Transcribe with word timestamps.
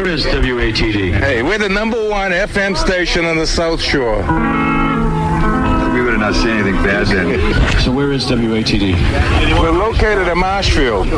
Where 0.00 0.08
is 0.08 0.24
WATD? 0.24 1.12
Hey, 1.12 1.42
we're 1.42 1.58
the 1.58 1.68
number 1.68 2.08
one 2.08 2.30
FM 2.30 2.74
station 2.74 3.26
on 3.26 3.36
the 3.36 3.46
South 3.46 3.82
Shore. 3.82 4.16
We 5.92 6.00
would 6.00 6.14
have 6.14 6.20
not 6.20 6.34
seen 6.34 6.48
anything 6.48 6.76
bad 6.76 7.06
then. 7.08 7.80
So 7.84 7.92
where 7.92 8.10
is 8.10 8.24
WATD? 8.24 8.94
We're 9.60 9.72
located 9.72 10.26
in 10.26 10.38
Marshfield. 10.38 11.12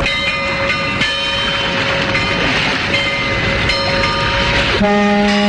Old 4.85 5.42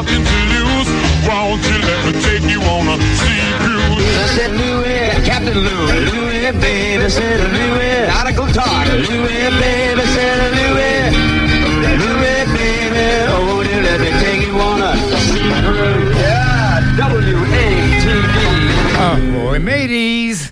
nothing 0.00 0.24
to 0.24 0.38
lose. 0.54 0.88
Won't 1.28 1.62
you 1.68 1.78
let 1.84 2.00
me 2.06 2.12
take 2.24 2.44
you 2.50 2.60
on 2.62 2.88
a 2.88 2.96
sea 3.20 3.44
cruise? 3.60 4.00
I 4.16 4.26
said 4.34 4.52
Louis, 4.56 5.26
Captain 5.28 5.58
Louis, 5.58 6.00
Louis, 6.08 6.52
baby, 6.58 7.10
said 7.10 7.40
Louis, 7.52 8.08
article 8.08 8.48
talk, 8.48 8.86
Louis, 8.88 9.50
baby, 9.60 10.04
said 10.14 10.38
Louis, 10.56 11.02
Louis, 12.00 12.40
baby, 12.56 13.08
oh, 13.28 13.60
you 13.60 13.78
let 13.88 14.00
me 14.00 14.10
take 14.24 14.46
you 14.46 14.54
on 14.58 14.80
a 14.80 14.96
sea 15.28 15.52
cruise. 15.60 16.16
Yeah, 16.16 16.96
W-A-T-D. 16.96 18.36
Ahoy, 18.96 19.56
oh, 19.56 19.58
mateys! 19.58 20.49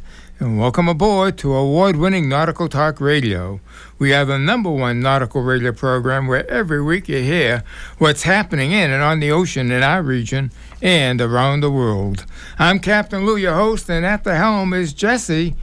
And 0.49 0.59
welcome 0.59 0.89
aboard 0.89 1.37
to 1.39 1.55
award 1.55 1.97
winning 1.97 2.27
Nautical 2.27 2.71
Talk 2.71 3.03
Radio. 3.03 3.61
We 3.99 4.15
are 4.15 4.25
the 4.25 4.39
number 4.39 4.71
one 4.71 4.99
nautical 4.99 5.43
radio 5.43 5.73
program 5.73 6.27
where 6.27 6.51
every 6.51 6.83
week 6.83 7.07
you 7.07 7.19
hear 7.19 7.63
what's 7.99 8.23
happening 8.23 8.73
in 8.73 8.91
and 8.91 9.03
on 9.03 9.21
the 9.21 9.31
ocean 9.31 9.71
in 9.71 9.83
our 9.83 10.03
region 10.03 10.51
and 10.81 11.21
around 11.21 11.61
the 11.61 11.71
world. 11.71 12.25
I'm 12.59 12.79
Captain 12.79 13.27
Lou, 13.27 13.37
your 13.37 13.57
host, 13.57 13.91
and 13.91 14.07
at 14.07 14.25
the 14.25 14.37
helm 14.37 14.73
is 14.73 14.95
Jesse 14.95 15.55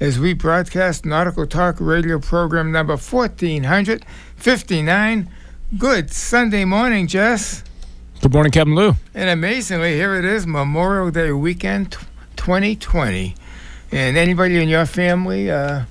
as 0.00 0.18
we 0.18 0.32
broadcast 0.32 1.04
Nautical 1.04 1.46
Talk 1.46 1.76
Radio 1.78 2.18
program 2.18 2.72
number 2.72 2.94
1459. 2.94 5.28
Good 5.76 6.10
Sunday 6.10 6.64
morning, 6.64 7.08
Jess. 7.08 7.62
Good 8.22 8.32
morning, 8.32 8.52
Captain 8.52 8.74
Lou. 8.74 8.94
And 9.12 9.28
amazingly, 9.28 9.96
here 9.96 10.14
it 10.14 10.24
is, 10.24 10.46
Memorial 10.46 11.10
Day 11.10 11.30
weekend 11.30 11.98
2020. 12.36 13.34
And 13.92 14.16
anybody 14.16 14.62
in 14.62 14.68
your 14.68 14.86
family 14.86 15.50
uh, 15.50 15.82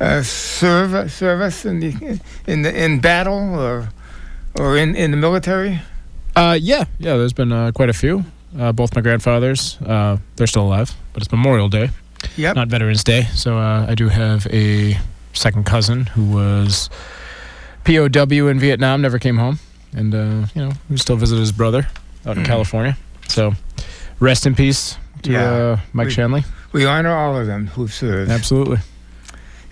uh, 0.00 0.22
serve 0.22 1.10
service 1.12 1.64
in 1.64 1.80
the 1.80 2.20
in 2.46 2.62
the 2.62 2.84
in 2.84 3.00
battle 3.00 3.54
or 3.58 3.88
or 4.58 4.76
in, 4.76 4.96
in 4.96 5.10
the 5.12 5.16
military? 5.16 5.80
Uh, 6.34 6.58
yeah, 6.60 6.84
yeah. 6.98 7.16
There's 7.16 7.32
been 7.32 7.52
uh, 7.52 7.70
quite 7.72 7.88
a 7.90 7.92
few. 7.92 8.24
Uh, 8.58 8.72
both 8.72 8.94
my 8.94 9.02
grandfathers, 9.02 9.76
uh, 9.86 10.16
they're 10.36 10.46
still 10.46 10.62
alive, 10.62 10.90
but 11.12 11.22
it's 11.22 11.30
Memorial 11.30 11.68
Day, 11.68 11.90
Yep. 12.36 12.56
not 12.56 12.68
Veterans 12.68 13.04
Day. 13.04 13.24
So 13.34 13.58
uh, 13.58 13.84
I 13.88 13.94
do 13.94 14.08
have 14.08 14.46
a 14.46 14.96
second 15.34 15.66
cousin 15.66 16.06
who 16.06 16.24
was 16.32 16.88
POW 17.84 18.48
in 18.48 18.58
Vietnam, 18.58 19.02
never 19.02 19.18
came 19.18 19.36
home, 19.36 19.58
and 19.92 20.14
uh, 20.14 20.46
you 20.54 20.62
know 20.64 20.72
we 20.90 20.96
still 20.96 21.16
visit 21.16 21.38
his 21.38 21.52
brother 21.52 21.86
out 22.26 22.36
in 22.36 22.42
Mhm. 22.42 22.46
California. 22.46 22.96
So 23.28 23.52
rest 24.18 24.46
in 24.46 24.54
peace 24.54 24.96
to 25.22 25.30
Yeah. 25.32 25.42
uh, 25.44 25.76
Mike 25.92 26.06
We- 26.08 26.12
Shanley. 26.14 26.44
We 26.72 26.84
honor 26.84 27.14
all 27.14 27.36
of 27.36 27.46
them 27.46 27.68
who've 27.68 27.92
served. 27.92 28.30
Absolutely. 28.30 28.78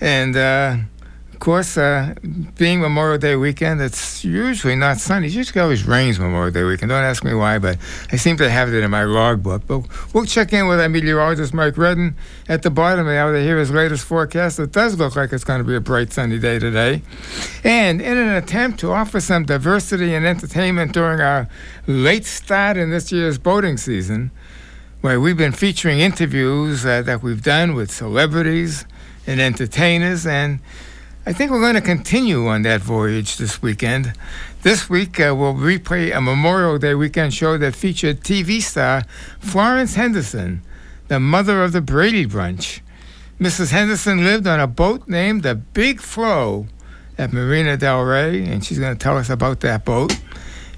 And 0.00 0.36
uh, 0.36 0.76
of 1.36 1.40
course, 1.40 1.76
uh, 1.76 2.14
being 2.56 2.80
Memorial 2.80 3.18
Day 3.18 3.36
weekend, 3.36 3.82
it's 3.82 4.24
usually 4.24 4.74
not 4.74 4.96
sunny. 4.96 5.26
It 5.26 5.34
usually 5.34 5.60
always 5.60 5.84
rains 5.84 6.18
Memorial 6.18 6.50
Day 6.50 6.64
weekend. 6.64 6.88
Don't 6.88 7.04
ask 7.04 7.22
me 7.24 7.34
why, 7.34 7.58
but 7.58 7.76
I 8.10 8.16
seem 8.16 8.38
to 8.38 8.48
have 8.48 8.72
it 8.72 8.82
in 8.82 8.90
my 8.90 9.04
logbook. 9.04 9.66
But 9.66 9.82
we'll 10.14 10.24
check 10.24 10.54
in 10.54 10.66
with 10.66 10.80
our 10.80 10.88
meteorologist, 10.88 11.52
Mike 11.52 11.76
Redden, 11.76 12.16
at 12.48 12.62
the 12.62 12.70
bottom 12.70 13.00
of 13.00 13.06
the 13.12 13.18
hour 13.18 13.34
to 13.34 13.42
hear 13.42 13.58
his 13.58 13.70
latest 13.70 14.06
forecast. 14.06 14.58
It 14.58 14.72
does 14.72 14.98
look 14.98 15.14
like 15.14 15.30
it's 15.30 15.44
going 15.44 15.58
to 15.58 15.64
be 15.64 15.76
a 15.76 15.80
bright, 15.80 16.10
sunny 16.10 16.38
day 16.38 16.58
today. 16.58 17.02
And 17.62 18.00
in 18.00 18.16
an 18.16 18.30
attempt 18.30 18.80
to 18.80 18.92
offer 18.92 19.20
some 19.20 19.44
diversity 19.44 20.14
and 20.14 20.24
entertainment 20.24 20.92
during 20.92 21.20
our 21.20 21.48
late 21.86 22.24
start 22.24 22.78
in 22.78 22.88
this 22.88 23.12
year's 23.12 23.36
boating 23.36 23.76
season, 23.76 24.30
where 25.00 25.20
we've 25.20 25.36
been 25.36 25.52
featuring 25.52 26.00
interviews 26.00 26.84
uh, 26.84 27.02
that 27.02 27.22
we've 27.22 27.42
done 27.42 27.74
with 27.74 27.90
celebrities 27.90 28.84
and 29.26 29.40
entertainers, 29.40 30.26
and 30.26 30.60
I 31.26 31.32
think 31.32 31.50
we're 31.50 31.60
going 31.60 31.74
to 31.74 31.80
continue 31.80 32.46
on 32.46 32.62
that 32.62 32.80
voyage 32.80 33.36
this 33.36 33.60
weekend. 33.60 34.14
This 34.62 34.88
week, 34.88 35.20
uh, 35.20 35.34
we'll 35.36 35.54
replay 35.54 36.16
a 36.16 36.20
Memorial 36.20 36.78
Day 36.78 36.94
weekend 36.94 37.34
show 37.34 37.58
that 37.58 37.74
featured 37.74 38.20
TV 38.20 38.62
star 38.62 39.02
Florence 39.38 39.94
Henderson, 39.94 40.62
the 41.08 41.20
mother 41.20 41.62
of 41.62 41.72
the 41.72 41.80
Brady 41.80 42.24
Bunch. 42.24 42.82
Mrs. 43.38 43.70
Henderson 43.70 44.24
lived 44.24 44.46
on 44.46 44.60
a 44.60 44.66
boat 44.66 45.06
named 45.08 45.42
the 45.42 45.54
Big 45.54 46.00
Flow 46.00 46.66
at 47.18 47.32
Marina 47.32 47.76
Del 47.76 48.02
Rey, 48.02 48.44
and 48.44 48.64
she's 48.64 48.78
going 48.78 48.96
to 48.96 49.02
tell 49.02 49.18
us 49.18 49.28
about 49.28 49.60
that 49.60 49.84
boat. 49.84 50.18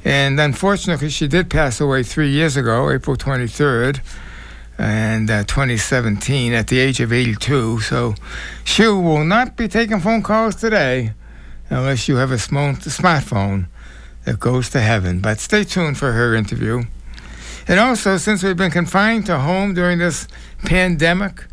And 0.04 0.38
unfortunately, 0.40 1.10
she 1.10 1.28
did 1.28 1.50
pass 1.50 1.80
away 1.80 2.02
three 2.02 2.30
years 2.30 2.56
ago, 2.56 2.90
April 2.90 3.16
23rd, 3.16 4.00
and 4.78 5.30
uh, 5.30 5.44
2017, 5.44 6.52
at 6.52 6.68
the 6.68 6.78
age 6.78 7.00
of 7.00 7.12
82. 7.12 7.80
So 7.80 8.14
she 8.64 8.86
will 8.86 9.24
not 9.24 9.56
be 9.56 9.68
taking 9.68 10.00
phone 10.00 10.22
calls 10.22 10.56
today 10.56 11.12
unless 11.68 12.08
you 12.08 12.16
have 12.16 12.30
a 12.30 12.36
smo- 12.36 12.76
smartphone 12.76 13.66
that 14.24 14.38
goes 14.38 14.70
to 14.70 14.80
heaven. 14.80 15.20
But 15.20 15.40
stay 15.40 15.64
tuned 15.64 15.98
for 15.98 16.12
her 16.12 16.34
interview. 16.34 16.84
And 17.66 17.78
also, 17.78 18.16
since 18.16 18.42
we've 18.42 18.56
been 18.56 18.70
confined 18.70 19.26
to 19.26 19.38
home 19.38 19.74
during 19.74 19.98
this 19.98 20.26
pandemic, 20.64 21.44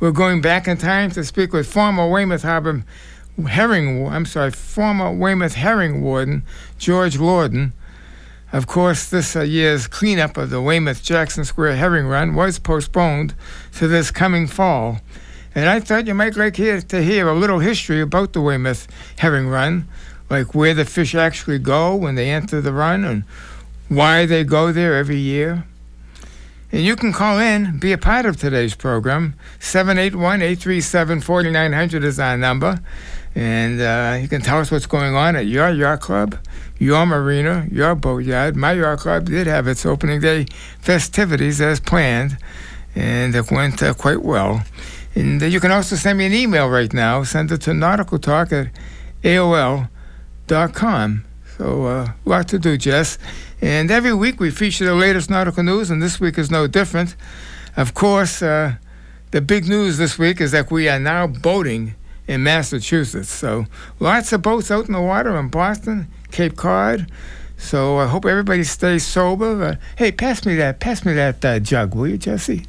we're 0.00 0.10
going 0.10 0.40
back 0.40 0.66
in 0.66 0.78
time 0.78 1.10
to 1.12 1.22
speak 1.22 1.52
with 1.52 1.70
former 1.70 2.08
Weymouth 2.08 2.42
Harbor 2.42 2.82
herring, 3.46 4.06
I'm 4.08 4.26
sorry, 4.26 4.50
former 4.50 5.12
Weymouth 5.12 5.54
herring 5.54 6.02
warden 6.02 6.42
George 6.78 7.18
Loring. 7.18 7.72
Of 8.52 8.66
course, 8.66 9.08
this 9.08 9.36
uh, 9.36 9.42
year's 9.42 9.86
cleanup 9.86 10.36
of 10.36 10.50
the 10.50 10.60
Weymouth 10.60 11.04
Jackson 11.04 11.44
Square 11.44 11.76
herring 11.76 12.06
run 12.06 12.34
was 12.34 12.58
postponed 12.58 13.34
to 13.74 13.86
this 13.86 14.10
coming 14.10 14.48
fall. 14.48 14.98
And 15.54 15.68
I 15.68 15.78
thought 15.78 16.08
you 16.08 16.14
might 16.14 16.36
like 16.36 16.56
hear, 16.56 16.80
to 16.80 17.02
hear 17.02 17.28
a 17.28 17.34
little 17.34 17.60
history 17.60 18.00
about 18.00 18.32
the 18.32 18.40
Weymouth 18.40 18.88
herring 19.18 19.48
run, 19.48 19.86
like 20.28 20.52
where 20.54 20.74
the 20.74 20.84
fish 20.84 21.14
actually 21.14 21.60
go 21.60 21.94
when 21.94 22.16
they 22.16 22.30
enter 22.30 22.60
the 22.60 22.72
run 22.72 23.04
and 23.04 23.22
why 23.88 24.26
they 24.26 24.42
go 24.42 24.72
there 24.72 24.96
every 24.96 25.18
year. 25.18 25.64
And 26.72 26.82
you 26.82 26.94
can 26.94 27.12
call 27.12 27.38
in, 27.38 27.78
be 27.78 27.92
a 27.92 27.98
part 27.98 28.26
of 28.26 28.36
today's 28.36 28.74
program. 28.74 29.34
781 29.58 30.42
837 30.42 31.20
4900 31.20 32.04
is 32.04 32.20
our 32.20 32.36
number. 32.36 32.80
And 33.34 33.80
uh, 33.80 34.18
you 34.20 34.28
can 34.28 34.40
tell 34.40 34.58
us 34.58 34.70
what's 34.70 34.86
going 34.86 35.14
on 35.14 35.36
at 35.36 35.46
your 35.46 35.70
yacht 35.70 36.00
club, 36.00 36.36
your 36.80 37.06
marina, 37.06 37.68
your 37.70 37.94
boatyard. 37.94 38.56
My 38.56 38.72
yacht 38.72 39.00
club 39.00 39.26
did 39.26 39.46
have 39.46 39.68
its 39.68 39.86
opening 39.86 40.20
day 40.20 40.46
festivities 40.80 41.60
as 41.60 41.78
planned, 41.78 42.38
and 42.96 43.34
it 43.36 43.50
went 43.50 43.82
uh, 43.82 43.94
quite 43.94 44.22
well. 44.22 44.64
And 45.14 45.42
uh, 45.42 45.46
you 45.46 45.60
can 45.60 45.70
also 45.70 45.94
send 45.94 46.18
me 46.18 46.24
an 46.24 46.32
email 46.32 46.68
right 46.68 46.92
now. 46.92 47.22
Send 47.22 47.52
it 47.52 47.60
to 47.62 47.72
nauticaltalk 47.72 48.52
at 48.52 48.72
AOL.com. 49.22 51.24
So, 51.58 51.84
uh, 51.84 52.12
a 52.24 52.28
lot 52.28 52.48
to 52.48 52.58
do, 52.58 52.78
Jess. 52.78 53.18
And 53.60 53.90
every 53.90 54.14
week 54.14 54.40
we 54.40 54.50
feature 54.50 54.86
the 54.86 54.94
latest 54.94 55.28
nautical 55.28 55.62
news, 55.62 55.90
and 55.90 56.02
this 56.02 56.18
week 56.18 56.38
is 56.38 56.50
no 56.50 56.66
different. 56.66 57.14
Of 57.76 57.92
course, 57.92 58.40
uh, 58.40 58.76
the 59.32 59.42
big 59.42 59.68
news 59.68 59.98
this 59.98 60.18
week 60.18 60.40
is 60.40 60.52
that 60.52 60.70
we 60.70 60.88
are 60.88 60.98
now 60.98 61.26
boating 61.26 61.94
in 62.26 62.42
Massachusetts. 62.42 63.28
So, 63.28 63.66
lots 63.98 64.32
of 64.32 64.40
boats 64.40 64.70
out 64.70 64.86
in 64.86 64.92
the 64.92 65.02
water 65.02 65.36
in 65.36 65.48
Boston, 65.48 66.08
Cape 66.30 66.56
Cod. 66.56 67.10
So, 67.56 67.98
I 67.98 68.06
hope 68.06 68.24
everybody 68.24 68.64
stays 68.64 69.04
sober. 69.06 69.62
Uh, 69.62 69.76
hey, 69.96 70.12
pass 70.12 70.46
me 70.46 70.54
that, 70.56 70.80
pass 70.80 71.04
me 71.04 71.12
that 71.12 71.44
uh, 71.44 71.58
jug, 71.58 71.94
will 71.94 72.08
you, 72.08 72.16
Jesse? 72.18 72.64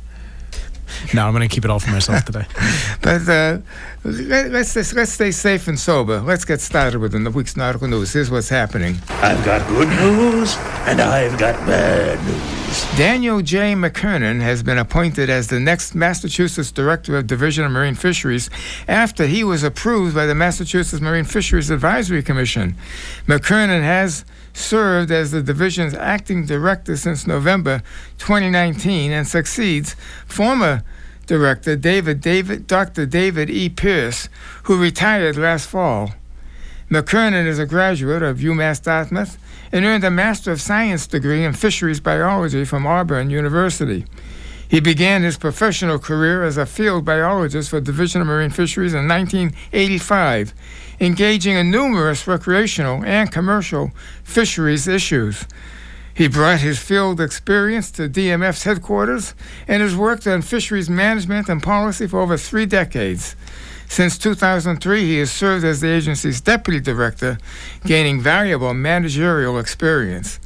No, 1.13 1.25
I'm 1.25 1.33
going 1.33 1.47
to 1.47 1.53
keep 1.53 1.65
it 1.65 1.71
all 1.71 1.79
for 1.79 1.91
myself 1.91 2.25
today. 2.25 2.45
But 3.01 3.27
uh, 3.27 3.57
let, 4.03 4.51
let's 4.51 4.73
just, 4.73 4.93
let's 4.93 5.11
stay 5.11 5.31
safe 5.31 5.67
and 5.67 5.79
sober. 5.79 6.19
Let's 6.19 6.45
get 6.45 6.61
started 6.61 6.99
with 6.99 7.11
the 7.11 7.31
week's 7.31 7.57
nautical 7.57 7.87
news. 7.87 8.13
Here's 8.13 8.29
what's 8.29 8.49
happening. 8.49 8.97
I've 9.09 9.43
got 9.43 9.67
good 9.67 9.89
news 9.89 10.55
and 10.85 11.01
I've 11.01 11.37
got 11.37 11.55
bad 11.65 12.23
news. 12.25 12.97
Daniel 12.97 13.41
J. 13.41 13.73
McKernan 13.73 14.39
has 14.41 14.63
been 14.63 14.77
appointed 14.77 15.29
as 15.29 15.47
the 15.47 15.59
next 15.59 15.93
Massachusetts 15.93 16.71
Director 16.71 17.17
of 17.17 17.27
Division 17.27 17.65
of 17.65 17.71
Marine 17.71 17.95
Fisheries 17.95 18.49
after 18.87 19.25
he 19.27 19.43
was 19.43 19.63
approved 19.63 20.15
by 20.15 20.25
the 20.25 20.35
Massachusetts 20.35 21.01
Marine 21.01 21.25
Fisheries 21.25 21.69
Advisory 21.69 22.23
Commission. 22.23 22.75
McKernan 23.27 23.81
has 23.81 24.23
served 24.53 25.11
as 25.11 25.31
the 25.31 25.41
division's 25.41 25.93
acting 25.93 26.45
director 26.45 26.95
since 26.97 27.27
November 27.27 27.81
2019 28.17 29.11
and 29.11 29.27
succeeds 29.27 29.95
former 30.25 30.83
director 31.27 31.75
David 31.75 32.21
David 32.21 32.67
Dr. 32.67 33.05
David 33.05 33.49
E. 33.49 33.69
Pierce, 33.69 34.27
who 34.63 34.81
retired 34.81 35.37
last 35.37 35.67
fall. 35.67 36.11
McKernan 36.89 37.47
is 37.47 37.57
a 37.57 37.65
graduate 37.65 38.21
of 38.21 38.39
UMass 38.39 38.81
Dartmouth 38.83 39.37
and 39.71 39.85
earned 39.85 40.03
a 40.03 40.11
Master 40.11 40.51
of 40.51 40.59
Science 40.59 41.07
degree 41.07 41.45
in 41.45 41.53
Fisheries 41.53 42.01
Biology 42.01 42.65
from 42.65 42.85
Auburn 42.85 43.29
University. 43.29 44.05
He 44.71 44.79
began 44.79 45.23
his 45.23 45.37
professional 45.37 45.99
career 45.99 46.45
as 46.45 46.55
a 46.55 46.65
field 46.65 47.03
biologist 47.03 47.69
for 47.69 47.81
Division 47.81 48.21
of 48.21 48.27
Marine 48.27 48.51
Fisheries 48.51 48.93
in 48.93 49.05
1985, 49.05 50.53
engaging 51.01 51.57
in 51.57 51.69
numerous 51.69 52.25
recreational 52.25 53.03
and 53.03 53.29
commercial 53.29 53.91
fisheries 54.23 54.87
issues. 54.87 55.45
He 56.13 56.29
brought 56.29 56.61
his 56.61 56.79
field 56.79 57.19
experience 57.19 57.91
to 57.91 58.07
DMF's 58.07 58.63
headquarters 58.63 59.35
and 59.67 59.81
has 59.81 59.93
worked 59.93 60.25
on 60.25 60.41
fisheries 60.41 60.89
management 60.89 61.49
and 61.49 61.61
policy 61.61 62.07
for 62.07 62.21
over 62.21 62.37
three 62.37 62.65
decades. 62.65 63.35
Since 63.89 64.19
2003, 64.19 65.01
he 65.03 65.17
has 65.17 65.33
served 65.33 65.65
as 65.65 65.81
the 65.81 65.89
agency's 65.89 66.39
deputy 66.39 66.79
director, 66.79 67.39
gaining 67.85 68.21
valuable 68.21 68.73
managerial 68.73 69.59
experience. 69.59 70.39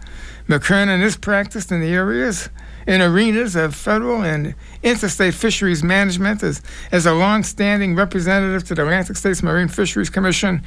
McKernan 0.47 1.03
is 1.03 1.15
practiced 1.15 1.71
in 1.71 1.79
the 1.79 1.93
areas 1.93 2.49
in 2.87 3.01
arenas 3.01 3.55
of 3.55 3.75
federal 3.75 4.21
and 4.21 4.55
interstate 4.83 5.33
fisheries 5.33 5.83
management 5.83 6.43
as, 6.43 6.61
as 6.91 7.05
a 7.05 7.13
long-standing 7.13 7.95
representative 7.95 8.63
to 8.67 8.75
the 8.75 8.83
Atlantic 8.83 9.17
States 9.17 9.41
Marine 9.41 9.67
Fisheries 9.67 10.09
Commission. 10.09 10.61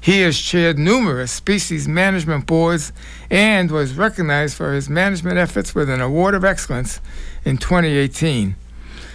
He 0.00 0.22
has 0.22 0.38
chaired 0.38 0.78
numerous 0.78 1.30
species 1.30 1.86
management 1.86 2.46
boards 2.46 2.92
and 3.30 3.70
was 3.70 3.94
recognized 3.94 4.56
for 4.56 4.72
his 4.72 4.88
management 4.88 5.38
efforts 5.38 5.74
with 5.74 5.88
an 5.90 6.00
Award 6.00 6.34
of 6.34 6.44
Excellence 6.44 7.00
in 7.44 7.58
2018. 7.58 8.56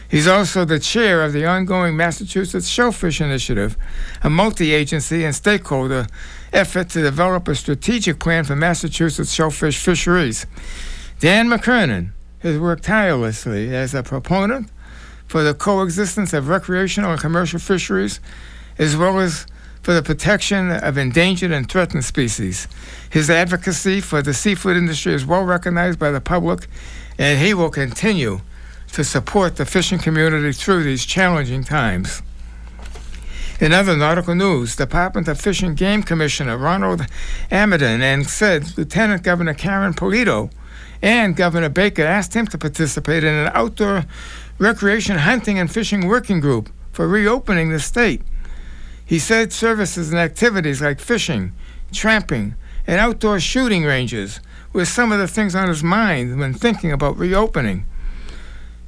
He's 0.10 0.28
also 0.28 0.64
the 0.64 0.80
chair 0.80 1.24
of 1.24 1.34
the 1.34 1.46
ongoing 1.46 1.98
Massachusetts 1.98 2.68
Shellfish 2.68 3.20
Initiative, 3.20 3.76
a 4.24 4.30
multi 4.30 4.72
agency 4.72 5.26
and 5.26 5.34
stakeholder 5.34 6.06
effort 6.54 6.90
to 6.90 7.02
develop 7.02 7.48
a 7.48 7.56
strategic 7.56 8.20
plan 8.20 8.44
for 8.44 8.56
Massachusetts 8.56 9.34
shellfish 9.34 9.78
fisheries. 9.78 10.46
Dan 11.20 11.50
McKernan 11.50 12.12
has 12.46 12.60
worked 12.60 12.84
tirelessly 12.84 13.76
as 13.76 13.94
a 13.94 14.04
proponent 14.04 14.70
for 15.28 15.44
the 15.44 15.54
coexistence 15.54 16.32
of 16.32 16.48
recreational 16.48 17.12
and 17.12 17.20
commercial 17.20 17.60
fisheries, 17.60 18.20
as 18.78 18.96
well 18.96 19.20
as 19.20 19.48
for 19.82 19.94
the 19.94 20.04
protection 20.04 20.72
of 20.72 20.98
endangered 20.98 21.52
and 21.52 21.70
threatened 21.70 22.06
species. 22.06 22.68
His 23.10 23.30
advocacy 23.30 24.02
for 24.02 24.22
the 24.22 24.34
seafood 24.34 24.78
industry 24.78 25.14
is 25.14 25.26
well 25.26 25.44
recognized 25.44 26.00
by 26.00 26.12
the 26.12 26.22
public, 26.22 26.68
and 27.18 27.40
he 27.40 27.54
will 27.54 27.70
continue 27.70 28.42
to 28.94 29.04
support 29.04 29.56
the 29.56 29.66
fishing 29.66 30.00
community 30.00 30.52
through 30.54 30.84
these 30.84 31.06
challenging 31.06 31.64
times. 31.64 32.22
In 33.58 33.72
other 33.72 33.96
nautical 33.96 34.36
news, 34.36 34.76
Department 34.76 35.30
of 35.30 35.40
Fish 35.40 35.62
and 35.62 35.78
Game 35.78 36.04
Commissioner 36.04 36.58
Ronald 36.58 37.06
Amidon 37.50 38.02
and 38.02 38.28
said 38.28 38.78
Lieutenant 38.78 39.24
Governor 39.24 39.54
Karen 39.54 39.94
Polito 39.94 40.52
and 41.02 41.38
Governor 41.38 41.70
Baker 41.70 42.04
asked 42.04 42.34
him 42.34 42.48
to 42.48 42.58
participate 42.58 43.24
in 43.24 43.34
an 43.34 43.52
outdoor 43.54 44.04
recreation 44.60 45.20
hunting 45.20 45.58
and 45.58 45.72
fishing 45.72 46.06
working 46.06 46.42
group 46.42 46.70
for 46.92 47.08
reopening 47.08 47.70
the 47.70 47.80
state. 47.80 48.22
He 49.06 49.20
said 49.20 49.54
services 49.54 50.10
and 50.10 50.20
activities 50.20 50.82
like 50.82 51.00
fishing, 51.00 51.54
tramping, 51.94 52.56
and 52.86 53.00
outdoor 53.00 53.40
shooting 53.40 53.86
ranges 53.86 54.42
were 54.74 54.84
some 54.84 55.14
of 55.14 55.20
the 55.20 55.30
things 55.30 55.56
on 55.56 55.70
his 55.70 55.82
mind 55.82 56.38
when 56.38 56.54
thinking 56.54 56.92
about 56.92 57.18
reopening. 57.18 57.86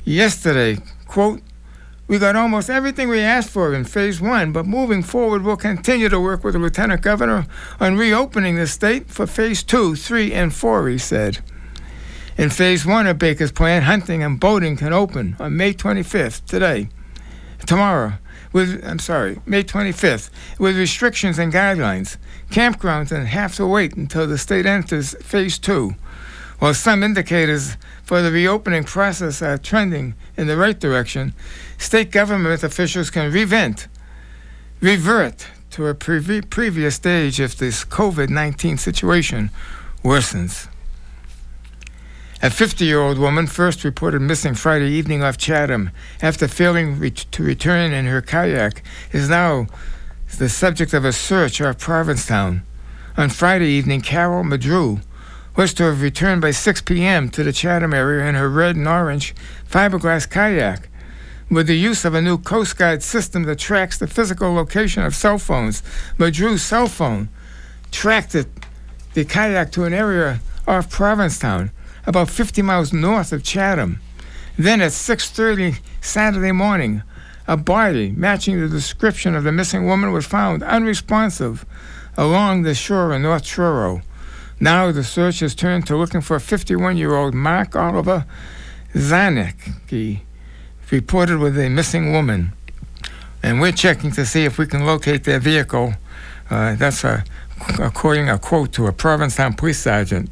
Yesterday, 0.03 0.81
quote, 1.07 1.41
we 2.07 2.17
got 2.17 2.35
almost 2.35 2.69
everything 2.69 3.09
we 3.09 3.19
asked 3.19 3.49
for 3.49 3.73
in 3.73 3.83
phase 3.83 4.21
one, 4.21 4.53
but 4.53 4.65
moving 4.65 5.03
forward, 5.03 5.43
we'll 5.43 5.57
continue 5.57 6.07
to 6.07 6.19
work 6.19 6.43
with 6.43 6.53
the 6.53 6.59
lieutenant 6.59 7.01
governor 7.01 7.45
on 7.79 7.97
reopening 7.97 8.55
the 8.55 8.67
state 8.67 9.09
for 9.09 9.27
phase 9.27 9.61
two, 9.61 9.95
three, 9.95 10.31
and 10.31 10.53
four, 10.53 10.87
he 10.87 10.97
said. 10.97 11.39
In 12.37 12.49
phase 12.49 12.85
one 12.85 13.07
of 13.07 13.17
Baker's 13.17 13.51
plan, 13.51 13.81
hunting 13.81 14.23
and 14.23 14.39
boating 14.39 14.77
can 14.77 14.93
open 14.93 15.35
on 15.39 15.57
May 15.57 15.73
25th, 15.73 16.45
today, 16.45 16.87
tomorrow, 17.65 18.13
with, 18.53 18.81
I'm 18.85 18.99
sorry, 18.99 19.41
May 19.45 19.63
25th, 19.63 20.29
with 20.57 20.77
restrictions 20.77 21.37
and 21.37 21.51
guidelines. 21.51 22.15
Campgrounds 22.49 23.11
and 23.11 23.27
have 23.27 23.55
to 23.55 23.67
wait 23.67 23.95
until 23.95 24.27
the 24.27 24.37
state 24.37 24.65
enters 24.65 25.13
phase 25.15 25.59
two. 25.59 25.95
While 26.59 26.73
some 26.73 27.03
indicators 27.03 27.75
for 28.07 28.21
the 28.21 28.31
reopening 28.31 28.85
process 28.85 29.41
are 29.41 29.57
trending 29.57 30.15
in 30.37 30.47
the 30.47 30.55
right 30.55 30.79
direction, 30.79 31.33
state 31.77 32.09
government 32.09 32.63
officials 32.63 33.09
can 33.09 33.29
revent, 33.33 33.89
revert 34.79 35.45
to 35.71 35.87
a 35.87 35.93
previ- 35.93 36.49
previous 36.49 36.95
stage 36.95 37.37
if 37.41 37.57
this 37.57 37.83
COVID 37.83 38.29
19 38.29 38.77
situation 38.77 39.49
worsens. 40.05 40.69
A 42.41 42.49
50 42.49 42.85
year 42.85 43.01
old 43.01 43.17
woman 43.17 43.45
first 43.45 43.83
reported 43.83 44.21
missing 44.21 44.55
Friday 44.55 44.89
evening 44.89 45.21
off 45.21 45.37
Chatham 45.37 45.91
after 46.21 46.47
failing 46.47 47.11
to 47.11 47.43
return 47.43 47.91
in 47.91 48.05
her 48.05 48.21
kayak 48.21 48.83
is 49.11 49.27
now 49.27 49.67
the 50.37 50.47
subject 50.47 50.93
of 50.93 51.03
a 51.03 51.11
search 51.11 51.59
off 51.59 51.77
Provincetown. 51.77 52.61
On 53.17 53.27
Friday 53.27 53.67
evening, 53.67 53.99
Carol 53.99 54.45
Madrew 54.45 55.01
was 55.57 55.73
to 55.73 55.83
have 55.85 56.03
returned 56.03 56.39
by 56.39 56.51
6 56.51 56.81
p.m. 56.81 57.29
to 57.29 57.43
the 57.43 57.51
Chatham 57.51 57.91
area 57.91 58.23
in 58.27 58.35
her 58.35 58.47
red 58.47 58.75
and 58.75 58.87
orange 58.87 59.33
fiberglass 59.67 60.29
kayak. 60.29 60.87
With 61.49 61.65
the 61.65 61.75
use 61.75 62.05
of 62.05 62.13
a 62.13 62.21
new 62.21 62.37
Coast 62.37 62.77
Guard 62.77 63.01
system 63.01 63.43
that 63.43 63.57
tracks 63.57 63.97
the 63.97 64.05
physical 64.05 64.53
location 64.53 65.01
of 65.03 65.15
cell 65.15 65.39
phones, 65.39 65.81
Madrew's 66.19 66.61
cell 66.61 66.87
phone 66.87 67.29
tracked 67.89 68.35
it, 68.35 68.47
the 69.15 69.25
kayak 69.25 69.71
to 69.71 69.85
an 69.85 69.95
area 69.95 70.41
off 70.67 70.91
Provincetown, 70.91 71.71
about 72.05 72.29
50 72.29 72.61
miles 72.61 72.93
north 72.93 73.33
of 73.33 73.43
Chatham. 73.43 73.99
Then 74.59 74.79
at 74.79 74.91
6:30 74.91 75.79
Saturday 76.01 76.51
morning, 76.51 77.01
a 77.47 77.57
body 77.57 78.11
matching 78.11 78.59
the 78.59 78.67
description 78.67 79.35
of 79.35 79.43
the 79.43 79.51
missing 79.51 79.87
woman 79.87 80.11
was 80.11 80.27
found 80.27 80.61
unresponsive 80.61 81.65
along 82.15 82.61
the 82.61 82.75
shore 82.75 83.11
in 83.13 83.23
North 83.23 83.43
Truro. 83.43 84.03
Now 84.59 84.91
the 84.91 85.03
search 85.03 85.39
has 85.41 85.53
turned 85.53 85.85
to 85.87 85.95
looking 85.95 86.21
for 86.21 86.39
51 86.39 86.97
year 86.97 87.15
old 87.15 87.35
Mark 87.35 87.75
Oliver 87.75 88.25
Zanicki, 88.93 90.21
reported 90.89 91.37
with 91.37 91.57
a 91.59 91.69
missing 91.69 92.11
woman. 92.11 92.53
And 93.43 93.61
we're 93.61 93.71
checking 93.71 94.11
to 94.13 94.25
see 94.25 94.45
if 94.45 94.57
we 94.57 94.65
can 94.65 94.85
locate 94.85 95.23
their 95.25 95.39
vehicle. 95.39 95.93
Uh, 96.49 96.75
that's 96.75 97.03
a, 97.03 97.23
according 97.79 98.29
a 98.29 98.39
quote 98.39 98.71
to 98.73 98.87
a 98.87 98.91
Provincetown 98.91 99.53
police 99.53 99.79
sergeant. 99.79 100.31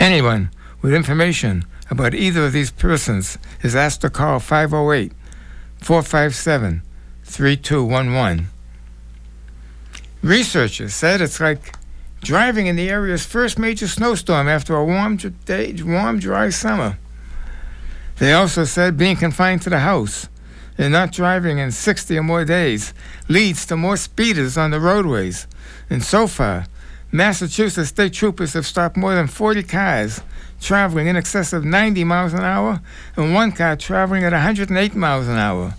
Anyone 0.00 0.50
with 0.80 0.94
information 0.94 1.64
about 1.90 2.14
either 2.14 2.46
of 2.46 2.52
these 2.52 2.70
persons 2.70 3.36
is 3.62 3.76
asked 3.76 4.00
to 4.00 4.08
call 4.08 4.40
508 4.40 5.12
457 5.78 6.82
3211. 7.24 8.46
Researchers 10.22 10.94
said 10.94 11.20
it's 11.20 11.38
like 11.38 11.74
driving 12.22 12.66
in 12.66 12.76
the 12.76 12.88
area's 12.88 13.26
first 13.26 13.58
major 13.58 13.88
snowstorm 13.88 14.48
after 14.48 14.76
a 14.76 14.84
warm, 14.84 15.16
day, 15.16 15.74
warm, 15.82 16.18
dry 16.18 16.48
summer. 16.50 16.98
They 18.18 18.32
also 18.32 18.64
said 18.64 18.96
being 18.96 19.16
confined 19.16 19.62
to 19.62 19.70
the 19.70 19.80
house 19.80 20.28
and 20.78 20.92
not 20.92 21.12
driving 21.12 21.58
in 21.58 21.72
60 21.72 22.16
or 22.16 22.22
more 22.22 22.44
days 22.44 22.94
leads 23.28 23.66
to 23.66 23.76
more 23.76 23.96
speeders 23.96 24.56
on 24.56 24.70
the 24.70 24.80
roadways. 24.80 25.46
And 25.90 26.02
so 26.02 26.26
far, 26.26 26.66
Massachusetts 27.10 27.90
state 27.90 28.12
troopers 28.12 28.54
have 28.54 28.66
stopped 28.66 28.96
more 28.96 29.14
than 29.14 29.26
40 29.26 29.64
cars 29.64 30.22
traveling 30.60 31.08
in 31.08 31.16
excess 31.16 31.52
of 31.52 31.64
90 31.64 32.04
miles 32.04 32.32
an 32.32 32.40
hour 32.40 32.80
and 33.16 33.34
one 33.34 33.52
car 33.52 33.76
traveling 33.76 34.24
at 34.24 34.32
108 34.32 34.94
miles 34.94 35.26
an 35.26 35.36
hour. 35.36 35.74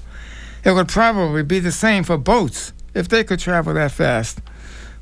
It 0.65 0.73
would 0.73 0.89
probably 0.89 1.43
be 1.43 1.59
the 1.59 1.71
same 1.71 2.03
for 2.03 2.17
boats 2.17 2.73
if 2.93 3.07
they 3.07 3.23
could 3.23 3.39
travel 3.39 3.73
that 3.73 3.91
fast. 3.91 4.39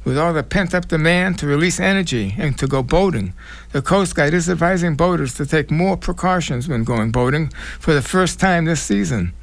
With 0.03 0.17
all 0.17 0.33
the 0.33 0.43
pent 0.43 0.73
up 0.73 0.87
demand 0.87 1.37
to 1.39 1.47
release 1.47 1.79
energy 1.79 2.33
and 2.37 2.57
to 2.57 2.67
go 2.67 2.81
boating, 2.81 3.33
the 3.71 3.83
Coast 3.83 4.15
Guard 4.15 4.33
is 4.33 4.49
advising 4.49 4.95
boaters 4.95 5.35
to 5.35 5.45
take 5.45 5.69
more 5.69 5.95
precautions 5.95 6.67
when 6.67 6.83
going 6.83 7.11
boating 7.11 7.49
for 7.79 7.93
the 7.93 8.01
first 8.01 8.39
time 8.39 8.65
this 8.65 8.81
season. 8.81 9.33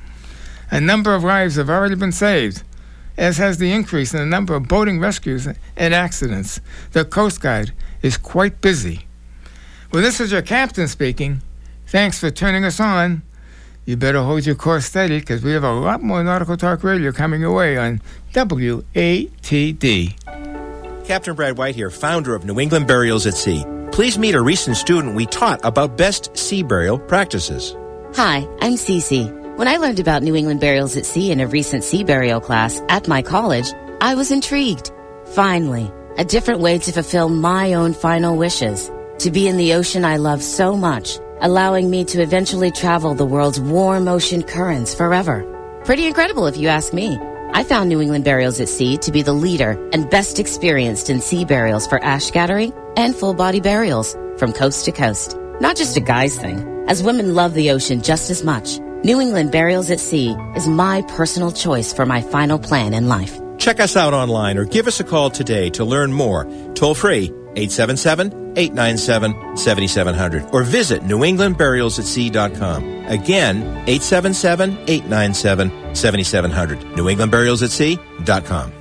A 0.70 0.80
number 0.80 1.14
of 1.14 1.22
lives 1.22 1.54
have 1.56 1.70
already 1.70 1.94
been 1.94 2.12
saved, 2.12 2.64
as 3.16 3.38
has 3.38 3.58
the 3.58 3.70
increase 3.70 4.12
in 4.12 4.20
the 4.20 4.26
number 4.26 4.54
of 4.54 4.66
boating 4.66 4.98
rescues 4.98 5.46
and 5.76 5.94
accidents. 5.94 6.60
The 6.90 7.04
Coast 7.04 7.40
Guard 7.40 7.72
is 8.02 8.16
quite 8.16 8.60
busy. 8.60 9.06
Well, 9.92 10.02
this 10.02 10.20
is 10.20 10.32
your 10.32 10.42
captain 10.42 10.88
speaking. 10.88 11.40
Thanks 11.86 12.18
for 12.18 12.30
turning 12.30 12.64
us 12.64 12.80
on. 12.80 13.22
You 13.86 13.96
better 13.96 14.22
hold 14.22 14.44
your 14.44 14.54
course 14.54 14.84
steady 14.84 15.20
because 15.20 15.42
we 15.42 15.52
have 15.52 15.64
a 15.64 15.72
lot 15.72 16.02
more 16.02 16.22
Nautical 16.22 16.58
Talk 16.58 16.84
Radio 16.84 17.10
coming 17.10 17.40
your 17.40 17.54
way 17.54 17.78
on 17.78 18.02
WATD. 18.38 20.14
Captain 21.04 21.34
Brad 21.34 21.58
White 21.58 21.74
here, 21.74 21.90
founder 21.90 22.36
of 22.36 22.44
New 22.44 22.60
England 22.60 22.86
Burials 22.86 23.26
at 23.26 23.34
Sea. 23.34 23.64
Please 23.90 24.16
meet 24.16 24.36
a 24.36 24.40
recent 24.40 24.76
student 24.76 25.16
we 25.16 25.26
taught 25.26 25.58
about 25.64 25.96
best 25.96 26.36
sea 26.36 26.62
burial 26.62 27.00
practices. 27.00 27.74
Hi, 28.14 28.46
I'm 28.60 28.74
Cece. 28.74 29.56
When 29.56 29.66
I 29.66 29.78
learned 29.78 29.98
about 29.98 30.22
New 30.22 30.36
England 30.36 30.60
burials 30.60 30.96
at 30.96 31.04
sea 31.04 31.32
in 31.32 31.40
a 31.40 31.48
recent 31.48 31.82
sea 31.82 32.04
burial 32.04 32.40
class 32.40 32.80
at 32.88 33.08
my 33.08 33.22
college, 33.22 33.72
I 34.00 34.14
was 34.14 34.30
intrigued. 34.30 34.92
Finally, 35.34 35.90
a 36.16 36.24
different 36.24 36.60
way 36.60 36.78
to 36.78 36.92
fulfill 36.92 37.28
my 37.28 37.74
own 37.74 37.92
final 37.92 38.36
wishes. 38.36 38.88
To 39.18 39.32
be 39.32 39.48
in 39.48 39.56
the 39.56 39.74
ocean 39.74 40.04
I 40.04 40.18
love 40.18 40.44
so 40.44 40.76
much, 40.76 41.18
allowing 41.40 41.90
me 41.90 42.04
to 42.04 42.22
eventually 42.22 42.70
travel 42.70 43.14
the 43.14 43.26
world's 43.26 43.60
warm 43.60 44.06
ocean 44.06 44.44
currents 44.44 44.94
forever. 44.94 45.42
Pretty 45.84 46.06
incredible 46.06 46.46
if 46.46 46.56
you 46.56 46.68
ask 46.68 46.92
me. 46.92 47.18
I 47.52 47.64
found 47.64 47.88
New 47.88 48.00
England 48.00 48.24
Burials 48.24 48.60
at 48.60 48.68
Sea 48.68 48.96
to 48.98 49.10
be 49.10 49.22
the 49.22 49.32
leader 49.32 49.76
and 49.92 50.08
best 50.08 50.38
experienced 50.38 51.10
in 51.10 51.20
sea 51.20 51.44
burials 51.44 51.86
for 51.86 52.02
ash 52.04 52.24
scattering 52.24 52.72
and 52.96 53.14
full 53.14 53.34
body 53.34 53.60
burials 53.60 54.16
from 54.36 54.52
coast 54.52 54.84
to 54.84 54.92
coast. 54.92 55.36
Not 55.60 55.76
just 55.76 55.96
a 55.96 56.00
guy's 56.00 56.38
thing, 56.38 56.60
as 56.88 57.02
women 57.02 57.34
love 57.34 57.54
the 57.54 57.70
ocean 57.70 58.02
just 58.02 58.30
as 58.30 58.44
much. 58.44 58.78
New 59.04 59.20
England 59.20 59.52
Burials 59.52 59.90
at 59.90 60.00
Sea 60.00 60.36
is 60.54 60.68
my 60.68 61.02
personal 61.02 61.52
choice 61.52 61.92
for 61.92 62.06
my 62.06 62.20
final 62.20 62.58
plan 62.58 62.94
in 62.94 63.08
life. 63.08 63.38
Check 63.58 63.80
us 63.80 63.96
out 63.96 64.14
online 64.14 64.56
or 64.56 64.64
give 64.64 64.86
us 64.86 65.00
a 65.00 65.04
call 65.04 65.30
today 65.30 65.68
to 65.70 65.84
learn 65.84 66.12
more. 66.12 66.46
Toll 66.74 66.94
free 66.94 67.30
877-897-7700 67.54 70.54
or 70.54 70.62
visit 70.62 71.02
newenglandburialsatsea.com. 71.02 73.06
Again, 73.06 73.84
877-897-7700. 75.98 76.94
newenglandburialsatsea.com. 76.94 78.72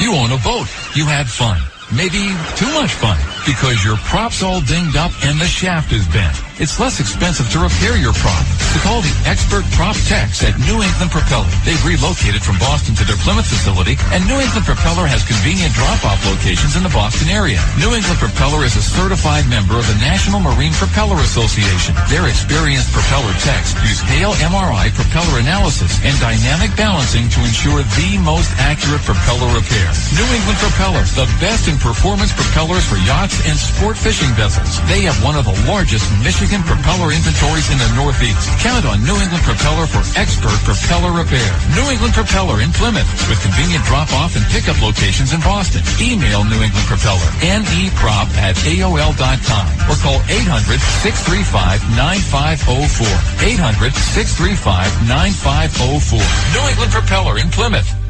You 0.00 0.12
own 0.14 0.32
a 0.32 0.38
boat. 0.42 0.66
You 0.96 1.06
had 1.06 1.28
fun. 1.28 1.60
Maybe 1.94 2.18
too 2.56 2.72
much 2.74 2.92
fun 2.94 3.18
because 3.46 3.84
your 3.84 3.96
prop's 3.98 4.42
all 4.42 4.60
dinged 4.60 4.96
up 4.96 5.12
and 5.22 5.40
the 5.40 5.46
shaft 5.46 5.92
is 5.92 6.06
bent. 6.08 6.34
It's 6.62 6.78
less 6.78 7.02
expensive 7.02 7.50
to 7.50 7.58
repair 7.58 7.98
your 7.98 8.14
prop. 8.14 8.46
So 8.70 8.78
call 8.86 9.02
the 9.02 9.10
expert 9.26 9.66
prop 9.74 9.98
techs 10.06 10.46
at 10.46 10.54
New 10.62 10.78
England 10.86 11.10
Propeller. 11.10 11.50
They've 11.66 11.82
relocated 11.82 12.46
from 12.46 12.62
Boston 12.62 12.94
to 12.94 13.02
their 13.02 13.18
Plymouth 13.26 13.50
facility, 13.50 13.98
and 14.14 14.22
New 14.30 14.38
England 14.38 14.62
Propeller 14.62 15.10
has 15.10 15.26
convenient 15.26 15.74
drop-off 15.74 16.22
locations 16.22 16.78
in 16.78 16.86
the 16.86 16.94
Boston 16.94 17.26
area. 17.26 17.58
New 17.82 17.90
England 17.90 18.22
Propeller 18.22 18.62
is 18.62 18.78
a 18.78 18.86
certified 18.86 19.50
member 19.50 19.74
of 19.74 19.86
the 19.90 19.98
National 19.98 20.38
Marine 20.38 20.70
Propeller 20.78 21.18
Association. 21.26 21.98
Their 22.06 22.30
experienced 22.30 22.94
propeller 22.94 23.34
techs 23.42 23.74
use 23.82 23.98
Hale 24.14 24.38
MRI 24.46 24.94
propeller 24.94 25.42
analysis 25.42 25.98
and 26.06 26.14
dynamic 26.22 26.70
balancing 26.78 27.26
to 27.34 27.42
ensure 27.42 27.82
the 27.98 28.22
most 28.22 28.54
accurate 28.62 29.02
propeller 29.02 29.50
repair. 29.50 29.90
New 30.14 30.28
England 30.30 30.58
Propeller, 30.62 31.02
the 31.18 31.26
best 31.42 31.66
in 31.66 31.82
performance 31.82 32.30
propellers 32.30 32.86
for 32.86 32.98
yachts 33.02 33.42
and 33.42 33.58
sport 33.58 33.98
fishing 33.98 34.30
vessels. 34.38 34.78
They 34.86 35.02
have 35.10 35.18
one 35.26 35.34
of 35.34 35.50
the 35.50 35.58
largest 35.66 36.06
Michigan 36.44 36.68
propeller 36.68 37.08
inventories 37.08 37.72
in 37.72 37.80
the 37.80 37.88
Northeast. 37.96 38.52
Count 38.60 38.84
on 38.84 39.00
New 39.00 39.16
England 39.16 39.40
Propeller 39.48 39.88
for 39.88 40.04
expert 40.12 40.52
propeller 40.60 41.08
repair. 41.08 41.48
New 41.72 41.88
England 41.88 42.12
Propeller 42.12 42.60
in 42.60 42.68
Plymouth 42.76 43.08
with 43.32 43.40
convenient 43.40 43.80
drop-off 43.88 44.36
and 44.36 44.44
pickup 44.52 44.76
locations 44.84 45.32
in 45.32 45.40
Boston. 45.40 45.80
Email 45.96 46.44
New 46.44 46.60
England 46.60 46.84
Propeller, 46.84 47.24
neprop 47.40 48.28
at 48.36 48.60
AOL.com 48.60 49.64
or 49.88 49.96
call 50.04 50.20
800-635-9504. 50.28 53.08
800-635-9504. 53.40 56.20
New 56.52 56.64
England 56.68 56.92
Propeller 56.92 57.40
in 57.40 57.48
Plymouth. 57.48 58.03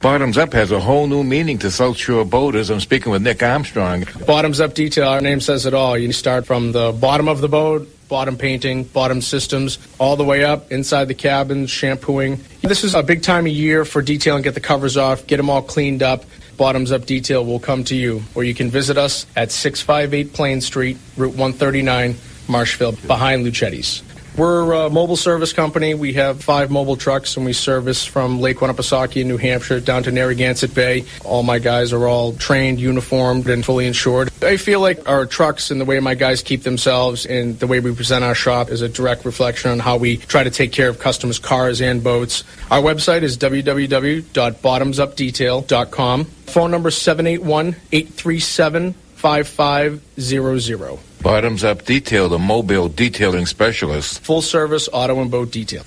Bottoms 0.00 0.38
Up 0.38 0.54
has 0.54 0.72
a 0.72 0.80
whole 0.80 1.06
new 1.06 1.22
meaning 1.22 1.58
to 1.58 1.70
South 1.70 1.98
Shore 1.98 2.24
boaters. 2.24 2.70
I'm 2.70 2.80
speaking 2.80 3.12
with 3.12 3.20
Nick 3.20 3.42
Armstrong. 3.42 4.06
Bottoms 4.26 4.58
up 4.58 4.72
detail, 4.72 5.06
our 5.06 5.20
name 5.20 5.40
says 5.40 5.66
it 5.66 5.74
all. 5.74 5.98
You 5.98 6.10
start 6.14 6.46
from 6.46 6.72
the 6.72 6.92
bottom 6.92 7.28
of 7.28 7.42
the 7.42 7.50
boat, 7.50 7.86
bottom 8.08 8.38
painting, 8.38 8.84
bottom 8.84 9.20
systems, 9.20 9.78
all 9.98 10.16
the 10.16 10.24
way 10.24 10.42
up 10.42 10.72
inside 10.72 11.04
the 11.08 11.14
cabins, 11.14 11.68
shampooing. 11.68 12.40
This 12.62 12.82
is 12.82 12.94
a 12.94 13.02
big 13.02 13.22
time 13.22 13.44
of 13.44 13.52
year 13.52 13.84
for 13.84 14.00
detailing, 14.00 14.42
get 14.42 14.54
the 14.54 14.60
covers 14.60 14.96
off, 14.96 15.26
get 15.26 15.36
them 15.36 15.50
all 15.50 15.60
cleaned 15.60 16.02
up. 16.02 16.24
Bottoms 16.56 16.92
Up 16.92 17.04
Detail 17.04 17.44
will 17.44 17.60
come 17.60 17.84
to 17.84 17.94
you, 17.94 18.22
or 18.34 18.42
you 18.42 18.54
can 18.54 18.70
visit 18.70 18.96
us 18.96 19.26
at 19.36 19.52
658 19.52 20.32
Plain 20.32 20.62
Street, 20.62 20.96
Route 21.18 21.34
139, 21.34 22.16
Marshfield, 22.48 23.06
behind 23.06 23.44
Luchetti's. 23.44 24.02
We're 24.40 24.72
a 24.72 24.88
mobile 24.88 25.18
service 25.18 25.52
company. 25.52 25.92
We 25.92 26.14
have 26.14 26.42
five 26.42 26.70
mobile 26.70 26.96
trucks, 26.96 27.36
and 27.36 27.44
we 27.44 27.52
service 27.52 28.06
from 28.06 28.40
Lake 28.40 28.56
Winnipesaukee 28.56 29.20
in 29.20 29.28
New 29.28 29.36
Hampshire 29.36 29.80
down 29.80 30.02
to 30.04 30.10
Narragansett 30.10 30.74
Bay. 30.74 31.04
All 31.26 31.42
my 31.42 31.58
guys 31.58 31.92
are 31.92 32.08
all 32.08 32.32
trained, 32.32 32.80
uniformed, 32.80 33.50
and 33.50 33.62
fully 33.62 33.86
insured. 33.86 34.30
I 34.42 34.56
feel 34.56 34.80
like 34.80 35.06
our 35.06 35.26
trucks 35.26 35.70
and 35.70 35.78
the 35.78 35.84
way 35.84 36.00
my 36.00 36.14
guys 36.14 36.40
keep 36.40 36.62
themselves 36.62 37.26
and 37.26 37.58
the 37.58 37.66
way 37.66 37.80
we 37.80 37.94
present 37.94 38.24
our 38.24 38.34
shop 38.34 38.70
is 38.70 38.80
a 38.80 38.88
direct 38.88 39.26
reflection 39.26 39.72
on 39.72 39.78
how 39.78 39.98
we 39.98 40.16
try 40.16 40.42
to 40.42 40.50
take 40.50 40.72
care 40.72 40.88
of 40.88 40.98
customers' 40.98 41.38
cars 41.38 41.82
and 41.82 42.02
boats. 42.02 42.42
Our 42.70 42.80
website 42.80 43.20
is 43.20 43.36
www.bottomsupdetail.com. 43.36 46.24
Phone 46.24 46.70
number 46.70 46.90
781 46.90 47.76
837 47.92 48.94
5500. 49.16 51.09
Bottoms 51.22 51.64
Up 51.64 51.84
Detail, 51.84 52.30
the 52.30 52.38
mobile 52.38 52.88
detailing 52.88 53.44
specialist. 53.44 54.20
Full 54.20 54.40
service 54.40 54.88
auto 54.90 55.20
and 55.20 55.30
boat 55.30 55.52
detail. 55.52 55.84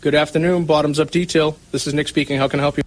Good 0.00 0.16
afternoon, 0.16 0.64
Bottoms 0.64 0.98
Up 0.98 1.12
Detail. 1.12 1.56
This 1.70 1.86
is 1.86 1.94
Nick 1.94 2.08
speaking. 2.08 2.36
How 2.36 2.48
can 2.48 2.58
I 2.58 2.64
help 2.64 2.76
you? 2.76 2.82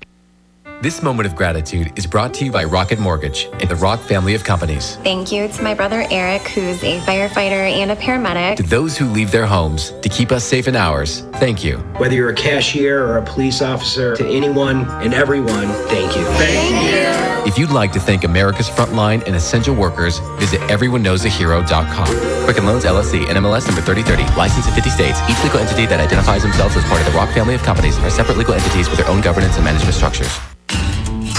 This 0.79 1.01
moment 1.01 1.25
of 1.25 1.35
gratitude 1.35 1.91
is 1.97 2.05
brought 2.05 2.35
to 2.35 2.45
you 2.45 2.51
by 2.51 2.63
Rocket 2.63 2.99
Mortgage 2.99 3.47
and 3.53 3.67
the 3.67 3.75
Rock 3.77 3.99
family 3.99 4.35
of 4.35 4.43
companies. 4.43 4.97
Thank 4.97 5.31
you 5.31 5.47
to 5.47 5.63
my 5.63 5.73
brother 5.73 6.05
Eric, 6.11 6.43
who's 6.49 6.83
a 6.83 6.99
firefighter 6.99 7.67
and 7.67 7.89
a 7.89 7.95
paramedic. 7.95 8.57
To 8.57 8.63
those 8.63 8.95
who 8.95 9.07
leave 9.07 9.31
their 9.31 9.47
homes 9.47 9.89
to 10.03 10.07
keep 10.07 10.31
us 10.31 10.43
safe 10.43 10.67
in 10.67 10.75
ours, 10.75 11.21
thank 11.37 11.63
you. 11.63 11.79
Whether 11.97 12.13
you're 12.13 12.29
a 12.29 12.35
cashier 12.35 13.03
or 13.03 13.17
a 13.17 13.25
police 13.25 13.63
officer, 13.63 14.15
to 14.17 14.27
anyone 14.27 14.87
and 15.01 15.15
everyone, 15.15 15.65
thank 15.89 16.15
you. 16.15 16.23
Thank 16.37 16.85
you. 16.85 17.47
If 17.51 17.57
you'd 17.57 17.71
like 17.71 17.91
to 17.93 17.99
thank 17.99 18.23
America's 18.23 18.69
frontline 18.69 19.25
and 19.25 19.35
essential 19.35 19.73
workers, 19.73 20.19
visit 20.37 20.61
everyoneknowsahero.com. 20.69 22.43
Quicken 22.45 22.65
Loans 22.67 22.85
LLC, 22.85 23.25
NMLS 23.25 23.65
number 23.65 23.81
3030, 23.81 24.37
licensed 24.37 24.69
in 24.69 24.75
50 24.75 24.91
states. 24.91 25.19
Each 25.27 25.43
legal 25.43 25.59
entity 25.59 25.87
that 25.87 25.99
identifies 25.99 26.43
themselves 26.43 26.77
as 26.77 26.83
part 26.83 27.01
of 27.01 27.07
the 27.11 27.17
Rock 27.17 27.33
family 27.33 27.55
of 27.55 27.63
companies 27.63 27.97
are 27.97 28.11
separate 28.11 28.37
legal 28.37 28.53
entities 28.53 28.87
with 28.89 28.99
their 28.99 29.09
own 29.09 29.21
governance 29.21 29.55
and 29.55 29.65
management 29.65 29.95
structures. 29.95 30.37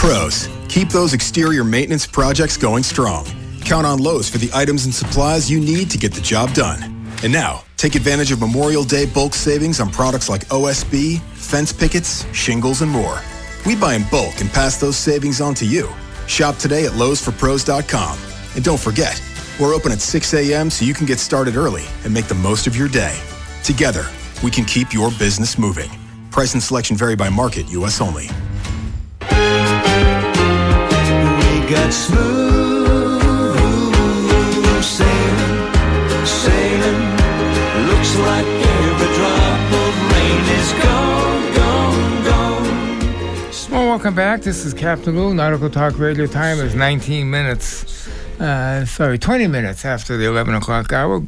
Pros, 0.08 0.48
keep 0.70 0.88
those 0.88 1.12
exterior 1.12 1.62
maintenance 1.62 2.06
projects 2.06 2.56
going 2.56 2.82
strong. 2.82 3.26
Count 3.60 3.86
on 3.86 3.98
Lowe's 3.98 4.26
for 4.26 4.38
the 4.38 4.48
items 4.54 4.86
and 4.86 4.94
supplies 4.94 5.50
you 5.50 5.60
need 5.60 5.90
to 5.90 5.98
get 5.98 6.14
the 6.14 6.20
job 6.22 6.54
done. 6.54 6.82
And 7.22 7.30
now, 7.30 7.64
take 7.76 7.94
advantage 7.94 8.32
of 8.32 8.40
Memorial 8.40 8.84
Day 8.84 9.04
bulk 9.04 9.34
savings 9.34 9.80
on 9.80 9.90
products 9.90 10.30
like 10.30 10.46
OSB, 10.46 11.20
fence 11.34 11.74
pickets, 11.74 12.24
shingles, 12.34 12.80
and 12.80 12.90
more. 12.90 13.20
We 13.66 13.76
buy 13.76 13.96
in 13.96 14.04
bulk 14.10 14.40
and 14.40 14.48
pass 14.48 14.78
those 14.78 14.96
savings 14.96 15.42
on 15.42 15.52
to 15.56 15.66
you. 15.66 15.90
Shop 16.26 16.56
today 16.56 16.86
at 16.86 16.92
lowesforpros.com. 16.92 18.18
And 18.54 18.64
don't 18.64 18.80
forget, 18.80 19.22
we're 19.60 19.74
open 19.74 19.92
at 19.92 20.00
6 20.00 20.32
a.m. 20.32 20.70
so 20.70 20.86
you 20.86 20.94
can 20.94 21.04
get 21.04 21.18
started 21.18 21.54
early 21.54 21.84
and 22.04 22.14
make 22.14 22.28
the 22.28 22.34
most 22.34 22.66
of 22.66 22.74
your 22.74 22.88
day. 22.88 23.14
Together, 23.62 24.06
we 24.42 24.50
can 24.50 24.64
keep 24.64 24.94
your 24.94 25.10
business 25.18 25.58
moving. 25.58 25.90
Price 26.30 26.54
and 26.54 26.62
selection 26.62 26.96
vary 26.96 27.14
by 27.14 27.28
market, 27.28 27.68
U.S. 27.72 28.00
only. 28.00 28.30
Got 31.68 31.92
smooth 31.92 32.48
sailing, 34.82 35.74
sailing. 36.24 37.00
Looks 37.88 38.16
like 38.16 38.46
every 38.46 39.10
drop 39.16 39.72
of 39.76 39.92
rain 40.12 40.44
is 40.56 40.72
gone, 40.82 41.54
gone, 41.54 42.24
gone. 42.24 43.70
Well, 43.70 43.86
welcome 43.88 44.14
back. 44.14 44.40
This 44.40 44.64
is 44.64 44.72
Captain 44.72 45.14
Lou. 45.14 45.34
Nautical 45.34 45.68
Talk 45.68 45.98
Radio 45.98 46.26
time 46.26 46.58
is 46.58 46.74
19 46.74 47.28
minutes. 47.28 48.08
Uh, 48.40 48.86
sorry, 48.86 49.18
20 49.18 49.46
minutes 49.46 49.84
after 49.84 50.16
the 50.16 50.24
11 50.24 50.54
o'clock 50.54 50.90
hour. 50.90 51.22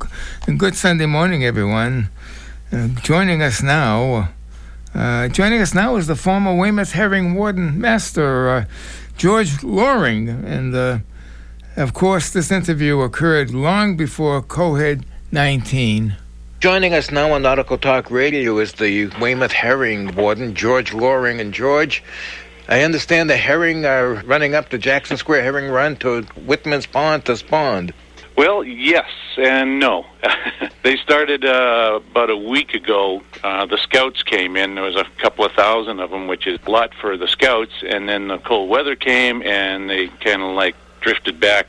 And 0.47 0.59
good 0.59 0.75
Sunday 0.75 1.07
morning, 1.07 1.45
everyone. 1.45 2.09
Uh, 2.73 2.89
joining 3.03 3.43
us 3.43 3.63
now, 3.63 4.31
uh, 4.95 5.29
joining 5.29 5.61
us 5.61 5.75
now 5.75 5.97
is 5.97 6.07
the 6.07 6.17
former 6.17 6.57
Weymouth 6.57 6.93
Herring 6.93 7.35
Warden 7.35 7.79
Master 7.79 8.49
uh, 8.49 8.65
George 9.21 9.63
Loring, 9.63 10.31
and 10.31 10.75
uh, 10.75 11.01
of 11.77 11.93
course, 11.93 12.31
this 12.31 12.51
interview 12.51 13.01
occurred 13.01 13.51
long 13.51 13.95
before 13.95 14.41
COVID 14.41 15.05
19. 15.31 16.17
Joining 16.61 16.95
us 16.95 17.11
now 17.11 17.31
on 17.33 17.43
Nautical 17.43 17.77
Talk 17.77 18.11
Radio 18.11 18.59
is 18.59 18.73
the 18.73 19.09
Weymouth 19.21 19.53
Herring 19.53 20.15
Warden, 20.15 20.55
George 20.55 20.95
Loring. 20.95 21.39
And 21.39 21.53
George, 21.53 22.03
I 22.67 22.81
understand 22.81 23.29
the 23.29 23.37
herring 23.37 23.85
are 23.85 24.15
running 24.25 24.55
up 24.55 24.71
the 24.71 24.79
Jackson 24.79 25.19
Square 25.19 25.43
herring 25.43 25.69
run 25.69 25.97
to 25.97 26.23
Whitman's 26.47 26.87
Pond 26.87 27.27
to 27.27 27.37
spawn. 27.37 27.91
Well, 28.37 28.65
yes 28.65 29.09
and 29.37 29.79
no. 29.79 30.07
they 30.83 30.97
started 30.97 31.45
uh, 31.45 32.01
about 32.11 32.31
a 32.31 32.37
week 32.37 32.75
ago. 32.75 33.23
Uh, 33.43 33.67
the 33.67 33.79
scouts 33.79 34.23
came 34.23 34.57
in. 34.57 34.75
There 34.75 34.85
was 34.85 34.97
a 34.97 35.07
couple 35.19 35.45
of 35.45 35.53
thousand 35.53 36.01
of 36.01 36.11
them, 36.11 36.27
which 36.27 36.47
is 36.47 36.59
a 36.67 36.71
lot 36.71 36.95
for 37.01 37.17
the 37.17 37.29
scouts. 37.29 37.73
And 37.87 38.09
then 38.09 38.29
the 38.29 38.39
cold 38.39 38.71
weather 38.71 38.97
came, 38.97 39.43
and 39.43 39.91
they 39.91 40.09
kind 40.09 40.43
of 40.43 40.55
like 40.55 40.75
drifted 41.01 41.41
back. 41.41 41.69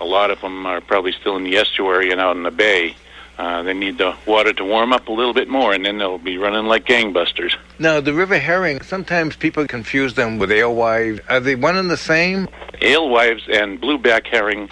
A 0.00 0.04
lot 0.04 0.30
of 0.30 0.40
them 0.40 0.66
are 0.66 0.80
probably 0.80 1.12
still 1.12 1.36
in 1.36 1.44
the 1.44 1.56
estuary 1.56 2.10
and 2.10 2.20
out 2.20 2.36
in 2.36 2.42
the 2.42 2.50
bay. 2.50 2.96
Uh, 3.38 3.62
they 3.62 3.72
need 3.72 3.98
the 3.98 4.16
water 4.26 4.52
to 4.52 4.64
warm 4.64 4.92
up 4.92 5.06
a 5.06 5.12
little 5.12 5.32
bit 5.32 5.48
more, 5.48 5.72
and 5.72 5.84
then 5.84 5.98
they'll 5.98 6.18
be 6.18 6.36
running 6.38 6.66
like 6.66 6.84
gangbusters. 6.84 7.54
Now, 7.78 8.00
the 8.00 8.12
river 8.12 8.36
herring, 8.36 8.82
sometimes 8.82 9.36
people 9.36 9.64
confuse 9.68 10.14
them 10.14 10.38
with 10.38 10.50
alewives. 10.50 11.20
Are 11.28 11.38
they 11.38 11.54
one 11.54 11.76
and 11.76 11.88
the 11.88 11.96
same? 11.96 12.48
Alewives 12.82 13.44
and 13.48 13.80
blueback 13.80 14.26
herring 14.26 14.68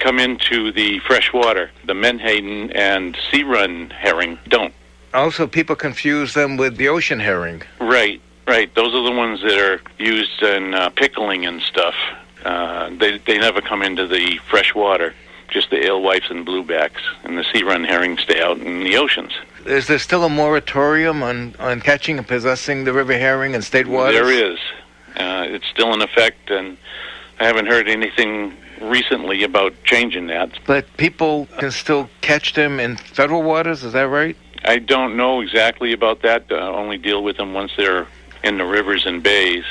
come 0.00 0.18
into 0.18 0.72
the 0.72 0.98
fresh 1.00 1.32
water. 1.32 1.70
The 1.84 1.94
menhaden 1.94 2.72
and 2.72 3.16
sea 3.30 3.44
run 3.44 3.90
herring 3.90 4.38
don't. 4.48 4.74
Also, 5.14 5.46
people 5.46 5.76
confuse 5.76 6.34
them 6.34 6.56
with 6.56 6.76
the 6.76 6.88
ocean 6.88 7.20
herring. 7.20 7.62
Right, 7.80 8.20
right. 8.46 8.72
Those 8.74 8.94
are 8.94 9.02
the 9.02 9.16
ones 9.16 9.40
that 9.42 9.58
are 9.58 9.80
used 9.98 10.42
in 10.42 10.74
uh, 10.74 10.90
pickling 10.90 11.46
and 11.46 11.60
stuff. 11.62 11.94
Uh, 12.44 12.90
they 12.98 13.18
they 13.18 13.38
never 13.38 13.60
come 13.60 13.82
into 13.82 14.06
the 14.06 14.38
fresh 14.48 14.74
water. 14.74 15.14
Just 15.48 15.70
the 15.70 15.84
alewives 15.84 16.30
and 16.30 16.46
bluebacks, 16.46 17.02
and 17.24 17.36
the 17.36 17.44
sea 17.52 17.64
run 17.64 17.82
herring 17.82 18.16
stay 18.18 18.40
out 18.40 18.58
in 18.58 18.84
the 18.84 18.96
oceans. 18.96 19.32
Is 19.66 19.88
there 19.88 19.98
still 19.98 20.22
a 20.24 20.28
moratorium 20.28 21.24
on, 21.24 21.56
on 21.58 21.80
catching 21.80 22.18
and 22.18 22.26
possessing 22.26 22.84
the 22.84 22.92
river 22.92 23.18
herring 23.18 23.54
in 23.54 23.62
state 23.62 23.88
waters? 23.88 24.14
There 24.14 24.30
is. 24.30 24.58
Uh, 25.16 25.44
it's 25.48 25.66
still 25.66 25.92
in 25.92 26.02
effect, 26.02 26.50
and 26.50 26.78
I 27.40 27.46
haven't 27.46 27.66
heard 27.66 27.88
anything 27.88 28.56
recently 28.80 29.42
about 29.42 29.74
changing 29.84 30.26
that. 30.28 30.50
But 30.66 30.86
people 30.96 31.46
can 31.58 31.70
still 31.70 32.08
catch 32.20 32.54
them 32.54 32.80
in 32.80 32.96
federal 32.96 33.42
waters, 33.42 33.84
is 33.84 33.92
that 33.92 34.08
right? 34.08 34.36
I 34.64 34.78
don't 34.78 35.16
know 35.16 35.40
exactly 35.40 35.92
about 35.92 36.22
that. 36.22 36.44
I 36.50 36.60
only 36.60 36.98
deal 36.98 37.22
with 37.22 37.36
them 37.36 37.54
once 37.54 37.72
they're 37.76 38.06
in 38.44 38.58
the 38.58 38.64
rivers 38.64 39.06
and 39.06 39.22
bays. 39.22 39.64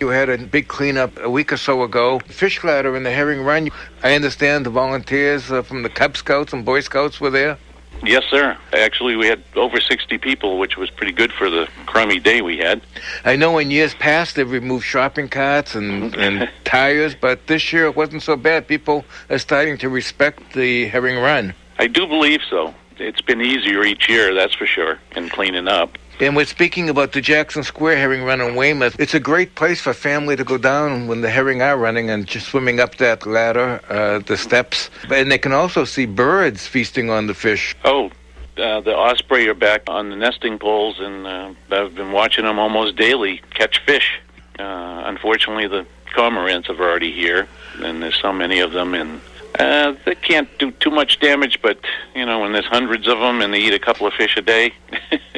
You 0.00 0.08
had 0.08 0.28
a 0.28 0.38
big 0.38 0.68
cleanup 0.68 1.18
a 1.20 1.30
week 1.30 1.52
or 1.52 1.56
so 1.56 1.82
ago. 1.82 2.18
Fish 2.26 2.62
ladder 2.64 2.96
in 2.96 3.04
the 3.04 3.10
herring 3.10 3.42
run. 3.42 3.70
I 4.02 4.14
understand 4.14 4.66
the 4.66 4.70
volunteers 4.70 5.50
uh, 5.50 5.62
from 5.62 5.82
the 5.82 5.88
Cub 5.88 6.16
Scouts 6.16 6.52
and 6.52 6.64
Boy 6.64 6.80
Scouts 6.80 7.20
were 7.20 7.30
there. 7.30 7.58
Yes, 8.02 8.24
sir. 8.30 8.56
Actually, 8.72 9.16
we 9.16 9.26
had 9.26 9.42
over 9.56 9.80
60 9.80 10.18
people, 10.18 10.58
which 10.58 10.76
was 10.76 10.90
pretty 10.90 11.12
good 11.12 11.32
for 11.32 11.48
the 11.48 11.68
crummy 11.86 12.18
day 12.18 12.42
we 12.42 12.58
had. 12.58 12.82
I 13.24 13.36
know 13.36 13.58
in 13.58 13.70
years 13.70 13.94
past 13.94 14.36
they've 14.36 14.50
removed 14.50 14.84
shopping 14.84 15.28
carts 15.28 15.74
and, 15.74 16.12
mm-hmm. 16.12 16.20
and 16.20 16.50
tires, 16.64 17.14
but 17.14 17.46
this 17.46 17.72
year 17.72 17.86
it 17.86 17.96
wasn't 17.96 18.22
so 18.22 18.36
bad. 18.36 18.68
People 18.68 19.04
are 19.30 19.38
starting 19.38 19.78
to 19.78 19.88
respect 19.88 20.52
the 20.52 20.86
herring 20.88 21.18
run. 21.18 21.54
I 21.78 21.86
do 21.86 22.06
believe 22.06 22.40
so. 22.48 22.74
It's 22.98 23.20
been 23.20 23.40
easier 23.40 23.82
each 23.82 24.08
year, 24.08 24.34
that's 24.34 24.54
for 24.54 24.66
sure, 24.66 24.98
in 25.16 25.28
cleaning 25.28 25.66
up. 25.66 25.98
And 26.20 26.36
we're 26.36 26.44
speaking 26.44 26.88
about 26.88 27.10
the 27.10 27.20
Jackson 27.20 27.64
Square 27.64 27.96
herring 27.96 28.22
run 28.22 28.40
in 28.40 28.54
Weymouth. 28.54 28.94
It's 29.00 29.14
a 29.14 29.20
great 29.20 29.56
place 29.56 29.80
for 29.80 29.92
family 29.92 30.36
to 30.36 30.44
go 30.44 30.56
down 30.56 31.08
when 31.08 31.22
the 31.22 31.30
herring 31.30 31.60
are 31.60 31.76
running 31.76 32.08
and 32.08 32.24
just 32.24 32.46
swimming 32.46 32.78
up 32.78 32.96
that 32.98 33.26
ladder, 33.26 33.80
uh, 33.88 34.20
the 34.20 34.36
steps. 34.36 34.90
And 35.10 35.32
they 35.32 35.38
can 35.38 35.52
also 35.52 35.84
see 35.84 36.06
birds 36.06 36.68
feasting 36.68 37.10
on 37.10 37.26
the 37.26 37.34
fish. 37.34 37.74
Oh, 37.84 38.12
uh, 38.56 38.80
the 38.80 38.96
osprey 38.96 39.48
are 39.48 39.54
back 39.54 39.82
on 39.88 40.10
the 40.10 40.16
nesting 40.16 40.56
poles, 40.56 41.00
and 41.00 41.26
uh, 41.26 41.52
I've 41.72 41.96
been 41.96 42.12
watching 42.12 42.44
them 42.44 42.60
almost 42.60 42.94
daily 42.94 43.42
catch 43.50 43.84
fish. 43.84 44.20
Uh, 44.56 45.02
unfortunately, 45.06 45.66
the 45.66 45.84
cormorants 46.14 46.68
are 46.68 46.80
already 46.80 47.10
here, 47.10 47.48
and 47.80 48.00
there's 48.00 48.20
so 48.20 48.32
many 48.32 48.60
of 48.60 48.70
them, 48.70 48.94
and 48.94 49.20
uh, 49.58 49.94
they 50.04 50.14
can't 50.14 50.48
do 50.58 50.70
too 50.70 50.90
much 50.90 51.18
damage. 51.18 51.60
But 51.60 51.78
you 52.14 52.24
know, 52.24 52.38
when 52.38 52.52
there's 52.52 52.66
hundreds 52.66 53.08
of 53.08 53.18
them 53.18 53.40
and 53.40 53.52
they 53.52 53.58
eat 53.58 53.74
a 53.74 53.80
couple 53.80 54.06
of 54.06 54.14
fish 54.14 54.36
a 54.36 54.42
day, 54.42 54.72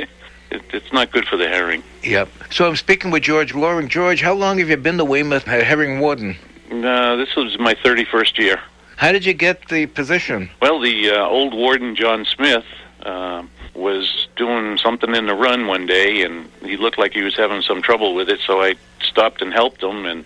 it's 0.76 0.92
not 0.92 1.10
good 1.10 1.26
for 1.26 1.36
the 1.36 1.48
herring. 1.48 1.82
Yep. 2.04 2.28
So 2.50 2.68
I'm 2.68 2.76
speaking 2.76 3.10
with 3.10 3.22
George 3.22 3.54
Loring. 3.54 3.88
George, 3.88 4.20
how 4.20 4.34
long 4.34 4.58
have 4.58 4.68
you 4.68 4.76
been 4.76 4.96
the 4.96 5.04
Weymouth 5.04 5.44
herring 5.44 5.98
warden? 6.00 6.36
Uh, 6.70 7.16
this 7.16 7.34
was 7.34 7.58
my 7.58 7.74
31st 7.74 8.38
year. 8.38 8.60
How 8.96 9.12
did 9.12 9.24
you 9.24 9.34
get 9.34 9.68
the 9.68 9.86
position? 9.86 10.50
Well, 10.60 10.80
the 10.80 11.10
uh, 11.10 11.26
old 11.26 11.54
warden, 11.54 11.96
John 11.96 12.24
Smith, 12.24 12.64
uh, 13.02 13.44
was 13.74 14.28
doing 14.36 14.78
something 14.78 15.14
in 15.14 15.26
the 15.26 15.34
run 15.34 15.66
one 15.66 15.86
day, 15.86 16.22
and 16.22 16.50
he 16.62 16.76
looked 16.76 16.98
like 16.98 17.12
he 17.12 17.22
was 17.22 17.36
having 17.36 17.62
some 17.62 17.82
trouble 17.82 18.14
with 18.14 18.28
it, 18.28 18.40
so 18.46 18.62
I 18.62 18.74
stopped 19.00 19.42
and 19.42 19.52
helped 19.52 19.82
him, 19.82 20.06
and 20.06 20.24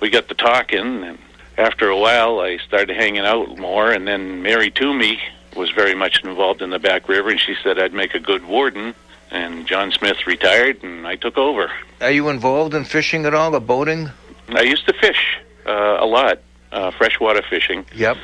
we 0.00 0.10
got 0.10 0.28
to 0.28 0.34
talking, 0.34 1.04
and 1.04 1.18
after 1.56 1.88
a 1.88 1.96
while, 1.96 2.40
I 2.40 2.58
started 2.58 2.96
hanging 2.96 3.24
out 3.24 3.56
more, 3.58 3.90
and 3.92 4.06
then 4.06 4.42
Mary 4.42 4.70
Toomey 4.70 5.20
was 5.56 5.70
very 5.70 5.94
much 5.94 6.22
involved 6.24 6.60
in 6.60 6.70
the 6.70 6.78
back 6.78 7.08
river, 7.08 7.30
and 7.30 7.40
she 7.40 7.54
said 7.62 7.78
I'd 7.78 7.94
make 7.94 8.14
a 8.14 8.20
good 8.20 8.44
warden, 8.46 8.94
and 9.30 9.66
John 9.66 9.90
Smith 9.92 10.26
retired, 10.26 10.82
and 10.82 11.06
I 11.06 11.16
took 11.16 11.36
over. 11.36 11.70
Are 12.00 12.10
you 12.10 12.28
involved 12.28 12.74
in 12.74 12.84
fishing 12.84 13.26
at 13.26 13.34
all, 13.34 13.54
or 13.54 13.60
boating? 13.60 14.10
I 14.48 14.62
used 14.62 14.86
to 14.86 14.94
fish 14.94 15.38
uh, 15.66 15.98
a 16.00 16.06
lot, 16.06 16.40
uh, 16.72 16.90
freshwater 16.92 17.42
fishing. 17.42 17.84
Yep. 17.94 18.16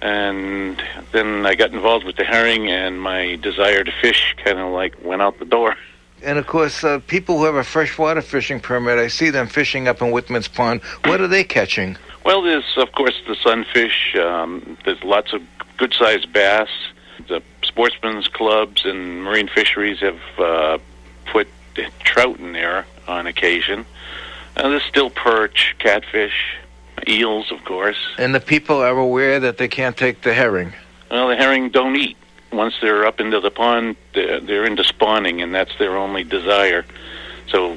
And 0.00 0.82
then 1.12 1.46
I 1.46 1.54
got 1.54 1.72
involved 1.72 2.04
with 2.04 2.16
the 2.16 2.24
herring, 2.24 2.68
and 2.68 3.00
my 3.00 3.36
desire 3.36 3.82
to 3.82 3.92
fish 4.00 4.34
kind 4.44 4.58
of 4.58 4.72
like 4.72 4.94
went 5.02 5.22
out 5.22 5.38
the 5.38 5.44
door. 5.44 5.76
And 6.22 6.38
of 6.38 6.46
course, 6.46 6.82
uh, 6.82 7.00
people 7.06 7.38
who 7.38 7.44
have 7.44 7.56
a 7.56 7.64
freshwater 7.64 8.22
fishing 8.22 8.60
permit, 8.60 8.98
I 8.98 9.08
see 9.08 9.30
them 9.30 9.46
fishing 9.46 9.88
up 9.88 10.00
in 10.00 10.10
Whitman's 10.12 10.48
Pond. 10.48 10.80
What 11.04 11.20
are 11.20 11.28
they 11.28 11.44
catching? 11.44 11.96
Well, 12.24 12.42
there's 12.42 12.76
of 12.76 12.92
course 12.92 13.20
the 13.26 13.36
sunfish. 13.36 14.16
Um, 14.16 14.76
there's 14.84 15.02
lots 15.02 15.32
of 15.32 15.42
good-sized 15.76 16.32
bass. 16.32 16.68
The 17.28 17.42
sportsmen's 17.76 18.26
clubs 18.26 18.86
and 18.86 19.22
marine 19.22 19.48
fisheries 19.48 20.00
have 20.00 20.18
uh, 20.38 20.78
put 21.26 21.46
trout 22.00 22.38
in 22.38 22.54
there 22.54 22.86
on 23.06 23.26
occasion. 23.26 23.84
Uh, 24.56 24.70
there's 24.70 24.82
still 24.84 25.10
perch, 25.10 25.76
catfish, 25.78 26.56
eels, 27.06 27.52
of 27.52 27.62
course. 27.66 27.98
And 28.16 28.34
the 28.34 28.40
people 28.40 28.78
are 28.78 28.96
aware 28.96 29.38
that 29.40 29.58
they 29.58 29.68
can't 29.68 29.94
take 29.94 30.22
the 30.22 30.32
herring. 30.32 30.72
Well, 31.10 31.28
the 31.28 31.36
herring 31.36 31.68
don't 31.68 31.96
eat. 31.96 32.16
Once 32.50 32.72
they're 32.80 33.04
up 33.04 33.20
into 33.20 33.40
the 33.40 33.50
pond, 33.50 33.96
they're, 34.14 34.40
they're 34.40 34.64
into 34.64 34.82
spawning, 34.82 35.42
and 35.42 35.54
that's 35.54 35.76
their 35.78 35.98
only 35.98 36.24
desire. 36.24 36.86
So 37.48 37.76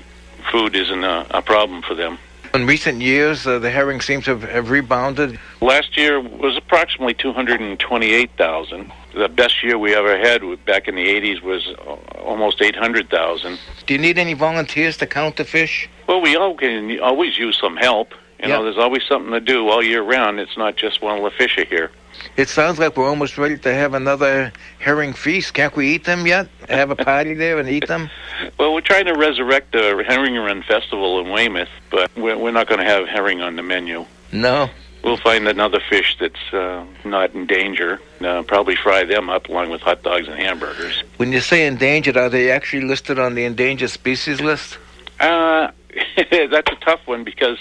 food 0.50 0.78
isn't 0.78 1.04
a, 1.04 1.28
a 1.32 1.42
problem 1.42 1.82
for 1.82 1.94
them. 1.94 2.20
In 2.54 2.66
recent 2.66 3.02
years, 3.02 3.46
uh, 3.46 3.60
the 3.60 3.70
herring 3.70 4.00
seems 4.00 4.24
to 4.26 4.38
have, 4.38 4.50
have 4.50 4.70
rebounded. 4.70 5.38
Last 5.60 5.98
year 5.98 6.22
was 6.22 6.56
approximately 6.56 7.16
228,000. 7.16 8.94
The 9.20 9.28
best 9.28 9.62
year 9.62 9.78
we 9.78 9.94
ever 9.94 10.18
had 10.18 10.42
back 10.66 10.88
in 10.88 10.96
the 10.96 11.06
80s 11.06 11.42
was 11.42 11.68
uh, 11.68 12.20
almost 12.22 12.62
800,000. 12.62 13.60
Do 13.86 13.94
you 13.94 14.00
need 14.00 14.18
any 14.18 14.34
volunteers 14.34 14.96
to 14.98 15.06
count 15.06 15.36
the 15.36 15.44
fish? 15.44 15.90
Well, 16.08 16.22
we 16.22 16.38
all 16.38 16.56
can 16.56 16.98
always 17.02 17.38
use 17.38 17.58
some 17.60 17.76
help. 17.76 18.14
You 18.42 18.48
know, 18.48 18.64
there's 18.64 18.78
always 18.78 19.04
something 19.04 19.32
to 19.32 19.42
do 19.42 19.68
all 19.68 19.84
year 19.84 20.02
round. 20.02 20.40
It's 20.40 20.58
not 20.58 20.78
just 20.78 21.02
one 21.02 21.18
of 21.18 21.24
the 21.26 21.32
fish 21.32 21.58
are 21.58 21.66
here. 21.66 21.92
It 22.38 22.48
sounds 22.48 22.80
like 22.80 22.96
we're 22.96 23.10
almost 23.10 23.38
ready 23.38 23.58
to 23.58 23.74
have 23.74 23.94
another 23.94 24.54
herring 24.80 25.12
feast. 25.12 25.54
Can't 25.54 25.76
we 25.76 25.90
eat 25.90 26.06
them 26.06 26.26
yet? 26.26 26.48
Have 26.70 26.90
a 26.90 26.96
party 26.96 27.34
there 27.34 27.60
and 27.60 27.68
eat 27.68 27.88
them? 27.88 28.10
Well, 28.58 28.74
we're 28.74 28.80
trying 28.80 29.06
to 29.06 29.14
resurrect 29.14 29.74
the 29.74 30.02
Herring 30.08 30.36
Run 30.36 30.64
Festival 30.64 31.20
in 31.20 31.30
Weymouth, 31.30 31.68
but 31.92 32.10
we're, 32.16 32.38
we're 32.38 32.52
not 32.52 32.68
going 32.68 32.80
to 32.80 32.86
have 32.86 33.06
herring 33.06 33.42
on 33.42 33.58
the 33.58 33.64
menu. 33.64 34.06
No. 34.32 34.70
We'll 35.04 35.18
find 35.18 35.48
another 35.48 35.80
fish 35.90 36.18
that's 36.20 36.54
uh, 36.54 36.86
not 37.06 37.34
in 37.34 37.48
danger. 37.48 38.02
Uh, 38.20 38.44
probably 38.44 38.76
fry 38.76 39.06
them 39.06 39.30
up 39.30 39.48
along 39.48 39.70
with 39.70 39.82
hot 39.82 40.04
dogs 40.04 40.28
and 40.28 40.38
hamburgers. 40.38 41.04
When 41.18 41.32
you 41.32 41.40
say 41.40 41.66
endangered, 41.66 42.18
are 42.18 42.30
they 42.30 42.52
actually 42.52 42.84
listed 42.84 43.18
on 43.18 43.36
the 43.36 43.46
endangered 43.46 43.92
species 43.92 44.42
list? 44.42 44.78
Uh, 45.20 45.72
that's 46.32 46.72
a 46.72 46.78
tough 46.82 47.02
one 47.06 47.24
because 47.24 47.58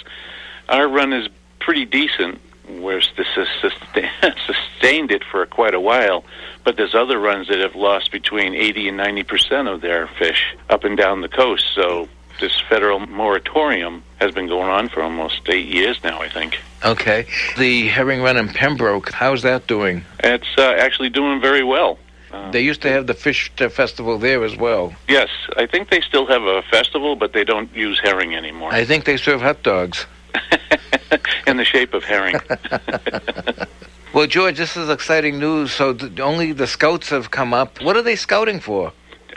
our 0.68 0.88
run 0.88 1.12
is 1.12 1.28
pretty 1.60 1.84
decent. 1.84 2.40
We're 2.68 3.00
sus- 3.00 3.72
sustained 4.46 5.10
it 5.10 5.22
for 5.24 5.46
quite 5.46 5.74
a 5.74 5.80
while, 5.80 6.24
but 6.64 6.76
there's 6.76 6.94
other 6.94 7.18
runs 7.18 7.48
that 7.48 7.60
have 7.60 7.74
lost 7.74 8.12
between 8.12 8.54
80 8.54 8.88
and 8.88 8.96
90 8.96 9.22
percent 9.22 9.68
of 9.68 9.80
their 9.80 10.06
fish 10.18 10.54
up 10.68 10.84
and 10.84 10.96
down 10.96 11.22
the 11.22 11.28
coast. 11.28 11.64
So 11.74 12.08
this 12.40 12.60
federal 12.68 13.00
moratorium 13.00 14.02
has 14.20 14.32
been 14.34 14.46
going 14.46 14.68
on 14.68 14.88
for 14.88 15.02
almost 15.02 15.40
eight 15.48 15.66
years 15.68 15.98
now, 16.02 16.20
I 16.20 16.28
think. 16.28 16.58
Okay. 16.84 17.26
The 17.56 17.88
herring 17.88 18.22
run 18.22 18.36
in 18.36 18.48
Pembroke, 18.48 19.10
how's 19.12 19.42
that 19.42 19.66
doing? 19.66 20.04
It's 20.20 20.46
uh, 20.56 20.62
actually 20.78 21.10
doing 21.10 21.40
very 21.40 21.64
well. 21.64 21.98
Uh, 22.32 22.50
They 22.50 22.60
used 22.60 22.82
to 22.82 22.90
have 22.90 23.06
the 23.06 23.14
fish 23.14 23.50
uh, 23.60 23.68
festival 23.68 24.18
there 24.18 24.44
as 24.44 24.56
well. 24.56 24.94
Yes, 25.08 25.28
I 25.56 25.66
think 25.66 25.88
they 25.90 26.00
still 26.00 26.26
have 26.26 26.42
a 26.42 26.62
festival, 26.62 27.16
but 27.16 27.32
they 27.32 27.44
don't 27.44 27.74
use 27.74 27.98
herring 28.02 28.34
anymore. 28.34 28.72
I 28.72 28.84
think 28.84 29.04
they 29.04 29.16
serve 29.16 29.40
hot 29.40 29.62
dogs. 29.62 30.06
in 31.46 31.56
the 31.56 31.64
shape 31.64 31.94
of 31.94 32.04
herring. 32.04 32.36
Well, 34.14 34.26
George, 34.26 34.56
this 34.56 34.74
is 34.76 34.88
exciting 34.88 35.38
news. 35.38 35.70
So 35.70 35.92
th- 35.92 36.18
only 36.18 36.52
the 36.52 36.66
scouts 36.66 37.10
have 37.10 37.30
come 37.30 37.52
up. 37.52 37.80
What 37.82 37.94
are 37.96 38.02
they 38.02 38.16
scouting 38.16 38.58
for? 38.58 38.92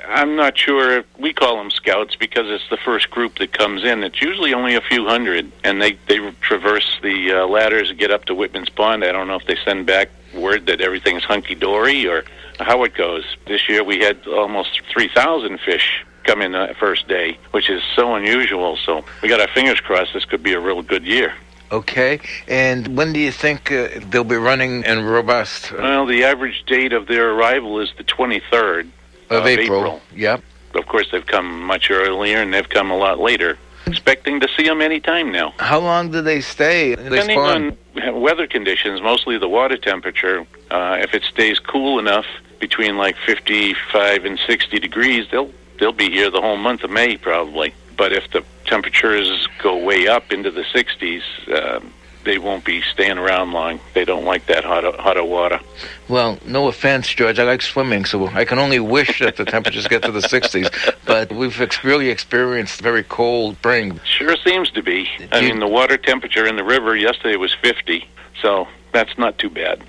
I'm 0.07 0.35
not 0.35 0.57
sure. 0.57 1.03
We 1.19 1.33
call 1.33 1.57
them 1.57 1.71
scouts 1.71 2.15
because 2.15 2.49
it's 2.49 2.67
the 2.69 2.77
first 2.77 3.09
group 3.09 3.37
that 3.39 3.53
comes 3.53 3.83
in. 3.83 4.03
It's 4.03 4.21
usually 4.21 4.53
only 4.53 4.75
a 4.75 4.81
few 4.81 5.05
hundred, 5.05 5.51
and 5.63 5.81
they 5.81 5.93
they 6.07 6.19
traverse 6.41 6.99
the 7.01 7.33
uh, 7.33 7.47
ladders 7.47 7.89
and 7.89 7.99
get 7.99 8.11
up 8.11 8.25
to 8.25 8.35
Whitman's 8.35 8.69
Pond. 8.69 9.03
I 9.03 9.11
don't 9.11 9.27
know 9.27 9.35
if 9.35 9.45
they 9.45 9.57
send 9.63 9.85
back 9.85 10.09
word 10.33 10.65
that 10.67 10.81
everything's 10.81 11.23
hunky 11.23 11.55
dory 11.55 12.07
or 12.07 12.23
how 12.59 12.83
it 12.83 12.93
goes. 12.93 13.23
This 13.47 13.67
year 13.67 13.83
we 13.83 13.99
had 13.99 14.25
almost 14.27 14.81
3,000 14.91 15.59
fish 15.59 16.05
come 16.23 16.41
in 16.41 16.51
the 16.53 16.75
first 16.79 17.07
day, 17.07 17.37
which 17.51 17.69
is 17.69 17.81
so 17.95 18.15
unusual. 18.15 18.77
So 18.85 19.03
we 19.21 19.29
got 19.29 19.41
our 19.41 19.47
fingers 19.49 19.79
crossed. 19.79 20.13
This 20.13 20.25
could 20.25 20.43
be 20.43 20.53
a 20.53 20.59
real 20.59 20.81
good 20.81 21.05
year. 21.05 21.33
Okay. 21.71 22.19
And 22.47 22.97
when 22.97 23.13
do 23.13 23.19
you 23.19 23.31
think 23.31 23.71
uh, 23.71 23.87
they'll 24.09 24.23
be 24.23 24.35
running 24.35 24.85
and 24.85 25.09
robust? 25.09 25.71
Well, 25.71 26.05
the 26.05 26.23
average 26.25 26.63
date 26.65 26.93
of 26.93 27.07
their 27.07 27.31
arrival 27.31 27.79
is 27.79 27.91
the 27.97 28.03
23rd 28.03 28.89
Of 29.31 29.47
April. 29.47 30.01
Yep. 30.15 30.43
Of 30.75 30.85
course, 30.87 31.07
they've 31.11 31.25
come 31.25 31.61
much 31.63 31.89
earlier 31.91 32.37
and 32.41 32.53
they've 32.53 32.67
come 32.69 32.91
a 32.91 32.97
lot 32.97 33.19
later. 33.19 33.57
Expecting 33.87 34.39
to 34.41 34.47
see 34.55 34.63
them 34.63 34.81
any 34.81 34.99
time 34.99 35.31
now. 35.31 35.53
How 35.57 35.79
long 35.79 36.11
do 36.11 36.21
they 36.21 36.39
stay? 36.41 36.95
They 36.95 37.03
Depending 37.09 37.37
spawn- 37.37 37.77
on 38.05 38.21
weather 38.21 38.45
conditions, 38.47 39.01
mostly 39.01 39.37
the 39.37 39.49
water 39.49 39.77
temperature, 39.77 40.45
uh, 40.69 40.97
if 41.01 41.13
it 41.13 41.23
stays 41.23 41.59
cool 41.59 41.97
enough 41.99 42.25
between 42.59 42.97
like 42.97 43.15
55 43.25 44.23
and 44.25 44.39
60 44.45 44.79
degrees, 44.79 45.27
they'll 45.31 45.51
they'll 45.79 45.91
be 45.91 46.09
here 46.11 46.29
the 46.29 46.41
whole 46.41 46.57
month 46.57 46.83
of 46.83 46.91
May 46.91 47.17
probably. 47.17 47.73
But 47.97 48.13
if 48.13 48.29
the 48.31 48.43
temperatures 48.65 49.47
go 49.61 49.75
way 49.77 50.07
up 50.07 50.31
into 50.31 50.51
the 50.51 50.63
60s, 50.63 51.23
uh, 51.51 51.79
they 52.23 52.37
won't 52.37 52.63
be 52.65 52.81
staying 52.81 53.17
around 53.17 53.51
long. 53.51 53.79
They 53.93 54.05
don't 54.05 54.25
like 54.25 54.45
that 54.47 54.63
hot 54.63 54.83
hotter 54.99 55.23
water. 55.23 55.59
Well, 56.07 56.37
no 56.45 56.67
offense, 56.67 57.07
George. 57.09 57.39
I 57.39 57.43
like 57.43 57.61
swimming, 57.61 58.05
so 58.05 58.27
I 58.27 58.45
can 58.45 58.59
only 58.59 58.79
wish 58.79 59.19
that 59.19 59.37
the 59.37 59.45
temperatures 59.45 59.87
get 59.87 60.03
to 60.03 60.11
the 60.11 60.19
60s. 60.19 60.69
But 61.05 61.31
we've 61.31 61.59
ex- 61.61 61.83
really 61.83 62.09
experienced 62.09 62.81
very 62.81 63.03
cold 63.03 63.55
spring. 63.57 63.99
Sure 64.05 64.35
seems 64.37 64.69
to 64.71 64.83
be. 64.83 65.09
I 65.31 65.39
you- 65.39 65.49
mean, 65.49 65.59
the 65.59 65.67
water 65.67 65.97
temperature 65.97 66.45
in 66.45 66.55
the 66.55 66.63
river 66.63 66.95
yesterday 66.95 67.35
was 67.37 67.53
50, 67.53 68.07
so 68.41 68.67
that's 68.91 69.17
not 69.17 69.37
too 69.37 69.49
bad. 69.49 69.81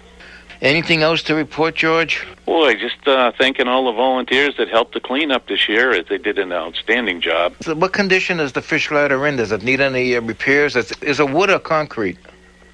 Anything 0.62 1.02
else 1.02 1.24
to 1.24 1.34
report, 1.34 1.74
George? 1.74 2.24
Boy, 2.46 2.76
just 2.76 3.08
uh, 3.08 3.32
thanking 3.36 3.66
all 3.66 3.86
the 3.86 3.92
volunteers 3.92 4.56
that 4.58 4.68
helped 4.68 4.94
the 4.94 5.00
cleanup 5.00 5.48
this 5.48 5.68
year. 5.68 6.00
They 6.04 6.18
did 6.18 6.38
an 6.38 6.52
outstanding 6.52 7.20
job. 7.20 7.56
So 7.62 7.74
what 7.74 7.92
condition 7.92 8.38
is 8.38 8.52
the 8.52 8.62
fish 8.62 8.88
ladder 8.92 9.26
in? 9.26 9.34
Does 9.36 9.50
it 9.50 9.64
need 9.64 9.80
any 9.80 10.14
uh, 10.14 10.20
repairs? 10.20 10.76
Is, 10.76 10.92
is 11.02 11.18
it 11.18 11.28
wood 11.28 11.50
or 11.50 11.58
concrete? 11.58 12.16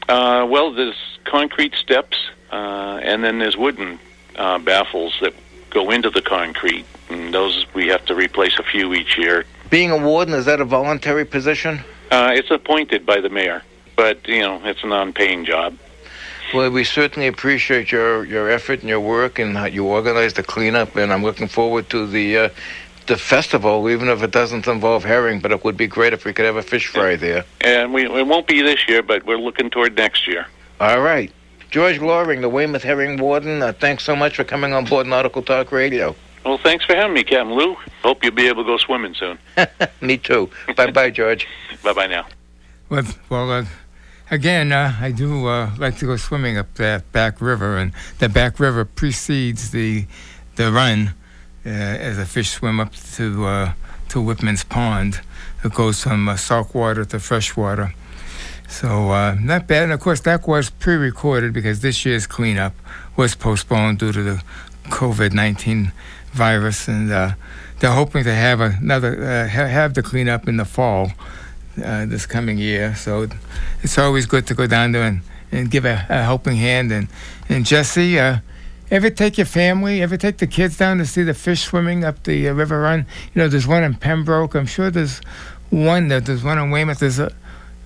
Uh, 0.06 0.46
well, 0.50 0.70
there's 0.70 1.18
concrete 1.24 1.74
steps, 1.76 2.18
uh, 2.52 3.00
and 3.02 3.24
then 3.24 3.38
there's 3.38 3.56
wooden 3.56 3.98
uh, 4.36 4.58
baffles 4.58 5.16
that 5.22 5.32
go 5.70 5.90
into 5.90 6.10
the 6.10 6.22
concrete, 6.22 6.84
and 7.08 7.32
those 7.32 7.64
we 7.72 7.86
have 7.88 8.04
to 8.04 8.14
replace 8.14 8.58
a 8.58 8.62
few 8.64 8.92
each 8.92 9.16
year. 9.16 9.46
Being 9.70 9.90
a 9.90 9.96
warden, 9.96 10.34
is 10.34 10.44
that 10.44 10.60
a 10.60 10.64
voluntary 10.66 11.24
position? 11.24 11.80
Uh, 12.10 12.32
it's 12.34 12.50
appointed 12.50 13.06
by 13.06 13.22
the 13.22 13.30
mayor, 13.30 13.62
but 13.96 14.28
you 14.28 14.40
know 14.40 14.60
it's 14.64 14.82
a 14.82 14.86
non-paying 14.86 15.46
job. 15.46 15.78
Well, 16.54 16.70
we 16.70 16.84
certainly 16.84 17.26
appreciate 17.26 17.92
your, 17.92 18.24
your 18.24 18.48
effort 18.50 18.80
and 18.80 18.88
your 18.88 19.00
work 19.00 19.38
and 19.38 19.56
how 19.56 19.66
you 19.66 19.84
organize 19.84 20.32
the 20.32 20.42
cleanup, 20.42 20.96
and 20.96 21.12
I'm 21.12 21.22
looking 21.22 21.48
forward 21.48 21.90
to 21.90 22.06
the 22.06 22.36
uh, 22.36 22.48
the 23.06 23.16
festival, 23.16 23.88
even 23.88 24.08
if 24.08 24.22
it 24.22 24.30
doesn't 24.30 24.66
involve 24.66 25.04
herring. 25.04 25.40
But 25.40 25.52
it 25.52 25.64
would 25.64 25.76
be 25.76 25.86
great 25.86 26.12
if 26.12 26.24
we 26.24 26.32
could 26.32 26.44
have 26.44 26.56
a 26.56 26.62
fish 26.62 26.86
fry 26.86 27.16
there. 27.16 27.44
And 27.60 27.92
we 27.92 28.06
it 28.06 28.26
won't 28.26 28.46
be 28.46 28.62
this 28.62 28.88
year, 28.88 29.02
but 29.02 29.24
we're 29.26 29.38
looking 29.38 29.70
toward 29.70 29.96
next 29.96 30.26
year. 30.26 30.46
All 30.80 31.00
right. 31.00 31.32
George 31.70 31.98
Loring, 32.00 32.40
the 32.40 32.48
Weymouth 32.48 32.82
Herring 32.82 33.18
Warden, 33.18 33.62
uh, 33.62 33.74
thanks 33.74 34.02
so 34.02 34.16
much 34.16 34.36
for 34.36 34.44
coming 34.44 34.72
on 34.72 34.86
board 34.86 35.06
Nautical 35.06 35.42
Talk 35.42 35.70
Radio. 35.70 36.16
Well, 36.46 36.56
thanks 36.56 36.84
for 36.86 36.94
having 36.94 37.12
me, 37.12 37.24
Captain 37.24 37.52
Lou. 37.52 37.76
Hope 38.02 38.24
you'll 38.24 38.32
be 38.32 38.46
able 38.46 38.62
to 38.62 38.66
go 38.66 38.78
swimming 38.78 39.14
soon. 39.14 39.38
Me 40.00 40.16
too. 40.16 40.48
bye 40.76 40.90
bye, 40.90 41.10
George. 41.10 41.46
Bye 41.84 41.92
bye 41.92 42.06
now. 42.06 42.26
Well, 42.88 43.04
well 43.28 43.50
uh, 43.50 43.64
again, 44.30 44.72
uh, 44.72 44.96
I 45.00 45.10
do 45.12 45.46
uh, 45.46 45.70
like 45.78 45.98
to 45.98 46.06
go 46.06 46.16
swimming 46.16 46.56
up 46.58 46.74
that 46.74 47.10
back 47.12 47.40
river, 47.40 47.76
and 47.76 47.92
the 48.18 48.28
back 48.28 48.60
river 48.60 48.84
precedes 48.84 49.70
the 49.70 50.06
the 50.56 50.72
run 50.72 51.14
uh, 51.64 51.68
as 51.68 52.16
the 52.16 52.26
fish 52.26 52.50
swim 52.50 52.80
up 52.80 52.94
to 53.14 53.46
uh, 53.46 53.72
to 54.10 54.20
Whitman's 54.20 54.64
Pond. 54.64 55.20
It 55.64 55.74
goes 55.74 56.02
from 56.02 56.28
uh, 56.28 56.36
salt 56.36 56.74
water 56.74 57.04
to 57.04 57.18
fresh 57.18 57.56
water. 57.56 57.94
So 58.68 59.10
uh, 59.10 59.36
not 59.40 59.66
bad. 59.66 59.84
And 59.84 59.92
of 59.92 60.00
course, 60.00 60.20
that 60.20 60.46
was 60.46 60.70
pre-recorded 60.70 61.52
because 61.52 61.80
this 61.80 62.04
year's 62.04 62.26
cleanup 62.26 62.74
was 63.16 63.34
postponed 63.34 63.98
due 63.98 64.12
to 64.12 64.22
the 64.22 64.42
COVID-19 64.84 65.90
virus, 66.32 66.86
and 66.86 67.10
they're 67.10 67.36
hoping 67.82 68.24
to 68.24 68.34
have 68.34 68.60
another 68.60 69.48
ha- 69.48 69.66
have 69.66 69.94
the 69.94 70.02
cleanup 70.02 70.46
in 70.46 70.58
the 70.58 70.66
fall 70.66 71.12
uh, 71.82 72.06
this 72.06 72.26
coming 72.26 72.58
year. 72.58 72.94
So 72.94 73.28
it's 73.82 73.98
always 73.98 74.26
good 74.26 74.46
to 74.48 74.54
go 74.54 74.66
down 74.66 74.92
there 74.92 75.02
and, 75.02 75.20
and 75.52 75.70
give 75.70 75.84
a, 75.84 76.06
a 76.08 76.22
helping 76.22 76.56
hand. 76.56 76.92
And 76.92 77.08
and 77.48 77.64
Jesse, 77.64 78.18
uh, 78.18 78.38
ever 78.90 79.10
take 79.10 79.38
your 79.38 79.46
family, 79.46 80.02
ever 80.02 80.16
take 80.16 80.38
the 80.38 80.46
kids 80.46 80.76
down 80.76 80.98
to 80.98 81.06
see 81.06 81.22
the 81.22 81.34
fish 81.34 81.62
swimming 81.62 82.04
up 82.04 82.22
the 82.24 82.48
uh, 82.48 82.52
river 82.52 82.80
run? 82.80 83.06
You 83.34 83.42
know, 83.42 83.48
there's 83.48 83.66
one 83.66 83.82
in 83.82 83.94
Pembroke. 83.94 84.54
I'm 84.54 84.66
sure 84.66 84.90
there's 84.90 85.20
one 85.70 86.08
that 86.08 86.26
there's 86.26 86.44
one 86.44 86.58
in 86.58 86.70
Weymouth. 86.70 87.00
There's 87.00 87.18
a 87.18 87.32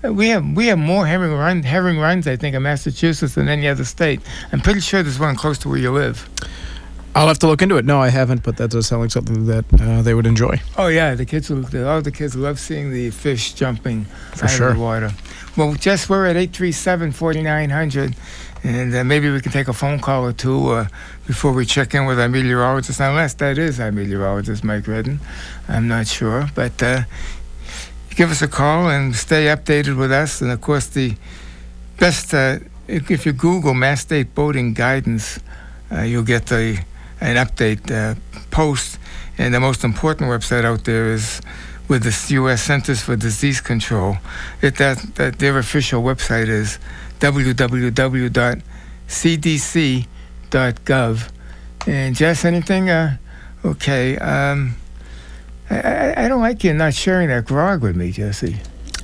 we 0.03 0.29
have 0.29 0.45
we 0.57 0.67
have 0.67 0.79
more 0.79 1.07
herring 1.07 1.33
run 1.33 1.63
herring 1.63 1.99
runs 1.99 2.27
I 2.27 2.35
think 2.35 2.57
in 2.57 2.63
Massachusetts 2.63 3.37
than 3.37 3.49
any 3.49 3.69
other 3.69 3.85
state. 3.85 4.21
I'm 4.53 4.61
pretty 4.61 4.81
sure 4.81 5.03
there's 5.03 5.21
one 5.21 5.37
close 5.37 5.59
to 5.59 5.69
where 5.69 5.79
you 5.79 5.93
live. 5.93 6.29
I'll 7.15 7.29
have 7.29 7.39
to 7.41 7.47
look 7.47 7.61
into 7.61 7.77
it. 7.77 7.85
No, 7.85 8.01
I 8.01 8.09
haven't, 8.09 8.43
but 8.43 8.57
that 8.57 8.71
does 8.71 8.87
sound 8.87 9.03
like 9.03 9.11
something 9.11 9.45
that 9.47 9.65
uh, 9.81 10.01
they 10.03 10.15
would 10.15 10.27
enjoy. 10.27 10.61
Oh 10.79 10.87
yeah, 10.89 11.15
the 11.15 11.27
kids 11.27 11.51
will. 11.51 11.63
the- 11.63 11.87
All 11.89 12.01
the 12.01 12.11
kids 12.11 12.35
love 12.35 12.59
seeing 12.59 12.91
the 12.91 13.11
fish 13.11 13.53
jumping 13.53 14.07
For 14.35 14.45
out 14.47 14.51
sure. 14.51 14.69
of 14.71 14.77
the 14.77 14.83
water. 14.83 15.11
Well, 15.57 15.75
just 15.75 16.09
we're 16.09 16.25
at 16.27 16.37
837-4900, 16.37 18.15
and 18.65 18.95
uh, 18.95 19.05
maybe 19.05 19.31
we 19.31 19.41
can 19.43 19.53
take 19.53 19.69
a 19.69 19.75
phone 19.75 20.01
call 20.01 20.25
or 20.25 20.33
two 20.33 20.69
uh, 20.71 20.87
before 21.27 21.53
we 21.53 21.67
check 21.67 21.95
in 21.95 22.07
with 22.07 22.19
our 22.19 22.29
meteorologist. 22.29 23.01
Unless 23.01 23.35
that 23.35 23.59
is 23.59 23.79
our 23.79 23.93
meteorologist, 23.93 24.65
Mike 24.65 24.87
Redden. 24.89 25.21
I'm 25.69 25.89
not 25.89 26.07
sure, 26.07 26.49
but 26.55 26.83
uh, 26.83 27.03
give 28.17 28.31
us 28.31 28.41
a 28.41 28.49
call 28.49 28.89
and 28.89 29.15
stay 29.15 29.47
updated 29.47 29.99
with 29.99 30.11
us. 30.13 30.41
And 30.41 30.51
of 30.51 30.63
course, 30.63 30.87
the 30.87 31.15
best 31.99 32.33
uh, 32.33 32.59
if, 32.89 33.11
if 33.11 33.27
you 33.27 33.33
Google 33.33 33.75
Mass 33.75 34.01
State 34.01 34.35
Boating 34.35 34.73
Guidance, 34.73 35.39
uh, 35.91 36.01
you'll 36.03 36.23
get 36.25 36.47
the 36.47 36.83
an 37.23 37.37
update 37.37 37.91
uh, 37.91 38.15
post. 38.51 38.99
And 39.39 39.55
the 39.55 39.61
most 39.61 39.85
important 39.85 40.29
website 40.29 40.65
out 40.65 40.85
there 40.85 41.13
is 41.13 41.41
with 41.89 42.03
the 42.05 42.35
U.S. 42.35 42.63
Centers 42.63 43.01
for 43.03 43.17
Disease 43.17 43.61
Control. 43.61 44.17
It 44.61 44.77
that, 44.77 44.99
that 45.17 45.39
their 45.39 45.59
official 45.59 46.03
website 46.03 46.49
is 46.49 46.79
www.cdc.gov. 47.21 48.63
And 51.87 52.15
Jess, 52.15 52.45
anything? 52.45 52.91
Uh, 52.91 53.17
okay. 53.65 54.19
Um, 54.19 54.77
I, 55.71 56.25
I, 56.25 56.29
don't 56.29 56.41
like 56.41 56.63
you 56.63 56.75
not 56.75 56.95
sharing 56.95 57.29
that 57.29 57.47
grog 57.47 57.83
with 57.83 57.97
me, 57.97 58.13
Jesse. 58.13 58.59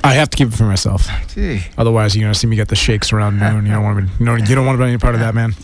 I 0.05 0.13
have 0.15 0.31
to 0.31 0.37
keep 0.37 0.49
it 0.49 0.55
for 0.55 0.65
myself. 0.65 1.09
Gee. 1.35 1.63
Otherwise, 1.77 2.15
you're 2.15 2.25
gonna 2.25 2.35
see 2.35 2.47
me 2.47 2.57
get 2.57 2.69
the 2.69 2.77
shakes 2.77 3.13
around 3.13 3.41
noon. 3.41 3.67
You 3.67 3.73
don't 3.73 3.83
want 3.83 3.99
me. 3.99 4.05
You 4.21 4.55
don't 4.55 4.65
want 4.67 4.79
to 4.79 4.85
be 4.85 4.89
any 4.89 4.99
part 4.99 5.15
of 5.15 5.21
that, 5.21 5.35
man. 5.35 5.55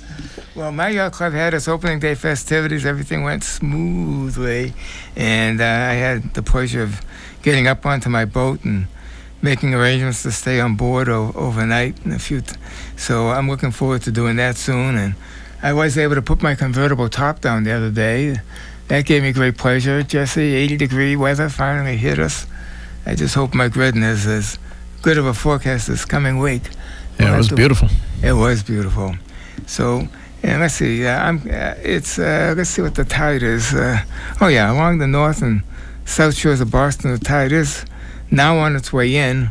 Well, 0.54 0.70
my 0.70 0.88
yacht 0.90 1.12
club 1.12 1.32
had 1.32 1.52
its 1.52 1.66
opening 1.66 1.98
day 1.98 2.14
festivities. 2.14 2.86
Everything 2.86 3.24
went 3.24 3.42
smoothly, 3.42 4.72
and 5.16 5.60
uh, 5.60 5.64
I 5.64 5.94
had 5.94 6.34
the 6.34 6.42
pleasure 6.42 6.82
of 6.82 7.00
getting 7.42 7.66
up 7.66 7.84
onto 7.84 8.08
my 8.08 8.24
boat 8.24 8.62
and 8.64 8.86
making 9.42 9.74
arrangements 9.74 10.22
to 10.22 10.30
stay 10.30 10.60
on 10.60 10.76
board 10.76 11.08
o- 11.08 11.32
overnight. 11.34 12.02
And 12.04 12.12
a 12.14 12.20
few, 12.20 12.40
t- 12.40 12.54
so 12.96 13.28
I'm 13.30 13.48
looking 13.48 13.72
forward 13.72 14.02
to 14.02 14.12
doing 14.12 14.36
that 14.36 14.56
soon. 14.56 14.96
And 14.96 15.14
I 15.60 15.72
was 15.72 15.98
able 15.98 16.14
to 16.14 16.22
put 16.22 16.40
my 16.40 16.54
convertible 16.54 17.08
top 17.08 17.40
down 17.40 17.64
the 17.64 17.72
other 17.72 17.90
day. 17.90 18.36
That 18.86 19.06
gave 19.06 19.22
me 19.24 19.32
great 19.32 19.58
pleasure. 19.58 20.04
Jesse, 20.04 20.54
80 20.54 20.76
degree 20.76 21.16
weather 21.16 21.48
finally 21.48 21.96
hit 21.96 22.20
us. 22.20 22.46
I 23.04 23.16
just 23.16 23.34
hope 23.34 23.54
Mike 23.54 23.74
Redden 23.74 24.04
is 24.04 24.24
as 24.26 24.58
good 25.02 25.18
of 25.18 25.26
a 25.26 25.34
forecast 25.34 25.88
this 25.88 26.04
coming 26.04 26.38
week. 26.38 26.62
Yeah, 27.18 27.26
We'll 27.26 27.34
it 27.34 27.38
was 27.38 27.48
to- 27.48 27.56
beautiful. 27.56 27.88
it 28.22 28.32
was 28.34 28.62
beautiful. 28.62 29.16
So, 29.66 30.08
and 30.44 30.60
let's 30.60 30.74
see. 30.74 31.06
Uh, 31.06 31.18
I'm. 31.18 31.38
Uh, 31.38 31.74
it's. 31.82 32.18
Uh, 32.18 32.54
let's 32.56 32.70
see 32.70 32.82
what 32.82 32.94
the 32.94 33.04
tide 33.04 33.42
is. 33.42 33.72
Uh, 33.72 34.02
oh 34.42 34.48
yeah, 34.48 34.70
along 34.70 34.98
the 34.98 35.06
north 35.06 35.40
and 35.40 35.62
south 36.04 36.34
shores 36.34 36.60
of 36.60 36.70
Boston, 36.70 37.12
the 37.12 37.18
tide 37.18 37.50
is 37.50 37.86
now 38.30 38.58
on 38.58 38.76
its 38.76 38.92
way 38.92 39.16
in. 39.16 39.50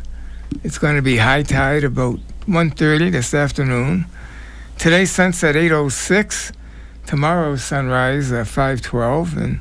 It's 0.63 0.77
going 0.77 0.95
to 0.95 1.01
be 1.01 1.17
high 1.17 1.41
tide 1.41 1.83
about 1.83 2.19
1:30 2.45 3.11
this 3.11 3.33
afternoon. 3.33 4.05
Today's 4.77 5.11
sunset 5.11 5.55
8:06. 5.55 6.51
Tomorrow's 7.07 7.63
sunrise 7.63 8.31
uh, 8.31 8.43
5:12, 8.43 9.35
and 9.35 9.59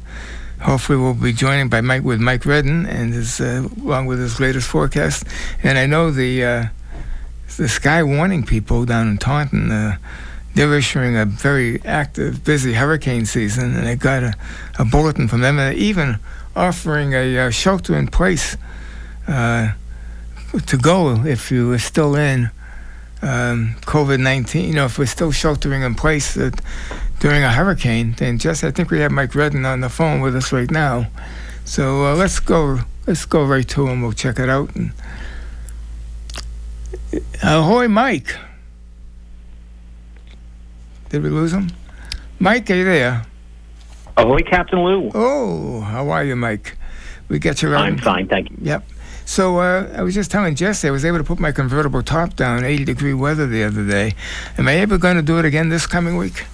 hopefully 0.60 0.98
we'll 0.98 1.14
be 1.14 1.32
joining 1.32 1.70
by 1.70 1.80
Mike 1.80 2.02
with 2.02 2.20
Mike 2.20 2.44
Redden 2.44 2.84
and 2.84 3.14
his 3.14 3.40
along 3.40 4.04
with 4.04 4.18
his 4.18 4.38
latest 4.38 4.68
forecast. 4.68 5.24
And 5.62 5.78
I 5.78 5.86
know 5.86 6.10
the. 6.10 6.70
The 7.58 7.64
SKYWARN 7.64 8.46
people 8.46 8.86
down 8.86 9.08
in 9.08 9.18
Taunton, 9.18 9.98
uh, 10.52 10.54
they're 10.54 10.74
issuing 10.76 11.16
a 11.16 11.24
very 11.24 11.82
active, 11.84 12.44
busy 12.44 12.74
hurricane 12.74 13.26
season, 13.26 13.74
and 13.74 13.86
they 13.86 13.96
got 13.96 14.22
a, 14.22 14.34
a 14.78 14.84
bulletin 14.84 15.28
from 15.28 15.40
them, 15.40 15.58
and 15.58 15.74
they're 15.74 15.82
even 15.82 16.18
offering 16.54 17.14
a 17.14 17.38
uh, 17.38 17.50
shelter 17.50 17.96
in 17.96 18.06
place 18.06 18.56
uh, 19.28 19.72
to 20.66 20.76
go 20.76 21.24
if 21.24 21.50
you 21.50 21.72
are 21.72 21.78
still 21.78 22.14
in 22.14 22.50
um, 23.22 23.74
COVID 23.82 24.20
19. 24.20 24.68
You 24.68 24.74
know, 24.74 24.84
if 24.86 24.98
we're 24.98 25.06
still 25.06 25.32
sheltering 25.32 25.82
in 25.82 25.94
place 25.94 26.36
uh, 26.36 26.50
during 27.20 27.42
a 27.42 27.52
hurricane, 27.52 28.14
then 28.18 28.38
just 28.38 28.64
I 28.64 28.70
think 28.70 28.90
we 28.90 29.00
have 29.00 29.12
Mike 29.12 29.34
Redden 29.34 29.64
on 29.64 29.80
the 29.80 29.88
phone 29.88 30.20
with 30.20 30.36
us 30.36 30.52
right 30.52 30.70
now. 30.70 31.06
So 31.64 32.06
uh, 32.06 32.16
let's 32.16 32.40
go. 32.40 32.80
Let's 33.06 33.24
go 33.24 33.44
right 33.44 33.68
to 33.68 33.88
him. 33.88 34.02
We'll 34.02 34.12
check 34.12 34.38
it 34.38 34.48
out. 34.48 34.74
And, 34.76 34.92
ahoy, 37.42 37.88
Mike. 37.88 38.36
Did 41.12 41.22
we 41.22 41.28
lose 41.28 41.52
him? 41.52 41.70
Mike, 42.38 42.70
are 42.70 42.74
you 42.74 42.86
there? 42.86 43.26
Ahoy, 44.16 44.40
Captain 44.40 44.82
Lou. 44.82 45.10
Oh, 45.14 45.82
how 45.82 46.08
are 46.08 46.24
you, 46.24 46.34
Mike? 46.34 46.78
We 47.28 47.38
get 47.38 47.60
you. 47.60 47.74
I'm 47.74 47.98
fine, 47.98 48.28
thank 48.28 48.48
you. 48.48 48.56
Yep. 48.62 48.88
So 49.26 49.58
uh, 49.58 49.92
I 49.94 50.02
was 50.02 50.14
just 50.14 50.30
telling 50.30 50.54
Jesse 50.54 50.88
I 50.88 50.90
was 50.90 51.04
able 51.04 51.18
to 51.18 51.24
put 51.24 51.38
my 51.38 51.52
convertible 51.52 52.02
top 52.02 52.34
down, 52.34 52.64
80 52.64 52.86
degree 52.86 53.12
weather 53.12 53.46
the 53.46 53.62
other 53.62 53.86
day. 53.86 54.14
Am 54.56 54.66
I 54.66 54.76
ever 54.76 54.96
going 54.96 55.16
to 55.16 55.22
do 55.22 55.38
it 55.38 55.44
again 55.44 55.68
this 55.68 55.86
coming 55.86 56.16
week? 56.16 56.46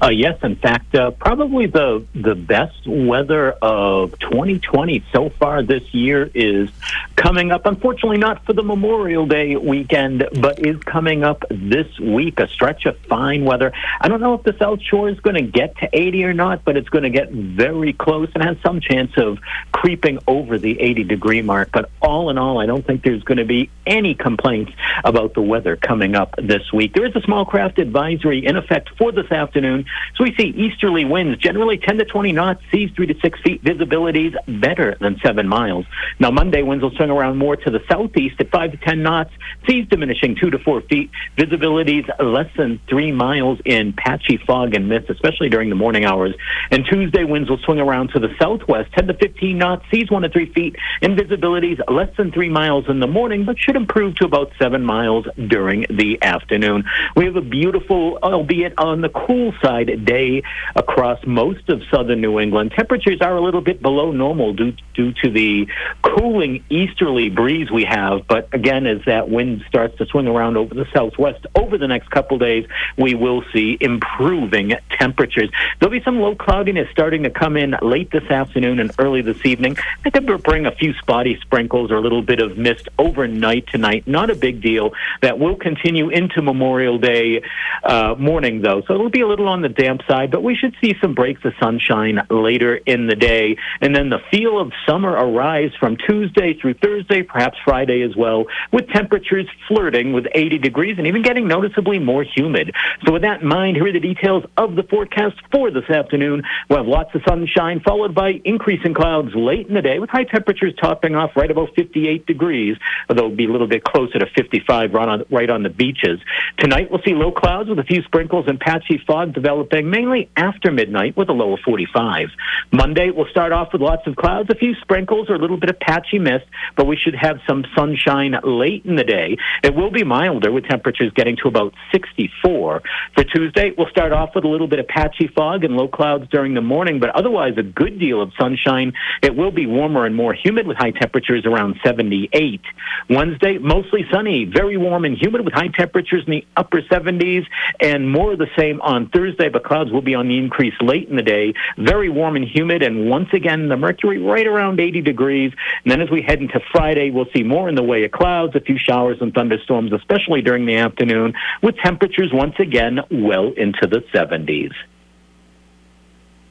Uh, 0.00 0.08
yes, 0.08 0.38
in 0.42 0.56
fact, 0.56 0.94
uh, 0.94 1.10
probably 1.10 1.66
the 1.66 2.04
the 2.14 2.34
best 2.34 2.86
weather 2.86 3.52
of 3.62 4.18
2020 4.20 5.04
so 5.12 5.28
far 5.30 5.62
this 5.62 5.82
year 5.92 6.30
is 6.34 6.70
coming 7.16 7.52
up. 7.52 7.66
Unfortunately, 7.66 8.18
not 8.18 8.44
for 8.44 8.52
the 8.52 8.62
Memorial 8.62 9.26
Day 9.26 9.56
weekend, 9.56 10.28
but 10.40 10.64
is 10.64 10.78
coming 10.82 11.24
up 11.24 11.44
this 11.50 11.98
week. 12.00 12.40
A 12.40 12.48
stretch 12.48 12.86
of 12.86 12.98
fine 13.00 13.44
weather. 13.44 13.72
I 14.00 14.08
don't 14.08 14.20
know 14.20 14.34
if 14.34 14.42
the 14.42 14.56
South 14.58 14.80
Shore 14.82 15.08
is 15.08 15.20
going 15.20 15.36
to 15.36 15.42
get 15.42 15.76
to 15.78 15.88
80 15.92 16.24
or 16.24 16.32
not, 16.32 16.64
but 16.64 16.76
it's 16.76 16.88
going 16.88 17.04
to 17.04 17.10
get 17.10 17.30
very 17.30 17.92
close 17.92 18.30
and 18.34 18.42
has 18.42 18.56
some 18.62 18.80
chance 18.80 19.12
of 19.16 19.38
creeping 19.72 20.18
over 20.26 20.58
the 20.58 20.80
80 20.80 21.04
degree 21.04 21.42
mark. 21.42 21.70
But 21.72 21.90
all 22.00 22.30
in 22.30 22.38
all, 22.38 22.60
I 22.60 22.66
don't 22.66 22.86
think 22.86 23.02
there's 23.02 23.22
going 23.22 23.38
to 23.38 23.44
be 23.44 23.70
any 23.86 24.14
complaints 24.14 24.72
about 25.04 25.34
the 25.34 25.42
weather 25.42 25.76
coming 25.76 26.14
up 26.14 26.34
this 26.38 26.72
week. 26.72 26.94
There 26.94 27.06
is 27.06 27.14
a 27.16 27.20
small 27.22 27.44
craft 27.44 27.78
advisory 27.78 28.44
in 28.44 28.56
effect 28.56 28.90
for 28.96 29.12
this 29.12 29.30
afternoon. 29.30 29.81
So 30.16 30.24
we 30.24 30.34
see 30.34 30.48
easterly 30.48 31.04
winds, 31.04 31.38
generally 31.38 31.78
10 31.78 31.98
to 31.98 32.04
20 32.04 32.32
knots, 32.32 32.62
seas 32.70 32.90
3 32.94 33.06
to 33.06 33.14
6 33.20 33.40
feet, 33.42 33.64
visibilities 33.64 34.34
better 34.60 34.96
than 35.00 35.18
7 35.24 35.48
miles. 35.48 35.86
Now, 36.18 36.30
Monday, 36.30 36.62
winds 36.62 36.82
will 36.82 36.90
swing 36.92 37.10
around 37.10 37.38
more 37.38 37.56
to 37.56 37.70
the 37.70 37.80
southeast 37.90 38.36
at 38.40 38.50
5 38.50 38.72
to 38.72 38.76
10 38.76 39.02
knots, 39.02 39.30
seas 39.66 39.86
diminishing 39.88 40.36
2 40.36 40.50
to 40.50 40.58
4 40.58 40.82
feet, 40.82 41.10
visibilities 41.36 42.08
less 42.18 42.50
than 42.56 42.80
3 42.88 43.12
miles 43.12 43.58
in 43.64 43.92
patchy 43.92 44.36
fog 44.36 44.74
and 44.74 44.88
mist, 44.88 45.10
especially 45.10 45.48
during 45.48 45.68
the 45.68 45.74
morning 45.74 46.04
hours. 46.04 46.34
And 46.70 46.84
Tuesday, 46.84 47.24
winds 47.24 47.48
will 47.48 47.58
swing 47.58 47.80
around 47.80 48.10
to 48.10 48.18
the 48.18 48.34
southwest, 48.40 48.92
10 48.92 49.08
to 49.08 49.14
15 49.14 49.58
knots, 49.58 49.84
seas 49.90 50.10
1 50.10 50.22
to 50.22 50.28
3 50.28 50.52
feet, 50.52 50.76
and 51.00 51.18
visibilities 51.18 51.80
less 51.90 52.14
than 52.16 52.30
3 52.32 52.48
miles 52.48 52.88
in 52.88 53.00
the 53.00 53.06
morning, 53.06 53.44
but 53.44 53.58
should 53.58 53.76
improve 53.76 54.14
to 54.16 54.24
about 54.24 54.52
7 54.60 54.84
miles 54.84 55.26
during 55.48 55.86
the 55.90 56.18
afternoon. 56.22 56.84
We 57.16 57.24
have 57.24 57.36
a 57.36 57.40
beautiful, 57.40 58.18
albeit 58.22 58.74
on 58.78 59.00
the 59.00 59.08
cool 59.08 59.52
side, 59.62 59.71
day 60.04 60.42
across 60.76 61.18
most 61.26 61.68
of 61.68 61.82
southern 61.90 62.20
New 62.20 62.38
England. 62.38 62.72
Temperatures 62.72 63.20
are 63.20 63.36
a 63.36 63.40
little 63.40 63.60
bit 63.60 63.82
below 63.82 64.12
normal 64.12 64.52
due, 64.52 64.72
due 64.94 65.12
to 65.22 65.30
the 65.30 65.66
cooling 66.02 66.64
easterly 66.70 67.28
breeze 67.30 67.70
we 67.70 67.84
have. 67.84 68.26
But 68.26 68.48
again, 68.52 68.86
as 68.86 69.00
that 69.06 69.28
wind 69.28 69.64
starts 69.68 69.96
to 69.98 70.06
swing 70.06 70.26
around 70.26 70.56
over 70.56 70.74
the 70.74 70.86
southwest 70.92 71.46
over 71.54 71.78
the 71.78 71.88
next 71.88 72.10
couple 72.10 72.38
days, 72.38 72.66
we 72.96 73.14
will 73.14 73.42
see 73.52 73.78
improving 73.80 74.74
temperatures. 74.90 75.50
There'll 75.78 75.92
be 75.92 76.02
some 76.02 76.20
low 76.20 76.34
cloudiness 76.34 76.88
starting 76.90 77.22
to 77.24 77.30
come 77.30 77.56
in 77.56 77.76
late 77.82 78.10
this 78.10 78.24
afternoon 78.30 78.80
and 78.80 78.92
early 78.98 79.22
this 79.22 79.44
evening. 79.44 79.76
I 80.04 80.10
could 80.10 80.26
bring 80.42 80.66
a 80.66 80.72
few 80.72 80.92
spotty 80.94 81.38
sprinkles 81.40 81.90
or 81.90 81.96
a 81.96 82.00
little 82.00 82.22
bit 82.22 82.40
of 82.40 82.58
mist 82.58 82.88
overnight 82.98 83.66
tonight. 83.68 84.06
Not 84.06 84.30
a 84.30 84.34
big 84.34 84.60
deal. 84.60 84.92
That 85.20 85.38
will 85.38 85.56
continue 85.56 86.08
into 86.10 86.42
Memorial 86.42 86.98
Day 86.98 87.42
uh, 87.82 88.14
morning, 88.18 88.62
though. 88.62 88.82
So 88.86 88.94
it'll 88.94 89.10
be 89.10 89.20
a 89.20 89.26
little 89.26 89.48
on 89.48 89.61
the 89.62 89.68
damp 89.68 90.02
side, 90.08 90.30
but 90.30 90.42
we 90.42 90.54
should 90.54 90.74
see 90.82 90.94
some 91.00 91.14
breaks 91.14 91.44
of 91.44 91.52
sunshine 91.60 92.20
later 92.30 92.76
in 92.76 93.06
the 93.06 93.16
day. 93.16 93.56
And 93.80 93.94
then 93.94 94.10
the 94.10 94.20
feel 94.30 94.60
of 94.60 94.72
summer 94.86 95.10
arrives 95.10 95.74
from 95.78 95.96
Tuesday 95.96 96.54
through 96.60 96.74
Thursday, 96.74 97.22
perhaps 97.22 97.56
Friday 97.64 98.02
as 98.02 98.16
well, 98.16 98.46
with 98.72 98.88
temperatures 98.88 99.48
flirting 99.68 100.12
with 100.12 100.26
80 100.34 100.58
degrees 100.58 100.98
and 100.98 101.06
even 101.06 101.22
getting 101.22 101.48
noticeably 101.48 101.98
more 101.98 102.24
humid. 102.24 102.74
So 103.06 103.12
with 103.12 103.22
that 103.22 103.42
in 103.42 103.48
mind, 103.48 103.76
here 103.76 103.86
are 103.86 103.92
the 103.92 104.00
details 104.00 104.44
of 104.56 104.74
the 104.74 104.82
forecast 104.82 105.36
for 105.50 105.70
this 105.70 105.88
afternoon. 105.88 106.42
We'll 106.68 106.80
have 106.80 106.86
lots 106.86 107.14
of 107.14 107.22
sunshine, 107.26 107.80
followed 107.80 108.14
by 108.14 108.40
increasing 108.44 108.94
clouds 108.94 109.30
late 109.34 109.68
in 109.68 109.74
the 109.74 109.82
day, 109.82 109.98
with 109.98 110.10
high 110.10 110.24
temperatures 110.24 110.74
topping 110.80 111.14
off 111.14 111.30
right 111.36 111.50
about 111.50 111.70
58 111.76 112.26
degrees, 112.26 112.76
although 113.08 113.26
it'll 113.26 113.36
be 113.36 113.46
a 113.46 113.52
little 113.52 113.68
bit 113.68 113.84
closer 113.84 114.18
to 114.18 114.26
55 114.36 114.92
right 114.92 115.08
on, 115.08 115.24
right 115.30 115.50
on 115.50 115.62
the 115.62 115.70
beaches. 115.70 116.20
Tonight, 116.58 116.90
we'll 116.90 117.02
see 117.04 117.14
low 117.14 117.32
clouds 117.32 117.68
with 117.68 117.78
a 117.78 117.84
few 117.84 118.02
sprinkles 118.02 118.46
and 118.48 118.58
patchy 118.58 119.00
fog 119.06 119.32
developing 119.32 119.51
mainly 119.84 120.30
after 120.36 120.70
midnight 120.70 121.16
with 121.16 121.28
a 121.28 121.32
low 121.32 121.54
of 121.54 121.60
45. 121.60 122.28
Monday, 122.72 123.10
we'll 123.10 123.26
start 123.26 123.52
off 123.52 123.72
with 123.72 123.82
lots 123.82 124.06
of 124.06 124.16
clouds, 124.16 124.48
a 124.50 124.54
few 124.54 124.74
sprinkles 124.76 125.28
or 125.28 125.34
a 125.34 125.38
little 125.38 125.56
bit 125.56 125.70
of 125.70 125.78
patchy 125.78 126.18
mist, 126.18 126.46
but 126.76 126.86
we 126.86 126.96
should 126.96 127.14
have 127.14 127.38
some 127.46 127.64
sunshine 127.74 128.34
late 128.42 128.84
in 128.84 128.96
the 128.96 129.04
day. 129.04 129.36
It 129.62 129.74
will 129.74 129.90
be 129.90 130.04
milder 130.04 130.50
with 130.50 130.64
temperatures 130.64 131.12
getting 131.14 131.36
to 131.36 131.48
about 131.48 131.74
64. 131.90 132.82
For 133.14 133.24
Tuesday, 133.24 133.72
we'll 133.76 133.88
start 133.88 134.12
off 134.12 134.34
with 134.34 134.44
a 134.44 134.48
little 134.48 134.68
bit 134.68 134.78
of 134.78 134.88
patchy 134.88 135.28
fog 135.28 135.64
and 135.64 135.76
low 135.76 135.88
clouds 135.88 136.28
during 136.30 136.54
the 136.54 136.60
morning, 136.60 137.00
but 137.00 137.10
otherwise 137.10 137.54
a 137.58 137.62
good 137.62 137.98
deal 137.98 138.22
of 138.22 138.32
sunshine. 138.38 138.92
It 139.22 139.36
will 139.36 139.50
be 139.50 139.66
warmer 139.66 140.06
and 140.06 140.14
more 140.14 140.34
humid 140.34 140.66
with 140.66 140.76
high 140.76 140.92
temperatures 140.92 141.44
around 141.46 141.78
78. 141.84 142.60
Wednesday, 143.08 143.58
mostly 143.58 144.06
sunny, 144.10 144.44
very 144.44 144.76
warm 144.76 145.04
and 145.04 145.16
humid 145.20 145.44
with 145.44 145.54
high 145.54 145.68
temperatures 145.68 146.24
in 146.26 146.30
the 146.30 146.46
upper 146.56 146.80
70s, 146.82 147.46
and 147.80 148.10
more 148.10 148.32
of 148.32 148.38
the 148.38 148.50
same 148.56 148.80
on 148.80 149.08
Thursday, 149.42 149.52
but 149.52 149.64
clouds 149.64 149.90
will 149.90 150.02
be 150.02 150.14
on 150.14 150.28
the 150.28 150.38
increase 150.38 150.74
late 150.80 151.08
in 151.08 151.16
the 151.16 151.22
day. 151.22 151.54
Very 151.76 152.08
warm 152.08 152.36
and 152.36 152.44
humid, 152.44 152.82
and 152.82 153.08
once 153.08 153.28
again, 153.32 153.68
the 153.68 153.76
mercury 153.76 154.18
right 154.18 154.46
around 154.46 154.80
80 154.80 155.00
degrees. 155.02 155.52
And 155.84 155.90
then 155.90 156.00
as 156.00 156.10
we 156.10 156.22
head 156.22 156.40
into 156.40 156.60
Friday, 156.70 157.10
we'll 157.10 157.26
see 157.34 157.42
more 157.42 157.68
in 157.68 157.74
the 157.74 157.82
way 157.82 158.04
of 158.04 158.12
clouds, 158.12 158.54
a 158.54 158.60
few 158.60 158.78
showers 158.78 159.18
and 159.20 159.34
thunderstorms, 159.34 159.92
especially 159.92 160.42
during 160.42 160.66
the 160.66 160.76
afternoon, 160.76 161.34
with 161.62 161.76
temperatures 161.78 162.30
once 162.32 162.54
again 162.58 163.00
well 163.10 163.52
into 163.56 163.86
the 163.86 164.04
70s. 164.14 164.72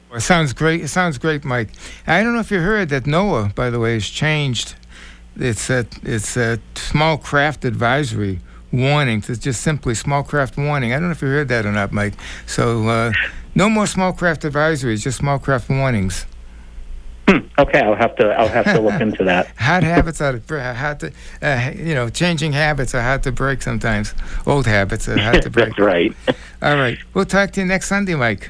Well, 0.09 0.17
it 0.17 0.21
sounds 0.21 0.51
great. 0.51 0.81
It 0.81 0.89
sounds 0.89 1.17
great, 1.17 1.45
Mike. 1.45 1.69
I 2.05 2.21
don't 2.21 2.33
know 2.33 2.41
if 2.41 2.51
you 2.51 2.59
heard 2.59 2.89
that 2.89 3.05
NOAA, 3.05 3.55
by 3.55 3.69
the 3.69 3.79
way, 3.79 3.93
has 3.93 4.07
changed. 4.07 4.75
It's 5.37 5.69
a 5.69 5.87
it's 6.03 6.35
a 6.35 6.59
small 6.75 7.17
craft 7.17 7.63
advisory 7.63 8.41
warning. 8.71 9.23
It's 9.27 9.39
just 9.39 9.61
simply 9.61 9.95
small 9.95 10.23
craft 10.23 10.57
warning. 10.57 10.93
I 10.93 10.95
don't 10.95 11.05
know 11.05 11.11
if 11.11 11.21
you 11.21 11.27
heard 11.27 11.47
that 11.49 11.65
or 11.65 11.71
not, 11.71 11.91
Mike. 11.91 12.13
So 12.45 12.87
uh, 12.87 13.11
no 13.55 13.69
more 13.69 13.87
small 13.87 14.13
craft 14.13 14.43
advisories, 14.43 15.01
just 15.01 15.17
small 15.17 15.39
craft 15.39 15.69
warnings. 15.69 16.25
Hmm. 17.27 17.37
Okay, 17.59 17.79
I'll 17.79 17.95
have 17.95 18.15
to 18.17 18.29
I'll 18.31 18.47
have 18.47 18.65
to 18.65 18.79
look 18.79 18.99
into 19.01 19.23
that. 19.25 19.47
Hard 19.57 19.83
habits 19.83 20.21
are 20.21 20.39
hard 20.73 20.99
to 21.01 21.11
uh, 21.41 21.71
you 21.75 21.93
know 21.93 22.09
changing 22.09 22.51
habits 22.53 22.95
are 22.95 23.01
hard 23.01 23.23
to 23.23 23.31
break 23.31 23.61
sometimes. 23.61 24.13
Old 24.45 24.65
habits 24.65 25.07
are 25.07 25.17
hard 25.17 25.41
to 25.43 25.49
break. 25.51 25.69
That's 25.69 25.79
right. 25.79 26.15
All 26.61 26.75
right, 26.75 26.97
we'll 27.13 27.25
talk 27.25 27.51
to 27.51 27.61
you 27.61 27.67
next 27.67 27.87
Sunday, 27.87 28.15
Mike. 28.15 28.49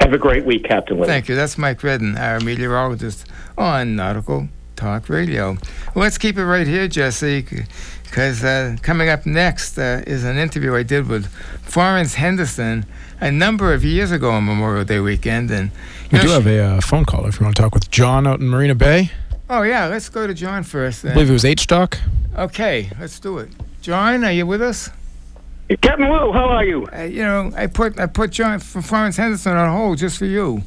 Have 0.00 0.12
a 0.12 0.18
great 0.18 0.44
week, 0.44 0.64
Captain. 0.64 1.02
Thank 1.04 1.28
you. 1.28 1.34
That's 1.34 1.56
Mike 1.56 1.82
Redden, 1.82 2.16
our 2.18 2.40
meteorologist 2.40 3.26
on 3.56 3.96
Nautical 3.96 4.48
Talk 4.76 5.08
Radio. 5.08 5.56
Let's 5.94 6.18
keep 6.18 6.36
it 6.36 6.44
right 6.44 6.66
here, 6.66 6.88
Jesse, 6.88 7.46
because 8.14 8.44
uh, 8.44 8.76
coming 8.80 9.08
up 9.08 9.26
next 9.26 9.76
uh, 9.76 10.00
is 10.06 10.22
an 10.22 10.38
interview 10.38 10.76
I 10.76 10.84
did 10.84 11.08
with 11.08 11.26
Florence 11.62 12.14
Henderson 12.14 12.86
a 13.20 13.32
number 13.32 13.74
of 13.74 13.84
years 13.84 14.12
ago 14.12 14.30
on 14.30 14.46
Memorial 14.46 14.84
Day 14.84 15.00
weekend, 15.00 15.50
and 15.50 15.72
we 16.12 16.20
do 16.20 16.28
have 16.28 16.46
a 16.46 16.60
uh, 16.60 16.80
phone 16.80 17.04
call 17.04 17.26
if 17.26 17.40
you 17.40 17.44
want 17.44 17.56
to 17.56 17.62
talk 17.62 17.74
with 17.74 17.90
John 17.90 18.24
out 18.24 18.38
in 18.38 18.46
Marina 18.46 18.76
Bay. 18.76 19.10
Oh 19.50 19.62
yeah, 19.62 19.86
let's 19.86 20.08
go 20.08 20.28
to 20.28 20.32
John 20.32 20.62
first. 20.62 21.04
I 21.04 21.12
believe 21.12 21.28
it 21.28 21.32
was 21.32 21.44
H 21.44 21.62
Stock. 21.62 21.98
Okay, 22.38 22.88
let's 23.00 23.18
do 23.18 23.38
it. 23.38 23.50
John, 23.82 24.22
are 24.22 24.30
you 24.30 24.46
with 24.46 24.62
us? 24.62 24.90
Captain 25.80 26.08
Lou, 26.08 26.30
how 26.30 26.44
are 26.44 26.64
you? 26.64 26.86
Uh, 26.96 27.02
you 27.02 27.22
know, 27.24 27.50
I 27.56 27.66
put 27.66 27.98
I 27.98 28.06
put 28.06 28.30
John 28.30 28.60
from 28.60 28.82
Florence 28.82 29.16
Henderson 29.16 29.56
on 29.56 29.76
hold 29.76 29.98
just 29.98 30.18
for 30.18 30.26
you. 30.26 30.62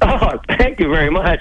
Oh, 0.00 0.38
thank 0.58 0.78
you 0.80 0.88
very 0.90 1.10
much. 1.10 1.40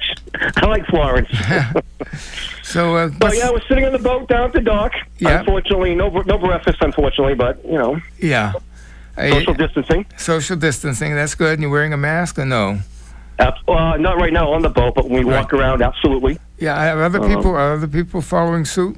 I 0.58 0.66
like 0.66 0.86
Florence. 0.88 1.30
so, 2.64 2.96
uh, 2.96 3.10
so 3.22 3.34
yeah, 3.34 3.48
I 3.48 3.52
was 3.52 3.62
sitting 3.68 3.86
on 3.86 3.92
the 3.92 4.00
boat 4.00 4.28
down 4.28 4.46
at 4.46 4.54
the 4.54 4.62
dock. 4.62 4.94
Yeah. 5.20 5.40
Unfortunately, 5.40 5.94
no 5.96 6.10
no 6.10 6.38
breakfast, 6.38 6.78
unfortunately, 6.82 7.36
but 7.36 7.64
you 7.66 7.74
know. 7.78 8.00
Yeah. 8.20 8.54
Social 9.18 9.54
distancing. 9.54 10.06
Social 10.18 10.56
distancing. 10.56 11.16
That's 11.16 11.36
good. 11.36 11.54
And 11.54 11.62
you're 11.62 11.72
wearing 11.72 11.94
a 11.94 11.98
mask 11.98 12.38
or 12.40 12.46
no? 12.46 12.80
Uh, 13.40 13.52
not 13.98 14.18
right 14.18 14.34
now 14.34 14.52
on 14.52 14.62
the 14.64 14.70
boat, 14.70 14.94
but 14.96 15.10
when 15.10 15.24
we 15.26 15.32
Right. 15.32 15.42
walk 15.42 15.54
around, 15.54 15.82
absolutely. 15.82 16.40
Yeah. 16.60 16.94
Are 16.96 17.04
other 17.04 17.22
Um, 17.22 17.28
people 17.36 17.52
are 17.56 17.74
other 17.74 17.88
people 17.88 18.22
following 18.22 18.66
suit? 18.66 18.98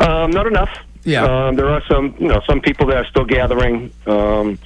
Um, 0.00 0.30
not 0.30 0.46
enough. 0.46 0.70
Yeah. 1.04 1.24
Um, 1.24 1.56
there 1.56 1.68
are 1.68 1.82
some, 1.88 2.14
you 2.18 2.28
know, 2.28 2.40
some 2.46 2.60
people 2.60 2.86
that 2.86 2.96
are 2.96 3.06
still 3.06 3.24
gathering. 3.24 3.90
Um, 4.06 4.58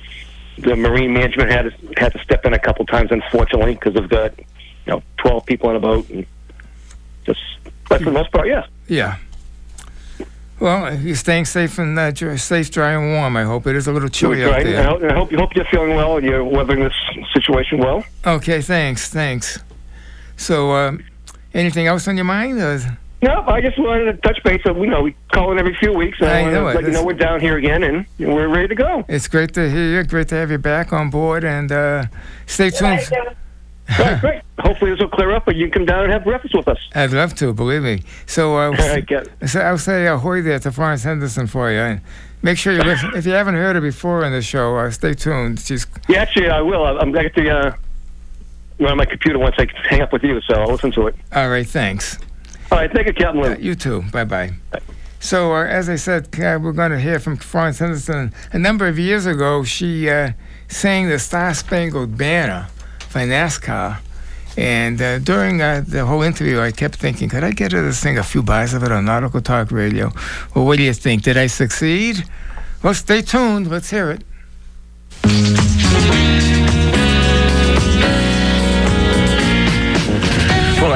the 0.58 0.76
marine 0.76 1.12
management 1.12 1.50
had 1.50 1.62
to, 1.62 1.72
had 2.00 2.12
to 2.12 2.18
step 2.22 2.44
in 2.44 2.52
a 2.52 2.58
couple 2.58 2.84
times, 2.86 3.10
unfortunately, 3.10 3.74
because 3.74 3.96
of 3.96 4.08
the, 4.10 4.32
you 4.86 4.92
know, 4.92 5.02
12 5.18 5.46
people 5.46 5.70
on 5.70 5.76
a 5.76 5.80
boat. 5.80 6.08
And 6.10 6.26
just, 7.24 7.40
but 7.88 7.98
for 8.00 8.06
the 8.06 8.12
most 8.12 8.30
part, 8.32 8.46
yeah. 8.46 8.66
Yeah. 8.88 9.16
Well, 10.58 10.94
you're 10.98 11.16
staying 11.16 11.46
safe 11.46 11.78
and 11.78 11.98
uh, 11.98 12.10
dry, 12.10 12.36
safe, 12.36 12.70
dry, 12.70 12.92
and 12.92 13.12
warm. 13.14 13.34
I 13.36 13.44
hope 13.44 13.66
it 13.66 13.74
is 13.76 13.86
a 13.86 13.92
little 13.92 14.10
chilly 14.10 14.42
Right. 14.42 14.66
out 14.66 14.66
And 14.66 14.76
I 14.76 14.82
hope, 14.82 15.02
I 15.02 15.14
hope, 15.14 15.32
hope 15.32 15.56
you're 15.56 15.64
feeling 15.66 15.94
well 15.96 16.18
and 16.18 16.26
you're 16.26 16.44
weathering 16.44 16.80
this 16.80 16.92
situation 17.32 17.78
well. 17.78 18.04
Okay, 18.26 18.60
thanks, 18.60 19.08
thanks. 19.08 19.58
So, 20.36 20.72
um, 20.72 21.02
anything 21.54 21.86
else 21.86 22.06
on 22.08 22.16
your 22.16 22.26
mind? 22.26 22.60
Or? 22.60 22.98
No, 23.22 23.42
I 23.46 23.60
just 23.60 23.78
wanted 23.78 24.04
to 24.04 24.14
touch 24.18 24.42
base. 24.44 24.62
So, 24.64 24.74
you 24.82 24.88
know, 24.90 25.02
we 25.02 25.14
call 25.32 25.52
in 25.52 25.58
every 25.58 25.74
few 25.76 25.92
weeks. 25.92 26.18
And 26.20 26.30
I 26.30 26.40
I, 26.40 26.44
know 26.50 26.62
to 26.64 26.68
it. 26.70 26.74
let 26.76 26.84
you 26.84 26.90
know 26.92 27.04
we're 27.04 27.12
down 27.12 27.40
here 27.40 27.58
again 27.58 27.82
and 27.82 28.06
we're 28.18 28.48
ready 28.48 28.68
to 28.68 28.74
go. 28.74 29.04
It's 29.08 29.28
great 29.28 29.52
to 29.54 29.70
hear 29.70 29.98
you. 29.98 30.04
Great 30.04 30.28
to 30.28 30.36
have 30.36 30.50
you 30.50 30.56
back 30.58 30.92
on 30.92 31.10
board, 31.10 31.44
and 31.44 31.70
uh, 31.70 32.04
stay 32.46 32.70
tuned. 32.70 33.00
Right, 33.98 34.20
great. 34.20 34.42
Hopefully 34.60 34.92
this 34.92 35.00
will 35.00 35.08
clear 35.08 35.32
up, 35.34 35.48
and 35.48 35.58
you 35.58 35.66
can 35.66 35.80
come 35.80 35.84
down 35.86 36.04
and 36.04 36.12
have 36.12 36.24
breakfast 36.24 36.54
with 36.54 36.68
us. 36.68 36.78
I'd 36.94 37.10
love 37.12 37.34
to, 37.36 37.52
believe 37.52 37.82
me. 37.82 38.02
So, 38.26 38.56
uh, 38.56 38.66
All 38.66 38.70
right, 38.72 39.04
get 39.04 39.28
so 39.48 39.60
I'll 39.60 39.78
say 39.78 40.06
ahoy 40.06 40.42
there 40.42 40.60
to 40.60 40.70
Florence 40.70 41.02
Henderson 41.02 41.46
for 41.48 41.70
you. 41.72 41.78
And 41.78 42.00
make 42.40 42.56
sure 42.56 42.72
you 42.72 42.82
listen. 42.82 43.10
If 43.16 43.26
you 43.26 43.32
haven't 43.32 43.54
heard 43.54 43.74
her 43.74 43.82
before 43.82 44.24
in 44.24 44.32
the 44.32 44.42
show, 44.42 44.76
uh, 44.76 44.90
stay 44.92 45.14
tuned. 45.14 45.58
She's 45.60 45.86
Yeah, 46.08 46.22
actually, 46.22 46.48
I 46.50 46.60
will. 46.60 46.84
I'm 46.86 47.10
going 47.10 47.24
to 47.24 47.30
get 47.30 47.34
the 47.34 47.50
uh, 47.50 47.72
run 48.78 48.92
on 48.92 48.96
my 48.96 49.04
computer 49.06 49.38
once 49.40 49.56
I 49.58 49.66
hang 49.88 50.02
up 50.02 50.12
with 50.12 50.22
you, 50.22 50.40
so 50.42 50.54
I'll 50.54 50.70
listen 50.70 50.92
to 50.92 51.08
it. 51.08 51.16
all 51.34 51.50
right. 51.50 51.66
Thanks. 51.66 52.18
All 52.70 52.78
right, 52.78 52.92
thank 52.92 53.06
you, 53.08 53.14
Captain 53.14 53.42
Lou. 53.42 53.54
you 53.56 53.74
too. 53.74 54.02
Bye 54.12 54.24
bye. 54.24 54.52
So, 55.18 55.52
uh, 55.54 55.64
as 55.66 55.88
I 55.88 55.96
said, 55.96 56.28
uh, 56.40 56.58
we're 56.62 56.72
going 56.72 56.92
to 56.92 57.00
hear 57.00 57.18
from 57.18 57.36
Florence 57.36 57.78
Henderson. 57.78 58.32
A 58.52 58.58
number 58.58 58.86
of 58.88 58.98
years 58.98 59.26
ago, 59.26 59.64
she 59.64 60.08
uh, 60.08 60.32
sang 60.68 61.08
the 61.08 61.18
Star 61.18 61.52
Spangled 61.52 62.16
Banner 62.16 62.68
for 63.00 63.18
NASCAR. 63.18 63.98
And 64.56 65.00
uh, 65.00 65.18
during 65.18 65.60
uh, 65.60 65.82
the 65.86 66.06
whole 66.06 66.22
interview, 66.22 66.60
I 66.60 66.70
kept 66.70 66.96
thinking, 66.96 67.28
could 67.28 67.44
I 67.44 67.50
get 67.50 67.72
her 67.72 67.82
to 67.82 67.92
sing 67.92 68.18
a 68.18 68.22
few 68.22 68.42
bars 68.42 68.72
of 68.72 68.82
it 68.82 68.92
on 68.92 69.04
Nautical 69.04 69.42
Talk 69.42 69.70
Radio? 69.70 70.10
Well, 70.54 70.64
what 70.64 70.78
do 70.78 70.84
you 70.84 70.94
think? 70.94 71.22
Did 71.22 71.36
I 71.36 71.48
succeed? 71.48 72.24
Well, 72.82 72.94
stay 72.94 73.20
tuned. 73.20 73.68
Let's 73.70 73.90
hear 73.90 74.10
it. 74.10 74.24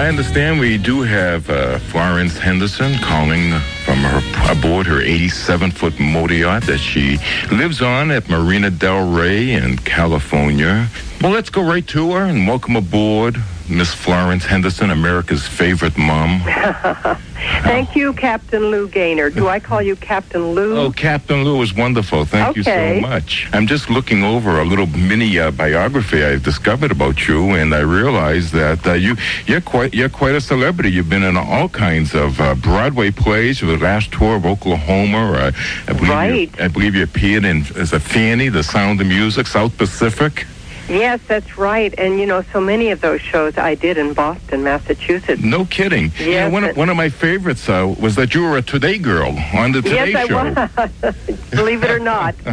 I 0.05 0.09
understand 0.09 0.61
we 0.61 0.77
do 0.77 1.01
have 1.01 1.49
uh, 1.49 1.79
Florence 1.79 2.37
Henderson 2.37 2.93
calling 2.99 3.59
from 3.87 4.01
her 4.01 4.19
aboard 4.53 4.87
her 4.87 5.01
87-foot 5.01 5.99
motor 5.99 6.35
yacht 6.35 6.64
that 6.64 6.77
she 6.77 7.17
lives 7.51 7.81
on 7.81 8.11
at 8.11 8.29
Marina 8.29 8.69
Del 8.71 9.11
Rey 9.11 9.53
in 9.53 9.79
California. 9.79 10.90
Well, 11.25 11.33
let's 11.33 11.49
go 11.49 11.63
right 11.63 11.87
to 11.87 12.13
her 12.13 12.27
and 12.27 12.47
welcome 12.47 12.77
aboard 12.77 13.43
Miss 13.67 13.95
Florence 13.95 14.45
Henderson, 14.45 14.91
America's 14.91 15.47
favorite 15.47 15.97
mom. 15.97 16.43
Thank 17.63 17.97
you, 17.97 18.13
Captain 18.13 18.67
Lou 18.67 18.89
Gaynor. 18.89 19.31
Do 19.31 19.49
I 19.49 19.59
call 19.59 19.81
you 19.81 19.97
Captain 19.97 20.53
Lou? 20.53 20.77
Oh, 20.77 20.93
Captain 20.93 21.43
Lou 21.43 21.63
is 21.63 21.73
wonderful. 21.73 22.27
Thank 22.27 22.57
you 22.59 22.63
so 22.63 23.01
much. 23.01 23.49
I'm 23.55 23.67
just 23.67 23.89
looking 23.89 24.23
over 24.23 24.61
a 24.61 24.67
little 24.67 24.87
mini 24.87 25.39
uh, 25.39 25.51
biography 25.51 26.23
I've 26.23 26.43
discovered 26.43 26.91
about 26.91 27.27
you, 27.27 27.53
and 27.53 27.75
I 27.75 27.81
realize 27.81 28.53
that 28.53 28.87
uh, 28.87 28.93
you 28.93 29.17
you're 29.47 29.63
quite 29.63 29.95
you're 29.95 30.11
quite 30.11 30.35
a 30.35 30.43
celebrity. 30.43 30.93
You've 30.93 31.09
been 31.09 31.23
in 31.23 31.39
all 31.39 31.71
kinds 31.71 32.15
of 32.15 32.39
uh, 32.39 32.55
Broadway 32.55 33.11
plays. 33.11 33.61
The 33.61 33.79
last 33.79 34.13
tour 34.13 34.37
of 34.37 34.45
Oklahoma. 34.45 35.33
Uh, 35.33 35.53
I 35.89 35.93
believe 35.95 36.11
Right. 36.11 36.59
You, 36.59 36.65
I 36.65 36.69
believe 36.69 36.95
you 36.95 37.03
appeared 37.03 37.47
in 37.47 37.65
as 37.77 37.95
a 37.95 37.99
Fanny, 37.99 38.51
The 38.51 38.63
Sound 38.63 39.01
of 39.01 39.07
Music, 39.07 39.47
South 39.47 39.75
Pacific. 39.79 40.45
Yes, 40.88 41.20
that's 41.27 41.57
right. 41.57 41.94
And 41.99 42.18
you 42.18 42.27
know, 42.27 42.42
so 42.53 42.61
many 42.61 42.90
of 42.90 43.01
those 43.01 43.20
shows 43.20 43.57
I 43.57 43.75
did 43.75 43.97
in 43.97 44.12
Boston, 44.12 44.62
Massachusetts. 44.62 45.42
No 45.42 45.64
kidding. 45.64 46.12
You 46.18 46.33
know, 46.33 46.51
one, 46.51 46.64
of, 46.64 46.77
one 46.77 46.88
of 46.88 46.97
my 46.97 47.09
favorites 47.09 47.68
uh, 47.68 47.94
was 47.99 48.16
that 48.16 48.35
you 48.35 48.42
were 48.42 48.59
a 48.59 48.62
Today 48.62 48.99
girl 48.99 49.37
on 49.55 49.73
the 49.73 49.83
Today 49.83 50.11
yes, 50.11 50.29
Show. 50.29 50.37
I 50.37 50.90
was. 51.03 51.16
Believe 51.51 51.85
it 51.85 51.90
or 51.90 51.99
not. 51.99 52.35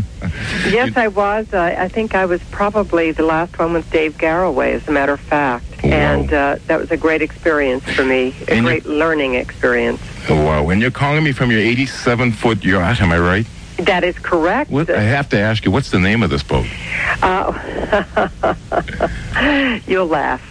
yes, 0.70 0.96
I 0.96 1.08
was. 1.08 1.54
Uh, 1.54 1.76
I 1.78 1.88
think 1.88 2.16
I 2.16 2.26
was 2.26 2.42
probably 2.52 3.12
the 3.12 3.24
last 3.24 3.58
one 3.60 3.74
with 3.74 3.90
Dave 3.92 4.18
Garroway, 4.18 4.74
as 4.74 4.88
a 4.88 4.92
matter 4.92 5.14
of 5.14 5.20
fact. 5.20 5.66
Wow. 5.84 5.90
And 5.90 6.34
uh, 6.34 6.58
that 6.68 6.80
was 6.80 6.92
a 6.92 6.98
great 6.98 7.22
experience 7.22 7.84
for 7.84 8.06
me, 8.06 8.36
a 8.48 8.54
And 8.54 8.66
great 8.66 8.86
learning 8.86 9.36
experience. 9.36 10.00
Oh, 10.30 10.44
wow. 10.44 10.70
And 10.70 10.82
you're 10.82 10.92
calling 10.92 11.24
me 11.24 11.32
from 11.32 11.52
your 11.52 11.60
87 11.60 12.32
foot 12.34 12.64
yacht, 12.64 13.02
am 13.02 13.12
I 13.12 13.20
right? 13.20 13.48
That 13.86 14.04
is 14.04 14.18
correct. 14.20 14.70
What, 14.72 14.90
I 14.90 15.02
have 15.02 15.30
to 15.30 15.40
ask 15.40 15.66
you, 15.66 15.72
what's 15.72 15.90
the 15.92 16.00
name 16.00 16.24
of 16.24 16.30
this 16.30 16.44
boat? 16.44 16.68
Uh, 17.22 17.52
you'll 19.88 20.08
laugh. 20.08 20.42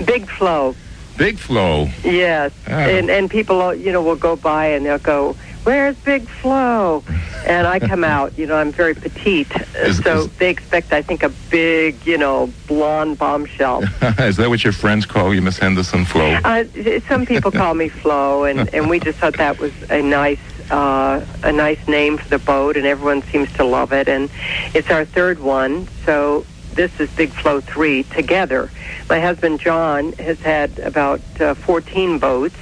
Big 0.06 0.28
Flo. 0.28 0.74
Big 1.16 1.38
Flo. 1.38 1.88
Yes, 2.04 2.52
Oh. 2.68 2.72
and 2.72 3.10
and 3.10 3.30
people, 3.30 3.74
you 3.74 3.90
know, 3.92 4.02
will 4.02 4.16
go 4.16 4.36
by 4.36 4.66
and 4.66 4.84
they'll 4.84 4.98
go, 4.98 5.34
"Where's 5.64 5.96
Big 5.96 6.28
Flo?" 6.28 7.02
And 7.46 7.66
I 7.66 7.78
come 7.78 8.04
out, 8.16 8.36
you 8.38 8.46
know, 8.46 8.56
I'm 8.56 8.70
very 8.70 8.94
petite, 8.94 9.50
so 10.02 10.24
they 10.38 10.50
expect, 10.50 10.92
I 10.92 11.00
think, 11.00 11.22
a 11.22 11.30
big, 11.50 12.04
you 12.06 12.18
know, 12.18 12.52
blonde 12.66 13.18
bombshell. 13.18 13.82
Is 14.18 14.36
that 14.36 14.48
what 14.50 14.62
your 14.62 14.72
friends 14.74 15.06
call 15.06 15.32
you, 15.34 15.40
Miss 15.40 15.58
Henderson 15.58 16.04
Flo? 16.04 16.34
Uh, 16.44 16.64
some 17.08 17.24
people 17.24 17.50
call 17.50 17.72
me 17.74 17.88
Flo, 17.88 18.44
and 18.44 18.72
and 18.74 18.90
we 18.90 19.00
just 19.00 19.18
thought 19.18 19.36
that 19.38 19.58
was 19.58 19.72
a 19.90 20.02
nice. 20.02 20.38
Uh, 20.70 21.24
a 21.42 21.52
nice 21.52 21.86
name 21.86 22.18
for 22.18 22.28
the 22.28 22.38
boat, 22.38 22.76
and 22.76 22.86
everyone 22.86 23.22
seems 23.22 23.52
to 23.54 23.64
love 23.64 23.92
it. 23.92 24.08
And 24.08 24.30
it's 24.74 24.90
our 24.90 25.04
third 25.04 25.38
one, 25.38 25.88
so 26.04 26.44
this 26.74 26.98
is 27.00 27.10
Big 27.10 27.30
Flo 27.30 27.60
3 27.60 28.02
together. 28.04 28.70
My 29.08 29.20
husband 29.20 29.60
John 29.60 30.12
has 30.14 30.38
had 30.40 30.78
about 30.80 31.20
uh, 31.40 31.54
14 31.54 32.18
boats, 32.18 32.56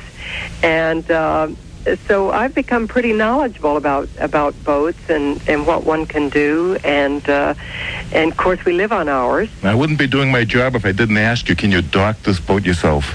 and 0.62 1.10
uh, 1.10 1.48
so 2.06 2.30
I've 2.30 2.54
become 2.54 2.88
pretty 2.88 3.12
knowledgeable 3.12 3.76
about 3.76 4.08
about 4.18 4.54
boats 4.64 4.98
and, 5.08 5.40
and 5.48 5.66
what 5.66 5.84
one 5.84 6.06
can 6.06 6.28
do. 6.28 6.76
And 6.84 7.28
uh, 7.28 7.54
and 8.12 8.30
of 8.30 8.36
course, 8.36 8.64
we 8.64 8.72
live 8.72 8.92
on 8.92 9.08
ours. 9.08 9.48
I 9.62 9.74
wouldn't 9.74 9.98
be 9.98 10.06
doing 10.06 10.30
my 10.30 10.44
job 10.44 10.74
if 10.74 10.84
I 10.86 10.92
didn't 10.92 11.18
ask 11.18 11.48
you, 11.48 11.56
can 11.56 11.70
you 11.70 11.82
dock 11.82 12.22
this 12.22 12.40
boat 12.40 12.64
yourself? 12.64 13.14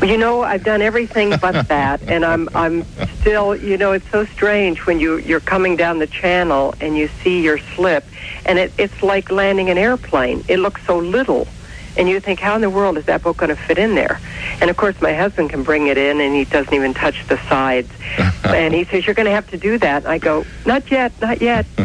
Well, 0.00 0.10
You 0.10 0.18
know, 0.18 0.42
I've 0.42 0.64
done 0.64 0.82
everything 0.82 1.30
but 1.40 1.68
that, 1.68 2.02
and 2.02 2.24
I'm 2.24 2.48
I'm 2.54 2.84
still. 3.20 3.56
You 3.56 3.76
know, 3.76 3.92
it's 3.92 4.08
so 4.10 4.24
strange 4.26 4.86
when 4.86 5.00
you 5.00 5.18
you're 5.18 5.40
coming 5.40 5.76
down 5.76 5.98
the 5.98 6.06
channel 6.06 6.74
and 6.80 6.96
you 6.96 7.08
see 7.22 7.42
your 7.42 7.58
slip, 7.74 8.04
and 8.46 8.58
it, 8.58 8.72
it's 8.78 9.02
like 9.02 9.30
landing 9.30 9.70
an 9.70 9.78
airplane. 9.78 10.44
It 10.48 10.58
looks 10.58 10.82
so 10.86 10.98
little, 10.98 11.46
and 11.96 12.08
you 12.08 12.20
think, 12.20 12.40
how 12.40 12.54
in 12.54 12.60
the 12.60 12.70
world 12.70 12.98
is 12.98 13.04
that 13.06 13.22
boat 13.22 13.36
going 13.36 13.50
to 13.50 13.56
fit 13.56 13.78
in 13.78 13.94
there? 13.94 14.20
And 14.60 14.70
of 14.70 14.76
course, 14.76 15.00
my 15.00 15.12
husband 15.12 15.50
can 15.50 15.62
bring 15.62 15.86
it 15.86 15.98
in, 15.98 16.20
and 16.20 16.34
he 16.34 16.44
doesn't 16.44 16.72
even 16.72 16.94
touch 16.94 17.26
the 17.28 17.38
sides. 17.48 17.90
and 18.44 18.74
he 18.74 18.84
says, 18.84 19.06
"You're 19.06 19.14
going 19.14 19.26
to 19.26 19.32
have 19.32 19.48
to 19.50 19.56
do 19.56 19.78
that." 19.78 20.04
And 20.04 20.12
I 20.12 20.18
go, 20.18 20.44
"Not 20.66 20.90
yet, 20.90 21.12
not 21.20 21.40
yet." 21.40 21.66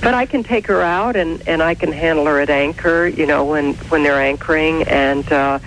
but 0.00 0.14
I 0.14 0.26
can 0.26 0.42
take 0.42 0.66
her 0.66 0.80
out, 0.82 1.16
and 1.16 1.46
and 1.48 1.62
I 1.62 1.74
can 1.74 1.92
handle 1.92 2.26
her 2.26 2.40
at 2.40 2.50
anchor. 2.50 3.06
You 3.06 3.26
know, 3.26 3.44
when 3.44 3.74
when 3.90 4.02
they're 4.02 4.20
anchoring, 4.20 4.82
and 4.84 5.30
uh, 5.32 5.58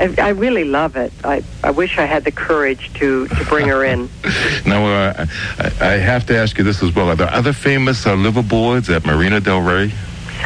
I, 0.00 0.14
I 0.18 0.28
really 0.30 0.64
love 0.64 0.96
it. 0.96 1.12
I 1.24 1.42
I 1.62 1.70
wish 1.70 1.98
I 1.98 2.04
had 2.04 2.24
the 2.24 2.32
courage 2.32 2.92
to 2.94 3.28
to 3.28 3.44
bring 3.44 3.68
her 3.68 3.84
in. 3.84 4.08
Now, 4.66 4.86
uh, 4.86 5.26
I, 5.58 5.72
I 5.80 5.92
have 5.96 6.26
to 6.26 6.36
ask 6.36 6.58
you 6.58 6.64
this 6.64 6.82
as 6.82 6.94
well. 6.94 7.08
Are 7.08 7.16
there 7.16 7.32
other 7.32 7.52
famous 7.52 8.06
uh, 8.06 8.14
liveaboards 8.14 8.94
at 8.94 9.06
Marina 9.06 9.40
Del 9.40 9.60
Rey? 9.60 9.92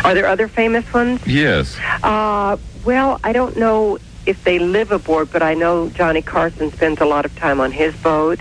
Are 0.05 0.15
there 0.15 0.27
other 0.27 0.49
famous 0.49 0.91
ones? 0.93 1.25
Yes. 1.27 1.79
Uh, 2.03 2.57
well, 2.85 3.21
I 3.23 3.33
don't 3.33 3.57
know 3.57 3.99
if 4.27 4.43
they 4.45 4.59
live 4.59 4.93
aboard, 4.93 5.31
but 5.33 5.43
I 5.43 5.55
know 5.55 5.89
Johnny 5.91 6.23
Carson 6.23 6.73
spends 6.73 7.01
a 7.01 7.05
lot 7.05 7.25
of 7.25 7.37
time 7.37 7.61
on 7.61 7.73
his 7.73 7.95
boat 7.97 8.41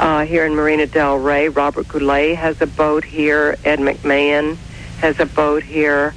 uh, 0.00 0.24
here 0.24 0.44
in 0.46 0.54
Marina 0.54 0.86
Del 0.86 1.16
Rey. 1.16 1.48
Robert 1.48 1.88
Goulet 1.88 2.36
has 2.36 2.60
a 2.60 2.66
boat 2.66 3.04
here. 3.04 3.56
Ed 3.64 3.78
McMahon 3.78 4.56
has 4.98 5.18
a 5.20 5.26
boat 5.26 5.62
here. 5.62 6.14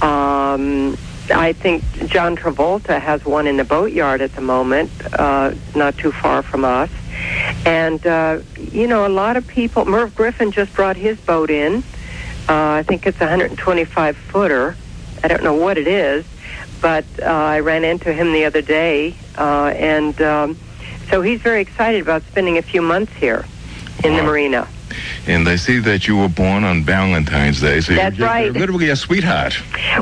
Um, 0.00 0.96
I 1.30 1.52
think 1.52 1.82
John 2.08 2.36
Travolta 2.36 3.00
has 3.00 3.24
one 3.24 3.46
in 3.46 3.56
the 3.56 3.64
boatyard 3.64 4.20
at 4.20 4.34
the 4.34 4.40
moment, 4.40 4.90
uh, 5.18 5.54
not 5.74 5.96
too 5.96 6.12
far 6.12 6.42
from 6.42 6.64
us. 6.64 6.90
And, 7.64 8.04
uh, 8.06 8.40
you 8.58 8.86
know, 8.86 9.06
a 9.06 9.08
lot 9.08 9.36
of 9.36 9.46
people, 9.46 9.84
Merv 9.84 10.14
Griffin 10.14 10.50
just 10.50 10.74
brought 10.74 10.96
his 10.96 11.18
boat 11.20 11.50
in. 11.50 11.84
Uh, 12.48 12.72
I 12.72 12.82
think 12.82 13.06
it's 13.06 13.18
a 13.18 13.24
125 13.24 14.16
footer. 14.16 14.76
I 15.22 15.28
don't 15.28 15.44
know 15.44 15.54
what 15.54 15.78
it 15.78 15.86
is, 15.86 16.24
but 16.80 17.04
uh, 17.20 17.26
I 17.26 17.60
ran 17.60 17.84
into 17.84 18.12
him 18.12 18.32
the 18.32 18.44
other 18.44 18.62
day, 18.62 19.14
uh, 19.38 19.72
and 19.76 20.20
um, 20.20 20.58
so 21.08 21.22
he's 21.22 21.40
very 21.40 21.60
excited 21.60 22.02
about 22.02 22.22
spending 22.24 22.58
a 22.58 22.62
few 22.62 22.82
months 22.82 23.12
here 23.14 23.44
in 24.02 24.16
the 24.16 24.22
marina. 24.22 24.68
And 25.26 25.48
I 25.48 25.56
see 25.56 25.78
that 25.80 26.06
you 26.06 26.16
were 26.16 26.28
born 26.28 26.64
on 26.64 26.82
Valentine's 26.84 27.60
Day, 27.60 27.80
so 27.80 27.94
That's 27.94 28.16
you're, 28.16 28.26
right. 28.26 28.44
you're 28.46 28.54
literally 28.54 28.88
a 28.90 28.96
sweetheart. 28.96 29.54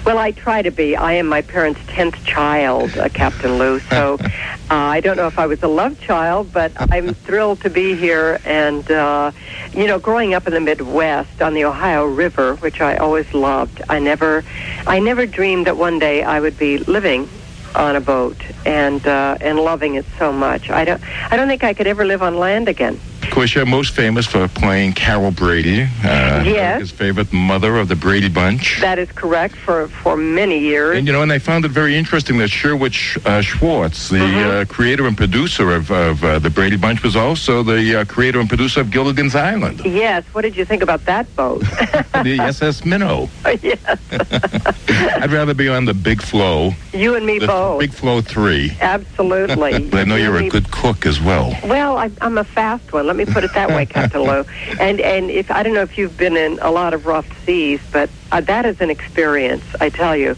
Well, 0.05 0.19
I 0.19 0.31
try 0.33 0.63
to 0.63 0.71
be. 0.71 0.97
I 0.97 1.15
am 1.15 1.27
my 1.27 1.43
parents' 1.43 1.81
tenth 1.87 2.25
child, 2.25 2.97
uh, 2.97 3.09
Captain 3.09 3.59
Lou. 3.59 3.81
So 3.81 4.19
uh, 4.21 4.29
I 4.71 5.01
don't 5.01 5.17
know 5.17 5.27
if 5.27 5.39
I 5.39 5.47
was 5.47 5.63
a 5.63 5.69
love 5.69 6.01
child, 6.01 6.53
but 6.53 6.73
I'm 6.79 7.15
thrilled 7.27 7.61
to 7.63 7.71
be 7.71 7.95
here. 7.95 8.41
And 8.45 8.89
uh, 8.91 9.33
you 9.73 9.87
know, 9.87 9.99
growing 9.99 10.35
up 10.35 10.47
in 10.47 10.53
the 10.53 10.61
Midwest 10.61 11.43
on 11.43 11.55
the 11.55 11.65
Ohio 11.65 12.05
River, 12.05 12.57
which 12.57 12.81
I 12.81 12.97
always 12.97 13.33
loved, 13.35 13.83
I 13.89 13.99
never, 13.99 14.45
I 14.87 14.99
never 15.01 15.27
dreamed 15.27 15.67
that 15.67 15.77
one 15.77 15.99
day 15.99 16.23
I 16.23 16.41
would 16.41 16.59
be 16.59 16.79
living 16.79 17.29
on 17.75 17.97
a 17.97 18.01
boat 18.01 18.37
and 18.67 19.07
uh, 19.07 19.37
and 19.41 19.59
loving 19.59 19.95
it 19.95 20.07
so 20.19 20.33
much. 20.33 20.71
I 20.71 20.85
don't, 20.85 21.03
I 21.33 21.37
don't 21.37 21.49
think 21.49 21.65
I 21.65 21.75
could 21.75 21.87
ever 21.87 22.05
live 22.05 22.23
on 22.23 22.37
land 22.37 22.69
again. 22.69 23.01
Of 23.23 23.31
course, 23.31 23.55
you're 23.55 23.67
most 23.67 23.95
famous 23.95 24.27
for 24.27 24.49
playing 24.49 24.95
Carol 24.95 25.31
Brady, 25.31 25.83
uh, 26.05 26.43
Yes. 26.45 26.81
his 26.81 26.91
favorite 26.91 27.33
mother 27.33 27.77
of 27.77 27.89
the 27.89 27.95
Brady 27.97 28.29
Bunch. 28.29 28.81
That 28.81 28.99
is 28.99 29.11
correct 29.13 29.55
for 29.57 29.89
for 29.89 30.17
many 30.17 30.59
years. 30.59 30.97
And 30.99 31.07
you 31.07 31.13
know, 31.13 31.23
and 31.23 31.33
I 31.33 31.39
found 31.39 31.65
it 31.65 31.71
very 31.71 31.97
interesting 31.97 32.39
that 32.39 32.49
Sherwood 32.51 32.93
Sch- 32.95 33.19
uh, 33.25 33.41
Schwartz, 33.41 34.09
the 34.09 34.17
Mm-hmm. 34.19 34.51
uh, 34.51 34.65
creator 34.75 35.07
and 35.07 35.17
producer 35.17 35.73
of, 35.75 35.91
of 35.91 36.23
uh, 36.25 36.39
the 36.39 36.51
Brady 36.51 36.77
Bunch, 36.77 37.03
was 37.03 37.17
also 37.17 37.63
the 37.63 38.01
uh, 38.01 38.05
creator 38.05 38.41
and 38.41 38.49
producer 38.49 38.81
of 38.81 38.91
Gilligan's 38.91 39.35
Island, 39.35 39.81
Yes. 39.85 40.25
What 40.33 40.43
did 40.43 40.57
you 40.57 40.65
think 40.65 40.83
about 40.83 41.05
that 41.07 41.27
boat? 41.37 41.61
the 42.25 42.39
SS 42.41 42.85
Minnow. 42.85 43.29
yes. 43.63 43.79
I'd 45.23 45.33
rather 45.33 45.55
be 45.55 45.69
on 45.69 45.85
the 45.85 45.95
Big 45.95 46.21
Flo, 46.23 46.73
You 46.93 47.15
and 47.15 47.25
me 47.25 47.39
the 47.39 47.47
both. 47.47 47.81
Big 47.81 47.93
Flo 47.93 48.21
Three. 48.21 48.77
Absolutely. 48.81 49.71
But 49.91 50.01
I 50.01 50.05
know 50.05 50.17
You 50.17 50.25
you're 50.25 50.37
a 50.37 50.49
good 50.49 50.71
cook 50.71 51.07
as 51.07 51.21
well. 51.21 51.57
Well, 51.65 51.97
I, 51.97 52.11
I'm 52.21 52.39
a 52.39 52.45
fast 52.45 52.93
one. 52.93 53.07
Let 53.07 53.17
me 53.17 53.25
put 53.25 53.45
it 53.45 53.53
that 53.55 53.71
way, 53.71 53.87
Captain 53.97 54.23
Lou. 54.23 54.45
And 54.79 55.01
and 55.01 55.31
if 55.31 55.51
I 55.51 55.63
don't 55.63 55.75
know 55.75 55.83
if 55.83 55.97
you've 55.97 56.17
been 56.17 56.37
in 56.37 56.59
a 56.61 56.71
lot 56.71 56.95
of 56.95 57.07
rough 57.07 57.27
seas, 57.45 57.81
but 57.93 58.11
uh, 58.33 58.41
that 58.43 58.67
is 58.67 58.81
an 58.81 58.91
experience. 58.91 59.65
I 59.81 59.89
tell 59.89 60.15
you, 60.17 60.37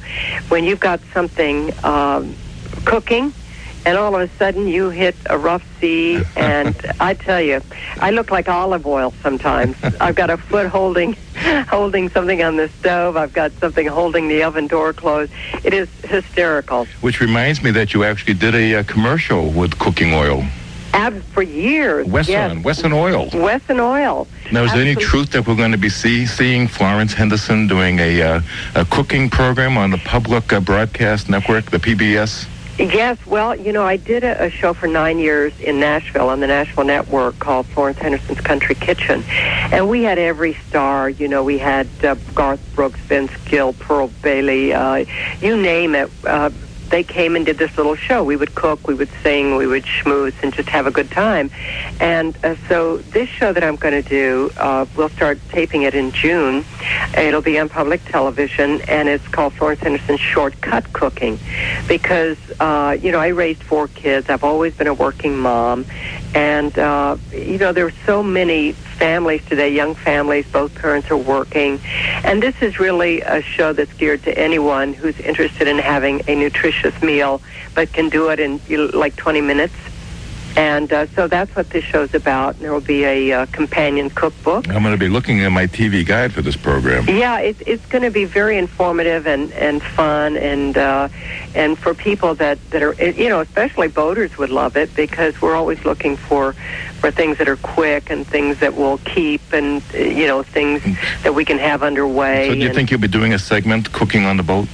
when 0.49 0.65
you've 0.65 0.81
got 0.81 1.01
something 1.13 1.73
um, 1.85 2.35
cooking. 2.85 3.33
And 3.85 3.99
all 3.99 4.15
of 4.15 4.21
a 4.21 4.29
sudden, 4.37 4.69
you 4.69 4.91
hit 4.91 5.17
a 5.29 5.37
rough 5.37 5.65
sea, 5.81 6.23
and 6.37 6.75
I 7.01 7.15
tell 7.15 7.41
you, 7.41 7.61
I 7.99 8.11
look 8.11 8.31
like 8.31 8.49
olive 8.49 8.87
oil 8.87 9.13
sometimes. 9.23 9.77
I've 10.01 10.15
got 10.15 10.31
a 10.31 10.37
foot 10.37 10.69
holding, 10.69 11.17
holding 11.69 12.09
something 12.09 12.43
on 12.43 12.57
the 12.57 12.69
stove. 12.69 13.17
I've 13.17 13.33
got 13.33 13.53
something 13.53 13.87
holding 13.87 14.29
the 14.29 14.43
oven 14.45 14.69
door 14.69 14.93
closed. 14.93 15.33
It 15.65 15.75
is 15.75 15.89
hysterical. 16.05 16.87
Which 17.01 17.21
reminds 17.21 17.63
me 17.63 17.71
that 17.73 17.93
you 17.95 18.05
actually 18.05 18.35
did 18.35 18.55
a, 18.55 18.77
uh 18.77 18.83
commercial 18.85 19.51
with 19.51 19.79
cooking 19.79 20.15
oil, 20.15 20.45
Ab 20.95 21.23
for 21.33 21.43
years. 21.43 22.07
Wesson, 22.07 22.33
yes. 22.33 22.65
Wesson 22.65 22.93
Oil. 22.93 23.31
Wesson 23.33 23.81
Oil. 23.81 24.29
Now, 24.51 24.65
is 24.65 24.73
there 24.73 24.83
any 24.83 24.95
truth 24.95 25.31
that 25.33 25.47
we're 25.47 25.57
going 25.57 25.73
to 25.73 25.79
be 25.79 25.89
see, 25.89 26.27
seeing 26.27 26.69
Florence 26.69 27.15
Henderson 27.15 27.67
doing 27.67 27.99
a, 27.99 28.21
uh, 28.21 28.41
a 28.75 28.85
cooking 28.85 29.31
program 29.31 29.79
on 29.79 29.91
the 29.91 29.99
public 29.99 30.53
uh, 30.53 30.61
broadcast 30.61 31.31
network, 31.31 31.71
the 31.71 31.79
PBS? 31.79 32.47
Yes, 32.79 33.19
well, 33.27 33.55
you 33.55 33.71
know, 33.73 33.85
I 33.85 33.97
did 33.97 34.25
a, 34.25 34.47
a 34.47 34.51
show 34.51 34.73
for 34.73 34.87
nine 34.87 35.19
years 35.19 35.53
in 35.61 35.79
Nashville 35.79 36.31
on 36.31 36.41
the 36.41 36.47
Nashville 36.47 36.85
Network 36.85 37.39
called 37.39 37.67
Florence 37.67 37.99
Henderson's 37.99 38.41
Country 38.41 38.75
Kitchen. 38.75 39.23
And 39.29 39.91
we 39.91 40.03
had 40.03 40.19
every 40.19 40.55
star. 40.69 41.11
You 41.11 41.29
know, 41.29 41.45
we 41.45 41.59
had 41.59 41.87
uh, 42.03 42.17
Garth 42.35 42.61
Brooks, 42.75 42.99
Vince 43.01 43.33
Gill, 43.45 43.75
Pearl 43.75 44.09
Bailey, 44.23 44.73
uh, 44.73 45.05
you 45.41 45.57
name 45.57 45.95
it. 45.95 46.11
Uh, 46.25 46.51
they 46.93 47.03
came 47.03 47.35
and 47.35 47.45
did 47.45 47.57
this 47.57 47.77
little 47.77 47.97
show. 47.97 48.23
We 48.23 48.37
would 48.37 48.55
cook, 48.55 48.87
we 48.87 48.95
would 48.95 49.09
sing, 49.23 49.57
we 49.57 49.67
would 49.67 49.85
schmooze, 49.85 50.35
and 50.43 50.53
just 50.53 50.69
have 50.69 50.87
a 50.87 50.91
good 50.91 51.11
time. 51.11 51.51
And 51.99 52.37
uh, 52.45 52.55
so 52.69 52.99
this 52.99 53.29
show 53.31 53.53
that 53.53 53.65
I'm 53.65 53.77
going 53.77 54.01
to 54.01 54.09
do, 54.09 54.51
uh, 54.59 54.85
we'll 54.95 55.09
start 55.09 55.41
taping 55.49 55.83
it 55.83 55.95
in 55.95 56.13
June. 56.13 56.65
It'll 57.17 57.41
be 57.41 57.59
on 57.59 57.71
public 57.71 58.05
television, 58.05 58.83
and 58.83 59.09
it's 59.09 59.27
called 59.29 59.55
Florence 59.55 59.81
Henderson's 59.81 60.21
Shortcut 60.21 60.93
Cooking, 60.93 61.39
because 61.89 62.37
uh, 62.61 62.97
you 63.01 63.11
know 63.11 63.19
I 63.19 63.29
raised 63.29 63.63
four 63.63 63.89
kids. 63.89 64.29
I've 64.29 64.45
always 64.45 64.75
been 64.75 64.87
a 64.87 64.95
working 64.95 65.39
mom, 65.39 65.87
and 66.35 66.77
uh, 66.79 67.17
you 67.33 67.59
know 67.59 67.73
there 67.73 67.87
are 67.87 67.95
so 68.07 68.23
many 68.23 68.73
families 68.73 69.43
today, 69.49 69.69
young 69.69 69.95
families. 69.95 70.47
Both 70.53 70.75
parents 70.75 71.11
are 71.11 71.17
working, 71.17 71.81
and 72.25 72.43
this 72.43 72.55
is 72.61 72.79
really 72.79 73.21
a 73.23 73.43
show 73.43 73.73
that's 73.73 73.93
geared 73.95 74.23
to 74.25 74.39
anyone 74.39 74.95
who's 74.95 75.19
interested 75.21 75.69
in 75.69 75.79
having 75.79 76.23
a 76.29 76.35
nutritious 76.35 77.01
meal, 77.03 77.43
but 77.75 77.93
can 77.93 78.09
do 78.09 78.29
it 78.29 78.41
in 78.41 78.61
you 78.69 78.77
know, 78.77 78.99
like 78.99 79.17
20 79.17 79.41
minutes. 79.41 79.75
And 80.57 80.93
uh, 80.93 81.07
so 81.09 81.29
that's 81.29 81.55
what 81.57 81.71
this 81.71 81.85
show's 81.85 82.15
about. 82.15 82.59
There 82.59 82.73
will 82.73 82.81
be 82.81 83.05
a 83.05 83.33
uh, 83.33 83.47
companion 83.47 84.11
cookbook. 84.11 84.69
I'm 84.69 84.83
going 84.83 84.95
to 84.95 84.99
be 84.99 85.09
looking 85.09 85.41
at 85.41 85.51
my 85.51 85.67
TV 85.67 86.05
guide 86.05 86.33
for 86.33 86.43
this 86.43 86.57
program. 86.57 87.09
Yeah, 87.09 87.39
it, 87.39 87.57
it's 87.67 87.85
going 87.87 88.03
to 88.03 88.11
be 88.11 88.25
very 88.25 88.59
informative 88.59 89.27
and, 89.27 89.53
and 89.53 89.83
fun, 89.83 90.37
and 90.37 90.77
uh, 90.77 91.09
and 91.55 91.79
for 91.79 91.95
people 91.95 92.35
that, 92.37 92.59
that 92.71 92.83
are 92.83 92.95
you 92.95 93.29
know 93.29 93.41
especially 93.41 93.89
boaters 93.89 94.37
would 94.39 94.51
love 94.51 94.77
it 94.77 94.95
because 94.95 95.41
we're 95.41 95.55
always 95.55 95.85
looking 95.85 96.17
for 96.17 96.55
for 97.01 97.11
things 97.11 97.39
that 97.39 97.49
are 97.49 97.57
quick 97.57 98.11
and 98.11 98.27
things 98.27 98.59
that 98.61 98.77
will 98.77 98.99
keep 98.99 99.41
and 99.53 99.83
you 99.93 100.27
know 100.27 100.43
things 100.43 100.83
that 101.23 101.35
we 101.35 101.45
can 101.45 101.59
have 101.59 101.83
underway. 101.83 102.49
So, 102.49 102.55
do 102.55 102.61
you 102.61 102.67
and- 102.67 102.75
think 102.75 102.91
you'll 102.91 103.01
be 103.01 103.09
doing 103.09 103.33
a 103.33 103.39
segment, 103.39 103.93
Cooking 103.93 104.25
on 104.25 104.37
the 104.37 104.43
Boat? 104.43 104.69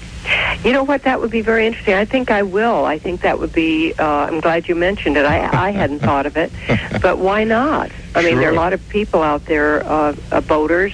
You 0.64 0.72
know 0.72 0.84
what? 0.84 1.02
That 1.02 1.20
would 1.20 1.30
be 1.30 1.40
very 1.40 1.66
interesting. 1.66 1.94
I 1.94 2.04
think 2.04 2.30
I 2.30 2.42
will. 2.42 2.84
I 2.84 2.98
think 2.98 3.22
that 3.22 3.38
would 3.38 3.52
be. 3.52 3.94
Uh, 3.98 4.04
I'm 4.04 4.40
glad 4.40 4.68
you 4.68 4.74
mentioned 4.74 5.16
it. 5.16 5.24
I, 5.24 5.66
I 5.68 5.70
hadn't 5.70 6.00
thought 6.00 6.26
of 6.26 6.36
it, 6.36 6.52
but 7.02 7.18
why 7.18 7.44
not? 7.44 7.90
I 8.14 8.22
mean, 8.22 8.36
there 8.36 8.48
are 8.48 8.52
a 8.52 8.56
lot 8.56 8.72
of 8.72 8.86
people 8.88 9.22
out 9.22 9.44
there, 9.44 9.84
uh, 9.86 10.16
uh, 10.32 10.40
boaters, 10.40 10.92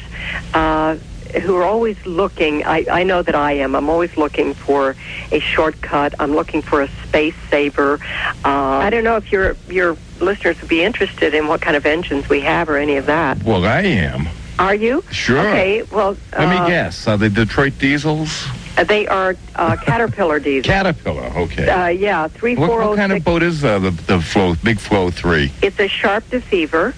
uh, 0.53 0.97
who 1.43 1.57
are 1.57 1.65
always 1.65 1.97
looking. 2.07 2.65
I, 2.65 2.85
I 2.91 3.03
know 3.03 3.23
that 3.23 3.35
I 3.35 3.53
am. 3.53 3.75
I'm 3.75 3.89
always 3.89 4.17
looking 4.17 4.55
for 4.55 4.95
a 5.33 5.41
shortcut. 5.41 6.15
I'm 6.19 6.35
looking 6.35 6.63
for 6.63 6.83
a 6.83 6.89
space 7.07 7.35
saver. 7.51 8.01
Uh, 8.45 8.49
I 8.49 8.91
don't 8.91 9.05
know 9.05 9.17
if 9.17 9.33
your 9.33 9.57
your 9.69 9.97
listeners 10.21 10.61
would 10.61 10.71
be 10.71 10.83
interested 10.83 11.35
in 11.35 11.49
what 11.49 11.61
kind 11.61 11.77
of 11.77 11.87
engines 11.87 12.29
we 12.29 12.41
have 12.43 12.69
or 12.69 12.77
any 12.77 12.97
of 12.97 13.07
that. 13.07 13.43
Well, 13.43 13.65
I 13.65 13.81
am. 13.81 14.29
Are 14.59 14.75
you? 14.75 15.03
Sure. 15.11 15.41
Okay. 15.41 15.83
Well, 15.83 16.17
Let 16.33 16.49
me 16.49 16.57
uh, 16.57 16.67
guess. 16.69 17.09
Are 17.09 17.17
they 17.17 17.29
Detroit 17.29 17.79
diesels? 17.79 18.47
They 18.83 19.07
are 19.07 19.37
uh, 19.55 19.77
Caterpillar 19.77 20.41
diesel. 20.41 20.65
Caterpillar, 20.73 21.27
okay. 21.37 21.69
Uh, 21.69 21.87
yeah, 21.89 22.27
three 22.29 22.57
what, 22.57 22.67
four 22.69 22.79
what 22.81 22.87
oh 22.89 22.97
kind 22.97 23.13
of 23.13 23.23
boat 23.25 23.43
is 23.43 23.65
uh, 23.65 23.79
the, 23.79 23.91
the 23.91 24.21
Flo, 24.21 24.57
Big 24.65 24.81
Flo 24.81 25.11
3? 25.11 25.53
It's 25.63 25.79
a 25.79 25.87
Sharp 25.89 26.29
Deceiver, 26.31 26.95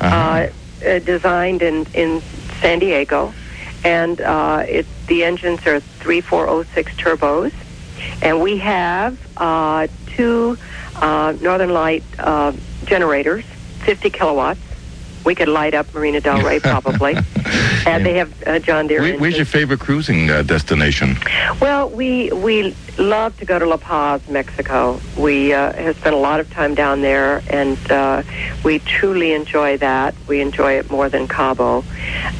Uh-huh. 0.00 0.06
uh, 0.06 0.48
uh, 0.86 0.98
designed 1.00 1.62
in 1.62 1.86
in 1.94 2.22
San 2.60 2.78
Diego, 2.78 3.32
and 3.82 4.20
uh, 4.20 4.62
it 4.68 4.86
the 5.08 5.24
engines 5.24 5.66
are 5.66 5.80
three 5.80 6.20
four 6.20 6.46
oh 6.48 6.62
six 6.74 6.92
turbos, 6.96 7.52
and 8.22 8.40
we 8.42 8.58
have 8.58 9.16
uh, 9.38 9.86
two 10.14 10.56
uh, 10.96 11.32
Northern 11.40 11.72
Light 11.72 12.04
uh, 12.18 12.52
generators, 12.84 13.44
fifty 13.80 14.10
kilowatts. 14.10 14.60
We 15.24 15.34
could 15.34 15.48
light 15.48 15.74
up 15.74 15.92
Marina 15.94 16.20
Del 16.20 16.42
Rey 16.42 16.60
probably, 16.72 17.16
and 17.86 18.04
they 18.04 18.14
have 18.14 18.46
uh, 18.46 18.58
John 18.58 18.86
Deere. 18.86 19.00
Where, 19.00 19.18
where's 19.18 19.36
your 19.36 19.46
favorite 19.46 19.80
cruising 19.80 20.30
uh, 20.30 20.42
destination? 20.42 21.16
Well, 21.60 21.88
we 21.90 22.30
we 22.32 22.74
love 22.98 23.36
to 23.38 23.44
go 23.44 23.58
to 23.58 23.66
La 23.66 23.76
Paz, 23.76 24.26
Mexico. 24.28 25.00
We 25.18 25.52
uh, 25.52 25.72
have 25.72 25.96
spent 25.96 26.14
a 26.14 26.18
lot 26.18 26.40
of 26.40 26.50
time 26.50 26.74
down 26.74 27.02
there, 27.02 27.42
and 27.48 27.78
uh, 27.90 28.22
we 28.64 28.78
truly 28.80 29.32
enjoy 29.32 29.76
that. 29.78 30.14
We 30.26 30.40
enjoy 30.40 30.78
it 30.78 30.90
more 30.90 31.08
than 31.08 31.28
Cabo. 31.28 31.84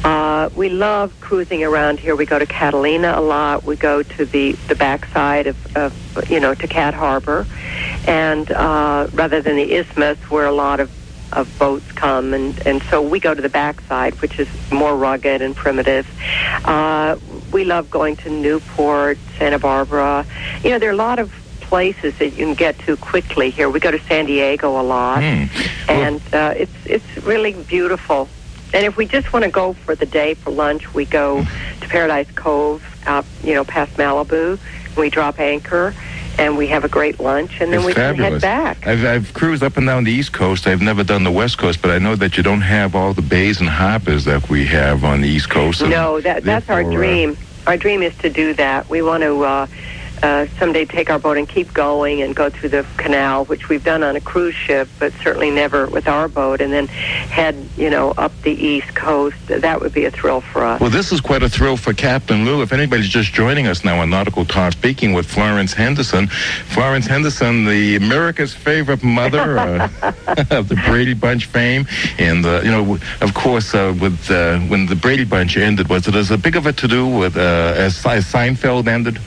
Uh, 0.03 0.49
we 0.55 0.69
love 0.69 1.13
cruising 1.21 1.63
around 1.63 1.99
here. 1.99 2.15
We 2.15 2.25
go 2.25 2.39
to 2.39 2.45
Catalina 2.45 3.13
a 3.15 3.21
lot. 3.21 3.63
We 3.63 3.75
go 3.75 4.03
to 4.03 4.25
the 4.25 4.53
the 4.67 4.75
backside 4.75 5.47
of, 5.47 5.77
of 5.77 6.29
you 6.29 6.39
know 6.39 6.53
to 6.55 6.67
Cat 6.67 6.93
Harbor, 6.93 7.45
and 8.07 8.51
uh, 8.51 9.07
rather 9.13 9.41
than 9.41 9.55
the 9.55 9.73
Isthmus, 9.73 10.17
where 10.29 10.45
a 10.45 10.51
lot 10.51 10.79
of 10.79 10.91
of 11.33 11.59
boats 11.59 11.91
come, 11.91 12.33
and, 12.33 12.59
and 12.65 12.81
so 12.83 13.01
we 13.01 13.19
go 13.19 13.33
to 13.33 13.41
the 13.41 13.49
backside, 13.49 14.13
which 14.21 14.39
is 14.39 14.47
more 14.71 14.95
rugged 14.95 15.41
and 15.41 15.55
primitive. 15.55 16.07
Uh, 16.65 17.17
we 17.51 17.63
love 17.65 17.89
going 17.89 18.15
to 18.17 18.29
Newport, 18.29 19.17
Santa 19.37 19.59
Barbara. 19.59 20.25
You 20.63 20.69
know, 20.71 20.79
there 20.79 20.89
are 20.89 20.93
a 20.93 20.95
lot 20.95 21.19
of 21.19 21.31
places 21.61 22.17
that 22.19 22.29
you 22.29 22.45
can 22.45 22.53
get 22.53 22.79
to 22.79 22.95
quickly 22.97 23.49
here. 23.49 23.69
We 23.69 23.79
go 23.79 23.91
to 23.91 23.99
San 23.99 24.25
Diego 24.25 24.79
a 24.79 24.83
lot, 24.83 25.21
and 25.89 26.21
uh, 26.33 26.53
it's 26.55 26.85
it's 26.85 27.17
really 27.25 27.53
beautiful. 27.63 28.29
And 28.73 28.85
if 28.85 28.97
we 28.97 29.05
just 29.05 29.31
want 29.31 29.45
to 29.45 29.51
go 29.51 29.73
for 29.73 29.95
the 29.95 30.05
day 30.05 30.33
for 30.33 30.51
lunch, 30.51 30.93
we 30.93 31.05
go 31.05 31.43
to 31.81 31.87
Paradise 31.87 32.29
Cove, 32.35 32.83
out 33.05 33.25
you 33.43 33.53
know 33.53 33.63
past 33.63 33.93
Malibu. 33.97 34.59
And 34.87 34.95
we 34.97 35.09
drop 35.09 35.39
anchor, 35.39 35.93
and 36.37 36.57
we 36.57 36.67
have 36.67 36.83
a 36.83 36.87
great 36.87 37.19
lunch, 37.19 37.59
and 37.61 37.71
then 37.71 37.79
it's 37.79 37.87
we 37.87 37.93
fabulous. 37.93 38.41
can 38.41 38.51
head 38.63 38.81
back. 38.81 38.87
I've, 38.87 39.05
I've 39.05 39.33
cruised 39.33 39.63
up 39.63 39.77
and 39.77 39.87
down 39.87 40.03
the 40.03 40.11
East 40.11 40.33
Coast. 40.33 40.67
I've 40.67 40.81
never 40.81 41.03
done 41.03 41.23
the 41.23 41.31
West 41.31 41.57
Coast, 41.57 41.81
but 41.81 41.91
I 41.91 41.99
know 41.99 42.15
that 42.15 42.37
you 42.37 42.43
don't 42.43 42.61
have 42.61 42.95
all 42.95 43.13
the 43.13 43.21
bays 43.21 43.59
and 43.59 43.69
harbors 43.69 44.25
that 44.25 44.49
we 44.49 44.65
have 44.65 45.03
on 45.03 45.21
the 45.21 45.29
East 45.29 45.49
Coast. 45.49 45.81
No, 45.81 46.21
that 46.21 46.43
that's 46.43 46.69
our 46.69 46.81
uh, 46.81 46.91
dream. 46.91 47.37
Our 47.65 47.77
dream 47.77 48.01
is 48.01 48.15
to 48.19 48.29
do 48.29 48.53
that. 48.53 48.89
We 48.89 49.01
want 49.01 49.23
to 49.23 49.43
uh, 49.43 49.67
uh, 50.23 50.47
someday 50.59 50.85
take 50.85 51.09
our 51.09 51.19
boat 51.19 51.37
and 51.37 51.47
keep 51.47 51.73
going 51.73 52.21
and 52.21 52.35
go 52.35 52.49
through 52.49 52.69
the 52.69 52.85
canal, 52.97 53.45
which 53.45 53.69
we've 53.69 53.83
done 53.83 54.03
on 54.03 54.15
a 54.15 54.21
cruise 54.21 54.55
ship, 54.55 54.87
but 54.99 55.13
certainly 55.23 55.51
never 55.51 55.87
with 55.87 56.07
our 56.07 56.27
boat, 56.27 56.61
and 56.61 56.71
then 56.73 56.87
head, 56.87 57.55
you 57.77 57.89
know, 57.89 58.11
up 58.17 58.31
the 58.41 58.51
east 58.51 58.95
coast. 58.95 59.37
That 59.47 59.81
would 59.81 59.93
be 59.93 60.05
a 60.05 60.11
thrill 60.11 60.41
for 60.41 60.63
us. 60.63 60.81
Well, 60.81 60.89
this 60.89 61.11
is 61.11 61.21
quite 61.21 61.43
a 61.43 61.49
thrill 61.49 61.77
for 61.77 61.93
Captain 61.93 62.45
Lou. 62.45 62.61
If 62.61 62.73
anybody's 62.73 63.09
just 63.09 63.33
joining 63.33 63.67
us 63.67 63.83
now 63.83 63.99
on 63.99 64.09
Nautical 64.09 64.45
Talk, 64.45 64.73
speaking 64.73 65.13
with 65.13 65.25
Florence 65.25 65.73
Henderson. 65.73 66.27
Florence 66.27 67.05
Henderson, 67.05 67.65
the 67.65 67.95
America's 67.95 68.53
favorite 68.53 69.03
mother 69.03 69.59
uh, 69.59 69.89
of 70.51 70.69
the 70.69 70.81
Brady 70.87 71.13
Bunch 71.13 71.45
fame, 71.45 71.87
and 72.17 72.45
uh, 72.45 72.61
you 72.63 72.71
know, 72.71 72.97
of 73.21 73.33
course, 73.33 73.73
uh, 73.73 73.95
with 73.99 74.29
uh, 74.31 74.59
when 74.61 74.85
the 74.85 74.95
Brady 74.95 75.25
Bunch 75.25 75.57
ended, 75.57 75.89
was 75.89 76.07
it 76.07 76.15
as 76.15 76.35
big 76.37 76.55
of 76.55 76.65
a 76.65 76.73
to 76.73 76.87
do 76.87 77.07
with 77.07 77.37
as 77.37 77.95
Seinfeld 77.95 78.87
ended? 78.87 79.19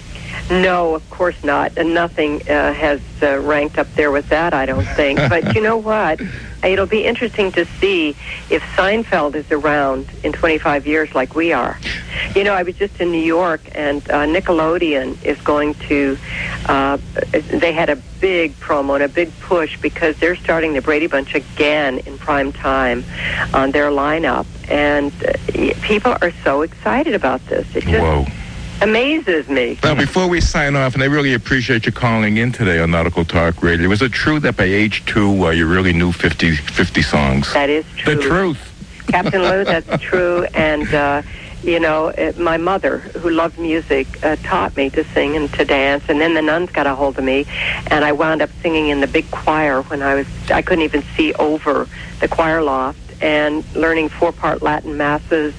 No, 0.51 0.96
of 0.96 1.09
course 1.11 1.42
not. 1.44 1.78
And 1.78 1.94
nothing 1.94 2.42
uh, 2.48 2.72
has 2.72 3.01
uh, 3.22 3.38
ranked 3.38 3.78
up 3.78 3.86
there 3.94 4.11
with 4.11 4.28
that, 4.30 4.53
I 4.53 4.66
don't 4.66 4.84
think. 4.84 5.18
but 5.28 5.55
you 5.55 5.62
know 5.62 5.76
what? 5.76 6.20
It'll 6.64 6.86
be 6.86 7.07
interesting 7.07 7.53
to 7.53 7.64
see 7.64 8.11
if 8.51 8.62
Seinfeld 8.76 9.34
is 9.34 9.51
around 9.51 10.09
in 10.22 10.32
25 10.32 10.86
years 10.86 11.14
like 11.14 11.34
we 11.34 11.53
are. 11.53 11.78
You 12.34 12.44
know, 12.44 12.53
I 12.53 12.64
was 12.64 12.76
just 12.76 13.01
in 13.01 13.11
New 13.11 13.22
York, 13.22 13.62
and 13.74 14.03
uh, 14.11 14.26
Nickelodeon 14.26 15.22
is 15.24 15.40
going 15.40 15.74
to. 15.88 16.18
Uh, 16.66 16.98
they 17.30 17.72
had 17.72 17.88
a 17.88 17.96
big 18.20 18.55
promo 18.57 18.94
and 18.94 19.05
a 19.05 19.09
big 19.09 19.32
push 19.40 19.80
because 19.80 20.18
they're 20.18 20.36
starting 20.36 20.74
the 20.74 20.82
Brady 20.82 21.07
Bunch 21.07 21.34
again 21.34 21.98
in 22.01 22.18
prime 22.18 22.53
time 22.53 23.05
on 23.55 23.70
their 23.70 23.90
lineup, 23.90 24.46
and 24.68 25.12
uh, 25.24 25.74
people 25.80 26.14
are 26.20 26.32
so 26.44 26.61
excited 26.61 27.14
about 27.14 27.44
this. 27.46 27.66
It 27.74 27.84
just 27.84 28.03
Whoa. 28.03 28.26
Amazes 28.81 29.49
me. 29.49 29.78
Now, 29.83 29.95
before 29.95 30.28
we 30.28 30.41
sign 30.41 30.76
off, 30.76 30.95
and 30.95 31.03
I 31.03 31.07
really 31.07 31.35
appreciate 31.35 31.87
you 31.87 31.93
calling 31.93 32.37
in 32.39 32.53
today 32.53 32.78
on 32.81 32.91
Nautical 32.91 33.24
Talk 33.24 33.62
Radio, 33.62 33.89
was 33.89 34.03
it 34.03 34.12
true 34.12 34.41
that 34.41 34.57
by 34.57 34.64
age 34.64 35.05
two, 35.07 35.47
uh, 35.47 35.51
you 35.51 35.66
really 35.66 35.93
knew 35.93 36.12
50, 36.12 36.57
50 36.57 37.03
songs? 37.03 37.53
That 37.53 37.70
is 37.70 37.85
true. 37.97 38.14
The 38.14 38.22
truth. 38.22 39.07
Captain 39.09 39.43
Lou, 39.43 39.64
that's 39.64 40.03
true. 40.03 40.45
And, 40.55 40.93
uh, 40.95 41.22
you 41.62 41.78
know, 41.78 42.09
uh, 42.09 42.33
my 42.39 42.57
mother, 42.57 42.99
who 42.99 43.31
loved 43.31 43.59
music, 43.59 44.07
uh, 44.24 44.37
taught 44.37 44.76
me 44.76 44.89
to 44.91 45.05
sing 45.12 45.37
and 45.37 45.53
to 45.55 45.64
dance. 45.64 46.05
And 46.09 46.20
then 46.20 46.35
the 46.35 46.43
nuns 46.43 46.70
got 46.70 46.87
a 46.87 46.95
hold 46.95 47.18
of 47.18 47.24
me, 47.24 47.47
and 47.89 48.05
I 48.05 48.12
wound 48.12 48.41
up 48.41 48.51
singing 48.62 48.89
in 48.89 49.01
the 49.01 49.07
big 49.07 49.31
choir 49.31 49.83
when 49.83 50.03
I 50.03 50.14
was, 50.14 50.26
I 50.51 50.62
couldn't 50.62 50.85
even 50.85 51.03
see 51.16 51.35
over 51.35 51.89
the 52.20 52.28
choir 52.28 52.62
loft. 52.62 52.99
And 53.21 53.64
learning 53.75 54.09
four-part 54.09 54.62
Latin 54.62 54.97
masses, 54.97 55.55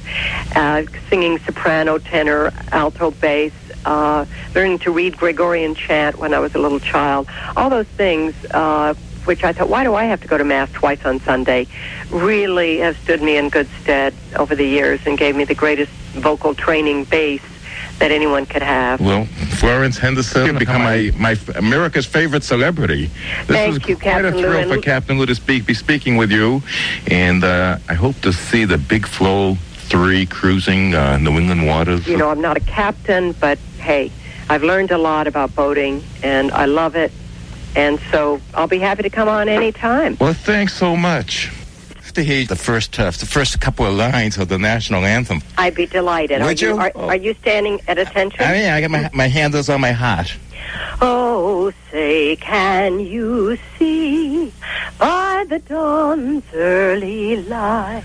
uh, 0.55 0.83
singing 1.09 1.37
soprano, 1.39 1.99
tenor, 1.99 2.51
alto, 2.71 3.11
bass, 3.11 3.53
uh, 3.85 4.25
learning 4.55 4.79
to 4.79 4.91
read 4.91 5.17
Gregorian 5.17 5.75
chant 5.75 6.17
when 6.17 6.33
I 6.33 6.39
was 6.39 6.55
a 6.55 6.59
little 6.59 6.79
child. 6.79 7.27
All 7.55 7.69
those 7.69 7.87
things, 7.87 8.33
uh, 8.51 8.93
which 9.25 9.43
I 9.43 9.53
thought, 9.53 9.69
why 9.69 9.83
do 9.83 9.93
I 9.93 10.05
have 10.05 10.21
to 10.21 10.27
go 10.27 10.37
to 10.37 10.43
mass 10.43 10.71
twice 10.71 11.05
on 11.05 11.19
Sunday? 11.19 11.67
Really 12.09 12.79
have 12.79 12.97
stood 12.97 13.21
me 13.21 13.37
in 13.37 13.49
good 13.49 13.69
stead 13.81 14.13
over 14.35 14.55
the 14.55 14.65
years 14.65 14.99
and 15.05 15.17
gave 15.17 15.35
me 15.35 15.43
the 15.43 15.55
greatest 15.55 15.91
vocal 16.13 16.55
training 16.55 17.03
base 17.05 17.43
that 18.01 18.11
anyone 18.11 18.45
could 18.47 18.63
have. 18.63 18.99
Well, 18.99 19.25
Florence 19.59 19.97
Henderson 19.97 20.57
become 20.57 20.81
my, 20.81 21.11
my 21.17 21.37
America's 21.55 22.05
favorite 22.05 22.43
celebrity. 22.43 23.05
This 23.45 23.47
Thank 23.47 23.73
was 23.75 23.87
you, 23.89 23.95
quite 23.95 24.25
a 24.25 24.31
Captain 24.31 24.35
Lou, 24.41 24.41
thrill 24.41 24.67
for 24.67 24.73
and- 24.73 24.83
Captain 24.83 25.17
Lou 25.19 25.25
to 25.27 25.35
speak, 25.35 25.65
be 25.67 25.75
speaking 25.75 26.17
with 26.17 26.31
you, 26.31 26.63
and 27.07 27.43
uh, 27.43 27.77
I 27.87 27.93
hope 27.93 28.19
to 28.21 28.33
see 28.33 28.65
the 28.65 28.77
Big 28.77 29.07
Flo 29.07 29.55
Three 29.91 30.25
cruising 30.25 30.95
uh, 30.95 31.17
New 31.17 31.37
England 31.37 31.67
waters. 31.67 32.07
You 32.07 32.15
know, 32.17 32.29
I'm 32.29 32.39
not 32.39 32.55
a 32.55 32.61
captain, 32.61 33.33
but 33.33 33.57
hey, 33.77 34.09
I've 34.49 34.63
learned 34.63 34.91
a 34.91 34.97
lot 34.97 35.27
about 35.27 35.53
boating, 35.53 36.01
and 36.23 36.49
I 36.51 36.65
love 36.65 36.95
it. 36.95 37.11
And 37.75 37.99
so 38.09 38.39
I'll 38.53 38.67
be 38.67 38.79
happy 38.79 39.03
to 39.03 39.09
come 39.09 39.27
on 39.27 39.47
any 39.49 39.71
time. 39.73 40.17
Well, 40.19 40.33
thanks 40.33 40.73
so 40.73 40.95
much. 40.95 41.51
To 42.15 42.23
hear 42.23 42.45
the 42.45 42.57
first 42.57 42.99
uh, 42.99 43.09
the 43.11 43.25
first 43.25 43.61
couple 43.61 43.85
of 43.85 43.93
lines 43.95 44.37
of 44.37 44.49
the 44.49 44.57
national 44.57 45.05
anthem. 45.05 45.41
I'd 45.57 45.75
be 45.75 45.85
delighted. 45.85 46.41
Would 46.41 46.61
are 46.61 46.65
you? 46.65 46.77
Are, 46.77 46.91
are 46.95 47.15
you 47.15 47.33
standing 47.35 47.79
at 47.87 47.97
attention? 47.97 48.43
I 48.43 48.51
mean, 48.51 48.69
I 48.69 48.81
got 48.81 48.91
my 48.91 49.09
my 49.13 49.27
handles 49.27 49.69
on 49.69 49.79
my 49.79 49.93
heart. 49.93 50.35
Oh, 50.99 51.71
say, 51.89 52.35
can 52.35 52.99
you 52.99 53.57
see 53.79 54.51
by 54.99 55.45
the 55.47 55.59
dawn's 55.59 56.43
early 56.53 57.37
light 57.43 58.03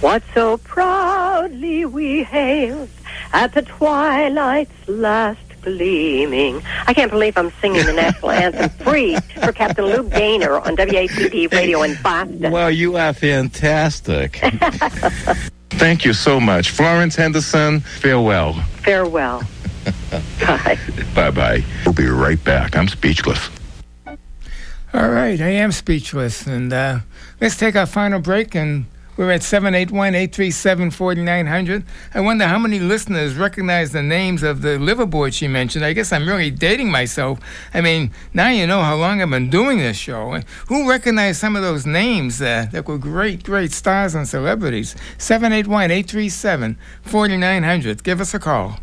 what 0.00 0.22
so 0.32 0.58
proudly 0.58 1.84
we 1.84 2.22
hailed 2.22 2.88
at 3.32 3.52
the 3.52 3.62
twilight's 3.62 4.88
last 4.88 5.43
gleaming? 5.64 6.62
I 6.86 6.94
can't 6.94 7.10
believe 7.10 7.36
I'm 7.36 7.50
singing 7.60 7.84
the 7.86 7.92
national 7.92 8.30
anthem 8.44 8.70
free 8.84 9.16
for 9.42 9.52
Captain 9.52 9.84
Lou 9.84 10.08
Gaynor 10.08 10.58
on 10.58 10.76
WATD 10.76 11.52
Radio 11.52 11.82
in 11.82 11.96
Boston. 12.02 12.52
Well, 12.52 12.70
you 12.70 12.96
are 12.96 13.12
fantastic. 13.12 14.36
Thank 15.70 16.04
you 16.04 16.12
so 16.12 16.38
much, 16.38 16.70
Florence 16.70 17.16
Henderson. 17.16 17.80
Farewell. 17.80 18.54
Farewell. 18.84 19.42
Bye. 20.40 20.78
Bye 21.14 21.30
bye. 21.30 21.64
We'll 21.84 21.94
be 21.94 22.06
right 22.06 22.42
back. 22.44 22.76
I'm 22.76 22.88
speechless. 22.88 23.50
All 24.06 25.08
right, 25.10 25.40
I 25.40 25.48
am 25.48 25.72
speechless. 25.72 26.46
And 26.46 26.72
uh, 26.72 27.00
let's 27.40 27.56
take 27.56 27.74
our 27.74 27.86
final 27.86 28.20
break. 28.20 28.54
And 28.54 28.86
we're 29.16 29.30
at 29.30 29.42
781 29.42 30.14
837 30.14 30.90
4900. 30.90 31.84
I 32.14 32.20
wonder 32.20 32.46
how 32.46 32.58
many 32.58 32.80
listeners 32.80 33.36
recognize 33.36 33.92
the 33.92 34.02
names 34.02 34.42
of 34.42 34.62
the 34.62 34.76
liveaboard 34.78 35.34
she 35.34 35.46
mentioned. 35.46 35.84
I 35.84 35.92
guess 35.92 36.12
I'm 36.12 36.26
really 36.26 36.50
dating 36.50 36.90
myself. 36.90 37.38
I 37.72 37.80
mean, 37.80 38.10
now 38.32 38.48
you 38.48 38.66
know 38.66 38.82
how 38.82 38.96
long 38.96 39.22
I've 39.22 39.30
been 39.30 39.50
doing 39.50 39.78
this 39.78 39.96
show. 39.96 40.32
And 40.32 40.44
Who 40.66 40.88
recognized 40.88 41.40
some 41.40 41.54
of 41.54 41.62
those 41.62 41.86
names 41.86 42.42
uh, 42.42 42.66
that 42.72 42.88
were 42.88 42.98
great, 42.98 43.44
great 43.44 43.72
stars 43.72 44.14
and 44.14 44.26
celebrities? 44.26 44.96
781 45.18 45.90
837 45.90 46.76
4900. 47.02 48.02
Give 48.02 48.20
us 48.20 48.34
a 48.34 48.38
call. 48.38 48.78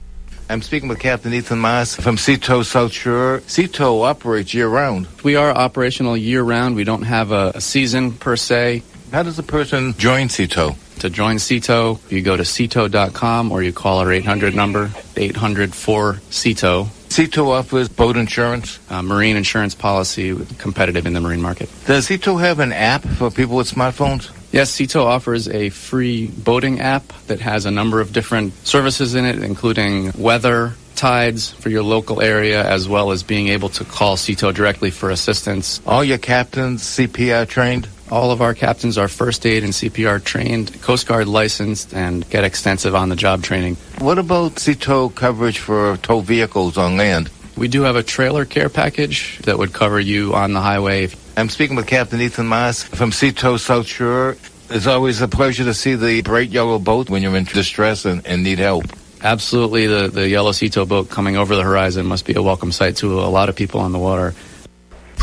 I'm 0.50 0.62
speaking 0.62 0.90
with 0.90 1.00
Captain 1.00 1.34
Ethan 1.34 1.60
Moss 1.60 1.96
from 1.96 2.18
Seatow 2.18 2.66
South 2.66 2.92
Shore. 2.92 3.40
Seatow 3.48 4.04
operates 4.06 4.54
year 4.54 4.68
round. 4.68 5.08
We 5.24 5.38
are 5.38 5.50
operational 5.50 6.18
year 6.18 6.44
round. 6.44 6.76
We 6.76 6.84
don't 6.84 7.04
have 7.04 7.32
a, 7.32 7.54
a 7.56 7.62
season 7.62 8.12
per 8.12 8.36
se. 8.36 8.84
How 9.12 9.24
does 9.24 9.38
a 9.38 9.44
person 9.44 9.94
join 9.98 10.30
Seatow? 10.30 10.78
To 11.00 11.10
join 11.10 11.38
Sea 11.38 11.60
Tow, 11.60 12.00
you 12.10 12.22
go 12.22 12.38
to 12.38 12.44
seatow.com 12.44 13.52
or 13.52 13.62
you 13.62 13.74
call 13.74 13.98
our 13.98 14.10
800 14.10 14.56
number, 14.56 14.90
800 15.18 15.76
4 15.76 16.22
Sea 16.30 16.54
Tow. 16.54 16.88
Seatow 17.10 17.48
offers 17.48 17.90
boat 17.90 18.16
insurance. 18.16 18.80
Uh, 18.90 19.02
marine 19.02 19.36
insurance 19.36 19.76
policy, 19.76 20.34
competitive 20.60 21.06
in 21.06 21.12
the 21.12 21.20
marine 21.20 21.42
market. 21.42 21.70
Does 21.86 22.08
Seatow 22.08 22.40
have 22.40 22.60
an 22.60 22.72
app 22.72 23.02
for 23.02 23.30
people 23.30 23.58
with 23.58 23.70
smartphones? 23.70 24.32
Yes, 24.54 24.70
Sea 24.70 24.88
Tow 24.88 25.06
offers 25.06 25.50
a 25.50 25.70
free 25.70 26.28
boating 26.28 26.80
app 26.80 27.12
that 27.28 27.42
has 27.42 27.66
a 27.66 27.72
number 27.72 28.00
of 28.00 28.14
different 28.14 28.54
services 28.66 29.14
in 29.14 29.26
it, 29.26 29.44
including 29.44 30.14
weather, 30.18 30.74
tides 30.96 31.52
for 31.52 31.70
your 31.70 31.84
local 31.84 32.22
area, 32.22 32.64
as 32.64 32.88
well 32.88 33.12
as 33.12 33.24
being 33.24 33.48
able 33.48 33.70
to 33.70 33.84
call 33.84 34.16
Sea 34.16 34.36
Tow 34.36 34.52
directly 34.54 34.92
for 34.92 35.10
assistance. 35.10 35.82
All 35.86 36.04
your 36.04 36.20
captains 36.20 36.84
CPR 36.84 37.48
trained? 37.48 37.90
All 38.12 38.32
of 38.32 38.42
our 38.42 38.54
captains 38.54 38.98
are 38.98 39.08
first 39.08 39.46
aid 39.46 39.64
and 39.64 39.72
CPR 39.72 40.22
trained, 40.22 40.82
Coast 40.82 41.08
Guard 41.08 41.30
licensed, 41.30 41.94
and 41.94 42.30
get 42.30 42.44
extensive 42.44 42.94
on 42.94 43.08
the 43.08 43.16
job 43.16 43.42
training. 43.42 43.78
What 44.00 44.20
about 44.20 44.56
Seatow 44.56 45.16
coverage 45.16 45.60
for 45.60 45.96
tow 45.96 46.20
vehicles 46.20 46.78
on 46.78 46.98
land? 46.98 47.32
We 47.56 47.70
do 47.70 47.84
have 47.84 47.96
a 47.96 48.04
trailer 48.04 48.44
care 48.44 48.68
package 48.68 49.40
that 49.44 49.58
would 49.58 49.72
cover 49.72 49.98
you 49.98 50.34
on 50.34 50.52
the 50.52 50.60
highway. 50.60 51.08
I'm 51.38 51.48
speaking 51.48 51.78
with 51.78 51.88
Captain 51.88 52.20
Ethan 52.20 52.48
Moss 52.48 52.84
from 52.84 53.12
Seatow 53.12 53.58
South 53.58 53.88
Shore. 53.88 54.36
It's 54.70 54.88
always 54.88 55.22
a 55.22 55.30
pleasure 55.30 55.64
to 55.64 55.74
see 55.74 55.96
the 55.96 56.22
bright 56.22 56.50
yellow 56.50 56.80
boat 56.80 57.10
when 57.10 57.24
you're 57.24 57.38
in 57.38 57.46
distress 57.46 58.04
and, 58.04 58.28
and 58.28 58.44
need 58.44 58.60
help. 58.60 58.88
Absolutely, 59.24 59.88
the, 59.88 60.10
the 60.10 60.28
yellow 60.28 60.52
Sea 60.52 60.70
Tow 60.70 60.86
boat 60.86 61.10
coming 61.10 61.38
over 61.38 61.56
the 61.56 61.64
horizon 61.64 62.08
must 62.08 62.26
be 62.26 62.34
a 62.34 62.42
welcome 62.42 62.74
sight 62.74 62.98
to 62.98 63.22
a 63.22 63.30
lot 63.30 63.48
of 63.48 63.56
people 63.56 63.80
on 63.80 63.94
the 63.94 64.00
water. 64.00 64.34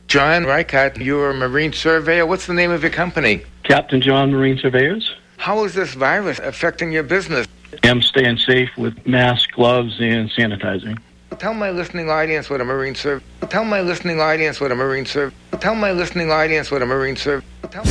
John 0.07 0.45
Reichert, 0.45 0.97
you're 0.97 1.31
a 1.31 1.33
marine 1.33 1.73
surveyor. 1.73 2.25
What's 2.25 2.47
the 2.47 2.53
name 2.53 2.71
of 2.71 2.81
your 2.81 2.91
company? 2.91 3.43
Captain 3.63 3.99
John 3.99 4.31
Marine 4.31 4.57
Surveyors. 4.57 5.13
How 5.35 5.65
is 5.65 5.73
this 5.73 5.95
virus 5.95 6.39
affecting 6.39 6.93
your 6.93 7.03
business? 7.03 7.45
I 7.83 7.87
am 7.89 8.01
staying 8.01 8.37
safe 8.37 8.69
with 8.77 9.05
masks, 9.05 9.47
gloves, 9.51 9.97
and 9.99 10.29
sanitizing. 10.31 10.97
Tell 11.39 11.53
my 11.53 11.71
listening 11.71 12.09
audience 12.09 12.49
what 12.49 12.61
a 12.61 12.63
marine 12.63 12.95
survey. 12.95 13.23
Tell 13.49 13.65
my 13.65 13.81
listening 13.81 14.21
audience 14.21 14.61
what 14.61 14.71
a 14.71 14.75
marine 14.75 15.05
survey. 15.05 15.35
Tell 15.59 15.75
my 15.75 15.91
listening 15.91 16.31
audience 16.31 16.71
what 16.71 16.81
a 16.81 16.85
marine 16.85 17.17
survey. 17.17 17.45
Tell 17.69 17.83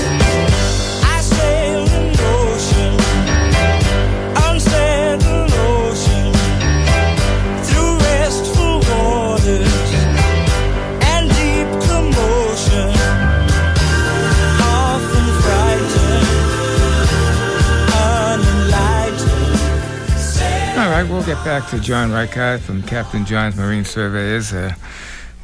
get 21.27 21.45
back 21.45 21.69
to 21.71 21.81
John 21.81 22.13
Reichert 22.13 22.61
from 22.61 22.83
Captain 22.83 23.25
John's 23.25 23.57
Marine 23.57 23.85
Surveyors. 23.85 24.53
Uh, 24.53 24.75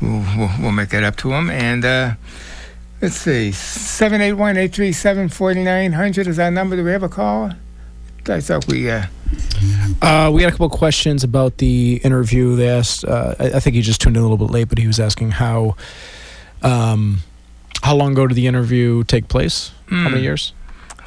we'll, 0.01 0.25
we'll, 0.37 0.51
we'll 0.61 0.73
make 0.73 0.91
that 0.91 1.03
up 1.03 1.17
to 1.17 1.33
him. 1.33 1.51
And 1.51 1.85
uh, 1.85 2.15
let's 3.01 3.17
see, 3.17 3.51
781 3.53 4.57
837 4.57 5.29
4900 5.29 6.27
is 6.29 6.39
our 6.39 6.51
number. 6.53 6.77
Do 6.77 6.85
we 6.85 6.93
have 6.93 7.03
a 7.03 7.09
call? 7.09 7.53
I 8.29 8.41
thought 8.41 8.67
we. 8.69 8.91
Uh, 8.91 9.07
Uh, 10.03 10.31
we 10.33 10.43
had 10.43 10.49
a 10.49 10.53
couple 10.53 10.67
of 10.67 10.73
questions 10.73 11.25
about 11.25 11.57
the 11.59 12.01
interview. 12.05 12.55
They 12.57 12.69
asked, 12.69 13.05
uh, 13.05 13.35
I, 13.41 13.45
I 13.55 13.61
think 13.61 13.75
he 13.75 13.83
just 13.83 14.01
tuned 14.01 14.17
in 14.17 14.23
a 14.23 14.27
little 14.29 14.37
bit 14.47 14.53
late, 14.53 14.69
but 14.69 14.77
he 14.79 14.87
was 14.87 15.01
asking 15.01 15.31
how, 15.33 15.75
um, 16.63 17.19
how 17.83 17.97
long 17.97 18.13
ago 18.13 18.27
did 18.27 18.35
the 18.35 18.47
interview 18.47 19.05
take 19.05 19.29
place? 19.29 19.73
How 19.89 19.97
many 20.11 20.19
Hmm. 20.19 20.23
years? 20.25 20.53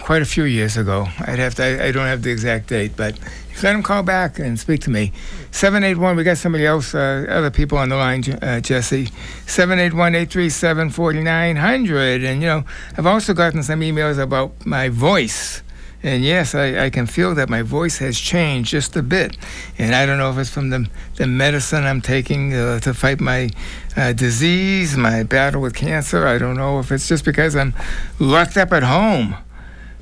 quite 0.01 0.21
a 0.21 0.25
few 0.25 0.43
years 0.43 0.77
ago. 0.77 1.07
I'd 1.21 1.39
have 1.39 1.55
to. 1.55 1.63
I, 1.63 1.87
I 1.87 1.91
don't 1.91 2.05
have 2.05 2.21
the 2.21 2.29
exact 2.29 2.67
date, 2.67 2.91
but 2.95 3.17
let 3.63 3.75
him 3.75 3.83
call 3.83 4.03
back 4.03 4.39
and 4.39 4.59
speak 4.59 4.81
to 4.81 4.89
me. 4.89 5.11
Seven 5.51 5.83
eight 5.83 5.97
one. 5.97 6.15
We 6.15 6.23
got 6.23 6.37
somebody 6.37 6.65
else. 6.65 6.93
Uh, 6.93 7.25
other 7.29 7.51
people 7.51 7.77
on 7.77 7.89
the 7.89 7.95
line. 7.95 8.23
Uh, 8.41 8.59
Jesse. 8.59 9.09
Seven 9.47 9.79
eight 9.79 9.93
one 9.93 10.15
eight 10.15 10.29
three 10.29 10.49
seven 10.49 10.89
forty 10.89 11.21
nine 11.21 11.55
hundred. 11.55 12.23
And 12.23 12.41
you 12.41 12.47
know, 12.47 12.63
I've 12.97 13.05
also 13.05 13.33
gotten 13.33 13.63
some 13.63 13.81
emails 13.81 14.17
about 14.19 14.65
my 14.65 14.89
voice. 14.89 15.61
And 16.03 16.23
yes, 16.23 16.53
I, 16.53 16.85
I 16.85 16.89
can 16.91 17.07
feel 17.07 17.33
that 17.33 17.49
my 17.49 17.63
voice 17.63 17.97
has 17.97 18.19
changed 18.19 18.69
just 18.69 18.95
a 18.95 19.01
bit. 19.01 19.37
And 19.79 19.95
I 19.95 20.05
don't 20.05 20.19
know 20.19 20.29
if 20.29 20.37
it's 20.37 20.51
from 20.51 20.69
the, 20.69 20.87
the 21.15 21.25
medicine 21.25 21.83
I'm 21.83 21.99
taking 21.99 22.53
uh, 22.53 22.79
to 22.81 22.93
fight 22.93 23.19
my 23.19 23.49
uh, 23.97 24.13
disease, 24.13 24.95
my 24.95 25.23
battle 25.23 25.61
with 25.61 25.73
cancer. 25.73 26.27
I 26.27 26.37
don't 26.37 26.57
know 26.57 26.77
if 26.77 26.91
it's 26.91 27.07
just 27.07 27.25
because 27.25 27.55
I'm 27.55 27.73
locked 28.19 28.55
up 28.55 28.71
at 28.71 28.83
home 28.83 29.35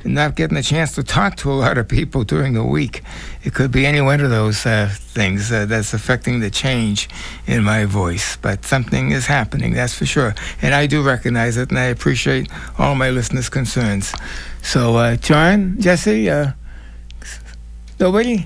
not 0.05 0.35
getting 0.35 0.57
a 0.57 0.63
chance 0.63 0.93
to 0.95 1.03
talk 1.03 1.35
to 1.37 1.51
a 1.51 1.53
lot 1.55 1.77
of 1.77 1.87
people 1.87 2.23
during 2.23 2.53
the 2.53 2.63
week. 2.63 3.01
It 3.43 3.53
could 3.53 3.71
be 3.71 3.85
any 3.85 4.01
one 4.01 4.19
of 4.21 4.29
those 4.29 4.65
uh, 4.65 4.89
things 4.91 5.51
uh, 5.51 5.65
that's 5.65 5.93
affecting 5.93 6.39
the 6.39 6.49
change 6.49 7.09
in 7.47 7.63
my 7.63 7.85
voice. 7.85 8.35
But 8.37 8.65
something 8.65 9.11
is 9.11 9.25
happening, 9.27 9.73
that's 9.73 9.93
for 9.93 10.05
sure. 10.05 10.35
And 10.61 10.73
I 10.73 10.87
do 10.87 11.01
recognize 11.03 11.57
it, 11.57 11.69
and 11.69 11.79
I 11.79 11.85
appreciate 11.85 12.49
all 12.77 12.95
my 12.95 13.09
listeners' 13.09 13.49
concerns. 13.49 14.13
So, 14.61 14.95
uh, 14.97 15.15
John, 15.15 15.77
Jesse, 15.79 16.29
uh, 16.29 16.51
nobody? 17.99 18.45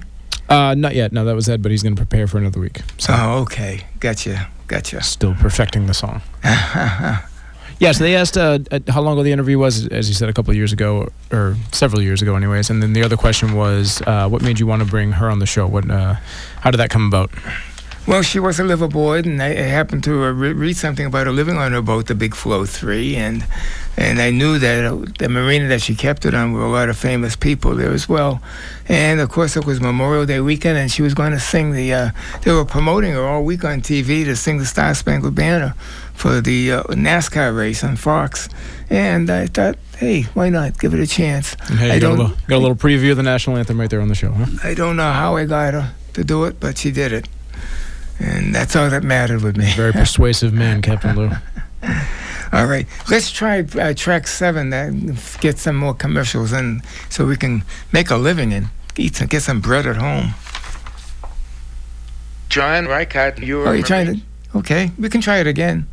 Uh, 0.49 0.75
not 0.75 0.95
yet. 0.95 1.11
No, 1.11 1.25
that 1.25 1.35
was 1.35 1.49
Ed, 1.49 1.61
but 1.61 1.71
he's 1.71 1.83
going 1.83 1.95
to 1.95 1.99
prepare 1.99 2.27
for 2.27 2.37
another 2.37 2.59
week. 2.59 2.81
So 2.97 3.13
Oh, 3.15 3.39
okay. 3.41 3.85
Gotcha. 3.99 4.47
Gotcha. 4.67 5.01
still 5.03 5.33
perfecting 5.35 5.87
the 5.87 5.93
song. 5.93 6.21
Yeah, 7.79 7.91
so 7.91 8.03
they 8.03 8.15
asked 8.15 8.37
uh, 8.37 8.57
uh, 8.71 8.79
how 8.87 9.01
long 9.01 9.13
ago 9.13 9.23
the 9.23 9.31
interview 9.31 9.59
was, 9.59 9.87
as 9.89 10.09
you 10.09 10.15
said, 10.15 10.29
a 10.29 10.33
couple 10.33 10.49
of 10.49 10.57
years 10.57 10.73
ago, 10.73 11.09
or 11.31 11.55
several 11.71 12.01
years 12.01 12.23
ago, 12.23 12.35
anyways. 12.35 12.71
And 12.71 12.81
then 12.81 12.93
the 12.93 13.03
other 13.03 13.17
question 13.17 13.53
was, 13.53 14.01
uh, 14.07 14.27
what 14.27 14.41
made 14.41 14.59
you 14.59 14.65
want 14.65 14.81
to 14.81 14.87
bring 14.87 15.11
her 15.11 15.29
on 15.29 15.37
the 15.37 15.45
show? 15.45 15.67
What, 15.67 15.89
uh, 15.89 16.15
how 16.61 16.71
did 16.71 16.77
that 16.77 16.89
come 16.89 17.05
about? 17.05 17.29
Well, 18.07 18.21
she 18.21 18.39
was 18.39 18.57
a 18.57 18.63
liveaboard, 18.63 19.25
and 19.25 19.43
I, 19.43 19.49
I 19.49 19.67
happened 19.67 20.05
to 20.05 20.23
uh, 20.23 20.31
re- 20.31 20.53
read 20.53 20.77
something 20.77 21.05
about 21.05 21.27
her 21.27 21.33
living 21.33 21.57
on 21.57 21.73
her 21.73 21.81
boat, 21.81 22.07
the 22.07 22.15
Big 22.15 22.35
Flo 22.35 22.65
Three, 22.65 23.17
and 23.17 23.45
and 23.97 24.21
I 24.21 24.31
knew 24.31 24.57
that 24.59 24.85
uh, 24.85 25.05
the 25.19 25.27
marina 25.27 25.67
that 25.67 25.81
she 25.81 25.93
kept 25.93 26.25
it 26.25 26.33
on 26.33 26.53
were 26.53 26.63
a 26.63 26.71
lot 26.71 26.87
of 26.87 26.97
famous 26.97 27.35
people 27.35 27.75
there 27.75 27.91
as 27.91 28.07
well. 28.07 28.41
And 28.87 29.19
of 29.19 29.27
course, 29.27 29.57
it 29.57 29.65
was 29.65 29.81
Memorial 29.81 30.25
Day 30.25 30.39
weekend, 30.39 30.77
and 30.77 30.89
she 30.89 31.01
was 31.01 31.13
going 31.13 31.33
to 31.33 31.39
sing 31.39 31.73
the. 31.73 31.93
Uh, 31.93 32.11
they 32.43 32.53
were 32.53 32.63
promoting 32.63 33.11
her 33.11 33.27
all 33.27 33.43
week 33.43 33.65
on 33.65 33.81
TV 33.81 34.23
to 34.23 34.37
sing 34.37 34.57
the 34.57 34.65
Star 34.65 34.93
Spangled 34.95 35.35
Banner 35.35 35.75
for 36.17 36.41
the 36.41 36.71
uh, 36.71 36.83
NASCAR 36.85 37.55
race 37.55 37.83
on 37.83 37.95
Fox. 37.95 38.49
And 38.89 39.29
I 39.29 39.45
thought, 39.45 39.77
hey, 39.97 40.23
why 40.33 40.49
not 40.49 40.79
give 40.79 40.95
it 40.95 40.99
a 40.99 41.05
chance? 41.05 41.55
And 41.69 41.77
hey, 41.77 41.91
I 41.91 41.95
you 41.95 42.01
got 42.01 42.09
a, 42.09 42.15
little, 42.15 42.37
got 42.47 42.55
a 42.55 42.57
little 42.57 42.75
preview 42.75 43.11
of 43.11 43.17
the 43.17 43.23
national 43.23 43.55
anthem 43.57 43.79
right 43.79 43.89
there 43.89 44.01
on 44.01 44.07
the 44.07 44.15
show, 44.15 44.31
huh? 44.31 44.47
I 44.63 44.73
don't 44.73 44.97
know 44.97 45.11
how 45.11 45.35
I 45.35 45.45
got 45.45 45.75
her 45.75 45.93
to 46.13 46.23
do 46.23 46.45
it, 46.45 46.59
but 46.59 46.79
she 46.79 46.91
did 46.91 47.13
it. 47.13 47.27
And 48.19 48.53
that's 48.53 48.75
all 48.75 48.89
that 48.89 49.03
mattered 49.03 49.43
with 49.43 49.57
me. 49.57 49.71
Very 49.75 49.93
persuasive 50.03 50.53
man, 50.53 50.81
Captain 50.81 51.15
Lou. 51.15 51.29
all 52.51 52.65
right. 52.65 52.87
Let's 53.11 53.29
try 53.29 53.59
uh, 53.59 53.93
track 53.93 54.25
seven, 54.25 54.71
that 54.71 55.37
get 55.39 55.59
some 55.59 55.75
more 55.75 55.93
commercials 55.93 56.51
in 56.51 56.81
so 57.11 57.27
we 57.27 57.37
can 57.37 57.63
make 57.91 58.09
a 58.09 58.17
living 58.17 58.51
and 58.53 58.69
eat 58.97 59.17
some, 59.17 59.27
get 59.27 59.43
some 59.43 59.61
bread 59.61 59.85
at 59.85 59.97
home. 59.97 60.33
John 62.49 62.87
Reichert, 62.87 63.37
you 63.37 63.59
were 63.59 63.67
Oh, 63.67 63.71
you're 63.73 63.85
trying 63.85 64.07
to. 64.15 64.21
Okay, 64.57 64.89
we 64.97 65.09
can 65.09 65.21
try 65.21 65.37
it 65.37 65.45
again. 65.45 65.85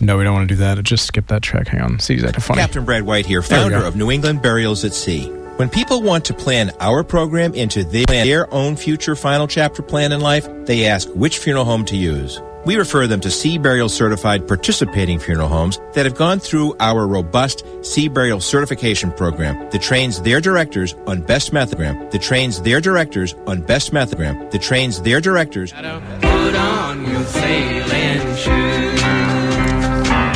No, 0.00 0.16
we 0.16 0.24
don't 0.24 0.34
want 0.34 0.48
to 0.48 0.54
do 0.54 0.58
that. 0.60 0.82
Just 0.82 1.06
skip 1.06 1.26
that 1.28 1.42
track. 1.42 1.68
Hang 1.68 1.82
on. 1.82 1.98
See, 1.98 2.14
exactly 2.14 2.40
funny. 2.42 2.60
Captain 2.60 2.84
Brad 2.84 3.02
White 3.02 3.26
here, 3.26 3.42
founder 3.42 3.76
of 3.76 3.96
New 3.96 4.10
England 4.10 4.42
Burials 4.42 4.84
at 4.84 4.94
Sea. 4.94 5.28
When 5.56 5.68
people 5.68 6.02
want 6.02 6.24
to 6.24 6.34
plan 6.34 6.72
our 6.80 7.04
program 7.04 7.52
into 7.54 7.84
their, 7.84 8.06
their 8.06 8.52
own 8.52 8.76
future 8.76 9.14
final 9.14 9.46
chapter 9.46 9.82
plan 9.82 10.10
in 10.10 10.20
life, 10.20 10.48
they 10.64 10.86
ask 10.86 11.06
which 11.10 11.36
funeral 11.38 11.66
home 11.66 11.84
to 11.86 11.96
use. 11.96 12.40
We 12.64 12.76
refer 12.76 13.06
them 13.06 13.20
to 13.20 13.30
Sea 13.30 13.58
Burial 13.58 13.88
certified 13.88 14.46
participating 14.48 15.18
funeral 15.18 15.48
homes 15.48 15.78
that 15.94 16.04
have 16.06 16.14
gone 16.14 16.40
through 16.40 16.76
our 16.80 17.06
robust 17.06 17.64
Sea 17.84 18.08
Burial 18.08 18.40
certification 18.40 19.12
program 19.12 19.68
that 19.70 19.82
trains 19.82 20.20
their 20.22 20.40
directors 20.40 20.94
on 21.06 21.22
best 21.22 21.52
methogram, 21.52 22.10
that 22.10 22.22
trains 22.22 22.60
their 22.62 22.80
directors 22.80 23.34
on 23.46 23.60
best 23.62 23.92
methogram, 23.92 24.50
that 24.50 24.62
trains 24.62 25.00
their 25.02 25.20
directors. 25.20 25.72
Put 25.72 25.84
on 25.84 27.06
your 27.06 27.24
sailing 27.24 28.36
shoes. 28.36 29.19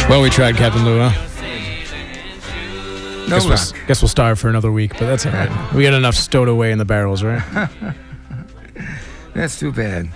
Well, 0.09 0.21
we 0.21 0.29
tried, 0.29 0.57
Captain 0.57 0.85
Lou, 0.85 1.01
huh? 1.01 1.11
No 3.27 3.41
guess, 3.41 3.73
we'll, 3.73 3.87
guess 3.87 4.03
we'll 4.03 4.09
starve 4.11 4.39
for 4.39 4.49
another 4.51 4.71
week, 4.71 4.93
but 4.93 5.07
that's 5.07 5.25
all 5.25 5.33
right. 5.33 5.73
We 5.75 5.83
got 5.83 5.95
enough 5.95 6.15
stowed 6.15 6.49
away 6.49 6.73
in 6.73 6.79
the 6.79 6.85
barrels, 6.85 7.23
right? 7.23 7.43
That's 9.35 9.59
too 9.59 9.73
bad. 9.73 10.11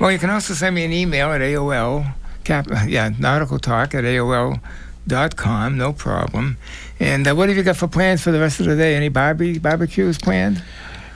Well, 0.00 0.12
you 0.12 0.18
can 0.18 0.30
also 0.30 0.54
send 0.54 0.74
me 0.76 0.84
an 0.84 0.92
email 0.92 1.32
at 1.32 1.40
AOL, 1.40 2.14
cap, 2.44 2.66
yeah, 2.86 3.10
nautical 3.18 3.58
talk 3.58 3.94
at 3.94 4.04
AOL 4.04 4.60
dot 5.06 5.36
com, 5.36 5.76
no 5.76 5.92
problem. 5.92 6.56
And 7.00 7.26
uh, 7.26 7.34
what 7.34 7.48
have 7.48 7.58
you 7.58 7.64
got 7.64 7.76
for 7.76 7.88
plans 7.88 8.22
for 8.22 8.30
the 8.30 8.38
rest 8.40 8.60
of 8.60 8.66
the 8.66 8.76
day? 8.76 8.94
Any 8.94 9.08
barbie 9.08 9.58
barbecues 9.58 10.18
planned? 10.18 10.62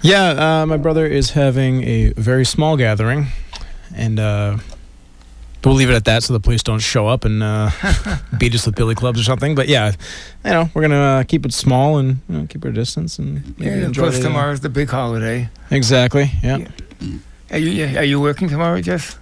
Yeah, 0.02 0.62
uh, 0.62 0.66
my 0.66 0.76
brother 0.76 1.06
is 1.06 1.30
having 1.30 1.84
a 1.84 2.12
very 2.14 2.44
small 2.44 2.76
gathering, 2.76 3.28
and 3.94 4.18
uh, 4.18 4.58
we'll 5.66 5.74
leave 5.74 5.90
it 5.90 5.94
at 5.94 6.04
that 6.06 6.22
so 6.22 6.32
the 6.32 6.40
police 6.40 6.62
don't 6.62 6.78
show 6.78 7.06
up 7.08 7.24
and 7.24 7.42
uh, 7.42 7.70
beat 8.38 8.54
us 8.54 8.64
with 8.66 8.74
billy 8.76 8.94
clubs 8.94 9.20
or 9.20 9.24
something. 9.24 9.54
But 9.54 9.68
yeah, 9.68 9.92
you 10.44 10.50
know, 10.50 10.70
we're 10.72 10.82
gonna 10.82 10.96
uh, 11.20 11.24
keep 11.24 11.44
it 11.44 11.52
small 11.52 11.98
and 11.98 12.18
you 12.28 12.38
know, 12.38 12.46
keep 12.46 12.64
our 12.64 12.70
distance 12.70 13.18
and 13.18 13.58
maybe 13.58 13.80
Yeah, 13.80 13.86
enjoy 13.86 14.02
plus 14.02 14.14
the, 14.14 14.20
uh, 14.20 14.24
tomorrow's 14.28 14.60
the 14.60 14.68
big 14.68 14.88
holiday. 14.88 15.48
Exactly. 15.70 16.30
Yeah. 16.42 16.68
Are 17.50 17.58
you 17.58 17.98
are 17.98 18.04
you 18.04 18.20
working 18.20 18.48
tomorrow, 18.48 18.80
Jeff? 18.80 19.18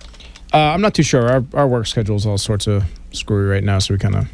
Uh, 0.53 0.59
I'm 0.59 0.81
not 0.81 0.95
too 0.95 1.03
sure. 1.03 1.29
Our 1.29 1.45
our 1.55 1.67
work 1.67 1.87
schedule 1.87 2.17
is 2.17 2.27
all 2.27 2.39
sorts 2.39 2.67
of 2.67 2.85
screwy 3.13 3.47
right 3.47 3.65
now, 3.65 3.79
so 3.81 3.95
we 3.95 3.99
kind 3.99 4.15
of 4.15 4.29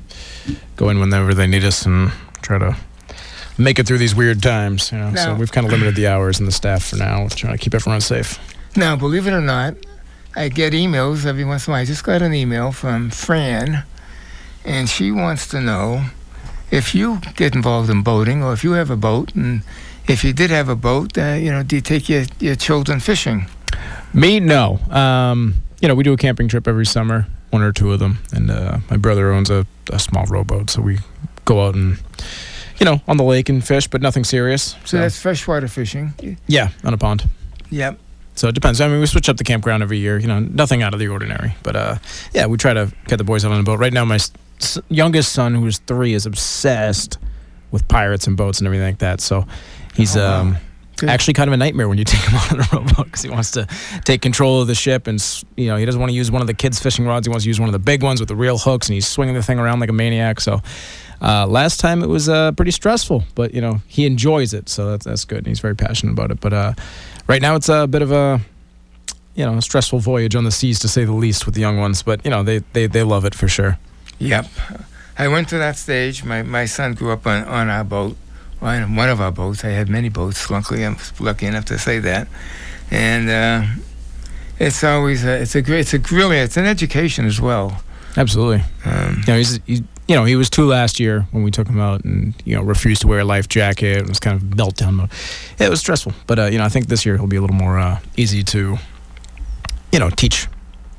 go 0.77 0.89
in 0.91 1.01
whenever 1.01 1.33
they 1.35 1.47
need 1.47 1.65
us 1.65 1.87
and 1.87 2.13
try 2.43 2.59
to 2.59 2.77
make 3.59 3.79
it 3.79 3.87
through 3.87 3.99
these 3.99 4.15
weird 4.15 4.43
times. 4.43 4.93
You 4.93 4.99
know, 4.99 5.15
so 5.15 5.35
we've 5.35 5.51
kind 5.53 5.67
of 5.67 5.73
limited 5.73 5.97
the 5.97 6.07
hours 6.09 6.39
and 6.39 6.47
the 6.47 6.53
staff 6.53 6.85
for 6.85 6.97
now, 6.97 7.27
trying 7.29 7.57
to 7.57 7.59
keep 7.59 7.75
everyone 7.75 8.01
safe. 8.01 8.39
Now, 8.77 8.97
believe 8.97 9.27
it 9.27 9.33
or 9.33 9.41
not, 9.41 9.75
I 10.37 10.49
get 10.49 10.73
emails 10.73 11.27
every 11.27 11.45
once 11.45 11.67
in 11.67 11.73
a 11.73 11.75
while. 11.75 11.83
I 11.83 11.85
just 11.85 12.05
got 12.05 12.23
an 12.23 12.33
email 12.33 12.73
from 12.73 13.11
Fran, 13.11 13.85
and 14.65 14.89
she 14.89 15.11
wants 15.11 15.49
to 15.49 15.61
know 15.61 16.05
if 16.71 16.95
you 16.95 17.21
get 17.37 17.55
involved 17.55 17.91
in 17.91 18.03
boating 18.03 18.43
or 18.43 18.53
if 18.53 18.63
you 18.63 18.73
have 18.73 18.91
a 18.91 18.97
boat, 18.97 19.35
and 19.35 19.63
if 20.07 20.23
you 20.23 20.33
did 20.33 20.51
have 20.51 20.69
a 20.69 20.77
boat, 20.77 21.19
uh, 21.19 21.33
you 21.33 21.51
know, 21.51 21.63
do 21.63 21.77
you 21.77 21.83
take 21.83 22.09
your, 22.09 22.25
your 22.39 22.55
children 22.55 23.01
fishing? 23.01 23.47
Me, 24.15 24.41
no. 24.41 24.79
Um, 24.91 25.55
you 25.81 25.89
know, 25.89 25.95
we 25.95 26.05
do 26.05 26.13
a 26.13 26.17
camping 26.17 26.49
trip 26.49 26.69
every 26.69 26.87
summer, 26.87 27.27
one 27.51 27.63
or 27.63 27.73
two 27.73 27.93
of 27.93 27.99
them, 27.99 28.19
and 28.33 28.51
uh, 28.51 28.79
my 28.91 28.97
brother 28.97 29.33
owns 29.33 29.51
a, 29.51 29.67
a 29.91 29.99
small 29.99 30.27
rowboat, 30.27 30.71
so 30.71 30.81
we 30.83 30.99
go 31.45 31.67
out 31.67 31.75
and 31.75 32.01
you 32.79 32.87
know 32.87 33.01
on 33.09 33.17
the 33.17 33.25
lake 33.25 33.49
and 33.49 33.67
fish, 33.67 33.89
but 33.89 34.01
nothing 34.01 34.25
serious. 34.25 34.77
So 34.85 34.99
that's 34.99 35.21
freshwater 35.21 35.69
fishing. 35.69 36.39
yeah, 36.47 36.69
on 36.85 36.95
a 36.95 36.99
pond. 36.99 37.29
Yep. 37.71 37.99
So 38.41 38.49
it 38.49 38.55
depends. 38.55 38.81
I 38.81 38.89
mean, 38.89 39.01
we 39.01 39.07
switch 39.07 39.29
up 39.29 39.37
the 39.37 39.45
campground 39.45 39.83
every 39.83 39.99
year. 39.99 40.19
You 40.19 40.27
know, 40.27 40.39
nothing 40.41 40.83
out 40.83 40.95
of 40.95 40.99
the 41.01 41.09
ordinary. 41.09 41.55
But 41.63 41.77
uh, 41.77 41.97
yeah, 42.33 42.47
we 42.47 42.57
try 42.57 42.73
to 42.73 42.91
get 43.07 43.19
the 43.19 43.25
boys 43.25 43.45
out 43.45 43.53
on 43.53 43.59
the 43.59 43.65
boat. 43.65 43.79
Right 43.79 43.93
now, 43.93 44.07
my 44.07 44.15
s- 44.15 44.79
youngest 44.89 45.33
son, 45.33 45.55
who's 45.55 45.77
three, 45.81 46.15
is 46.15 46.25
obsessed 46.25 47.19
with 47.71 47.87
pirates 47.87 48.27
and 48.27 48.39
boats 48.39 48.59
and 48.59 48.67
everything 48.67 48.87
like 48.87 48.99
that. 49.01 49.21
So 49.21 49.47
he's 49.95 50.17
Oh, 50.17 50.21
wow. 50.21 50.41
um, 50.41 50.57
actually 51.07 51.35
kind 51.35 51.49
of 51.49 51.53
a 51.53 51.59
nightmare 51.59 51.87
when 51.87 51.99
you 51.99 52.05
take 52.15 52.21
him 52.23 52.35
on 52.51 52.61
a 52.61 52.69
rowboat 52.73 53.05
because 53.05 53.21
he 53.21 53.29
wants 53.29 53.51
to 53.51 53.67
take 54.05 54.23
control 54.23 54.63
of 54.63 54.69
the 54.69 54.75
ship 54.75 55.07
and 55.07 55.23
you 55.57 55.67
know 55.67 55.77
he 55.77 55.85
doesn't 55.85 56.01
want 56.01 56.11
to 56.11 56.17
use 56.17 56.31
one 56.31 56.41
of 56.41 56.47
the 56.47 56.55
kids' 56.55 56.81
fishing 56.81 57.05
rods. 57.07 57.27
He 57.27 57.31
wants 57.31 57.45
to 57.45 57.49
use 57.49 57.61
one 57.61 57.69
of 57.69 57.75
the 57.75 57.79
big 57.79 58.03
ones 58.03 58.21
with 58.21 58.29
the 58.31 58.37
real 58.37 58.57
hooks, 58.57 58.89
and 58.89 58.95
he's 58.95 59.07
swinging 59.07 59.35
the 59.35 59.43
thing 59.43 59.59
around 59.59 59.81
like 59.81 59.91
a 59.91 59.93
maniac. 59.95 60.41
So. 60.41 60.63
Uh, 61.23 61.47
last 61.47 61.81
time 61.81 62.03
it 62.03 62.07
was 62.07 62.31
uh, 62.31 62.51
pretty 62.53 62.71
stressful, 62.71 63.23
but 63.35 63.53
you 63.53 63.61
know 63.61 63.83
he 63.87 64.07
enjoys 64.07 64.55
it, 64.55 64.71
so 64.71 64.91
that's 64.93 65.05
that's 65.05 65.27
good. 65.27 65.37
And 65.37 65.49
he's 65.49 65.61
very 65.61 65.77
passionate 65.77 66.13
about 66.13 66.31
it. 66.31 66.41
But 66.41 66.55
uh, 66.55 66.73
right 67.31 67.43
now 67.43 67.55
it's 67.55 67.69
a 67.69 67.87
bit 67.87 68.03
of 68.03 68.11
a 68.11 68.41
you 69.35 69.47
know, 69.47 69.57
a 69.57 69.63
stressful 69.63 70.01
voyage 70.01 70.35
on 70.35 70.45
the 70.45 70.51
seas 70.51 70.79
to 70.81 70.89
say 70.89 71.05
the 71.05 71.13
least 71.13 71.47
with 71.47 71.55
the 71.55 71.61
young 71.61 71.79
ones. 71.79 72.03
But 72.03 72.25
you 72.25 72.31
know, 72.31 72.43
they 72.43 72.59
they, 72.73 72.87
they 72.87 73.03
love 73.03 73.25
it 73.25 73.35
for 73.35 73.49
sure. 73.49 73.79
Yep. 74.19 74.47
I 75.19 75.29
went 75.29 75.49
to 75.51 75.59
that 75.59 75.77
stage. 75.77 76.25
My 76.25 76.43
my 76.43 76.67
son 76.67 76.95
grew 76.95 77.13
up 77.13 77.27
on, 77.27 77.45
on 77.45 77.69
our 77.69 77.85
boat, 77.85 78.17
on 78.61 78.97
one 78.97 79.09
of 79.09 79.21
our 79.21 79.33
boats. 79.33 79.65
I 79.65 79.69
had 79.69 79.89
many 79.89 80.09
boats. 80.09 80.51
Luckily, 80.51 80.85
I'm 80.85 80.97
lucky 81.19 81.47
enough 81.47 81.65
to 81.67 81.79
say 81.79 82.01
that. 82.01 82.29
And 82.91 83.31
uh, 83.31 83.67
it's 84.59 84.83
always 84.83 85.25
a, 85.25 85.41
it's 85.43 85.55
a 85.55 85.63
great 85.63 85.81
it's 85.81 85.95
a 85.95 86.15
really 86.15 86.39
it's 86.39 86.57
an 86.57 86.67
education 86.67 87.25
as 87.27 87.41
well. 87.41 87.83
Absolutely. 88.17 88.65
Um, 88.85 89.23
You 89.27 89.33
know, 89.33 89.37
he's, 89.39 89.61
he's 89.67 89.83
you 90.11 90.17
know 90.17 90.25
he 90.25 90.35
was 90.35 90.51
two 90.51 90.67
last 90.67 90.99
year 90.99 91.29
when 91.31 91.45
we 91.45 91.53
took 91.53 91.69
him 91.69 91.79
out, 91.79 92.05
and 92.05 92.35
you 92.45 92.57
know 92.57 92.63
refused 92.63 93.03
to 93.03 93.07
wear 93.07 93.21
a 93.21 93.25
life 93.25 93.49
jacket. 93.49 93.99
It 93.99 94.09
was 94.09 94.19
kind 94.19 94.35
of 94.37 94.43
meltdown 94.43 94.95
mode. 94.95 95.11
It 95.61 95.71
was 95.71 95.79
stressful, 95.79 96.15
but 96.27 96.37
uh, 96.37 96.47
you 96.47 96.59
know 96.59 96.65
I 96.65 96.69
think 96.69 96.89
this 96.89 97.07
year 97.07 97.17
he'll 97.17 97.29
be 97.29 97.37
a 97.37 97.41
little 97.41 97.55
more 97.55 97.79
uh, 97.79 98.01
easy 98.17 98.43
to, 98.43 98.77
you 99.93 99.99
know, 100.01 100.11
teach 100.11 100.49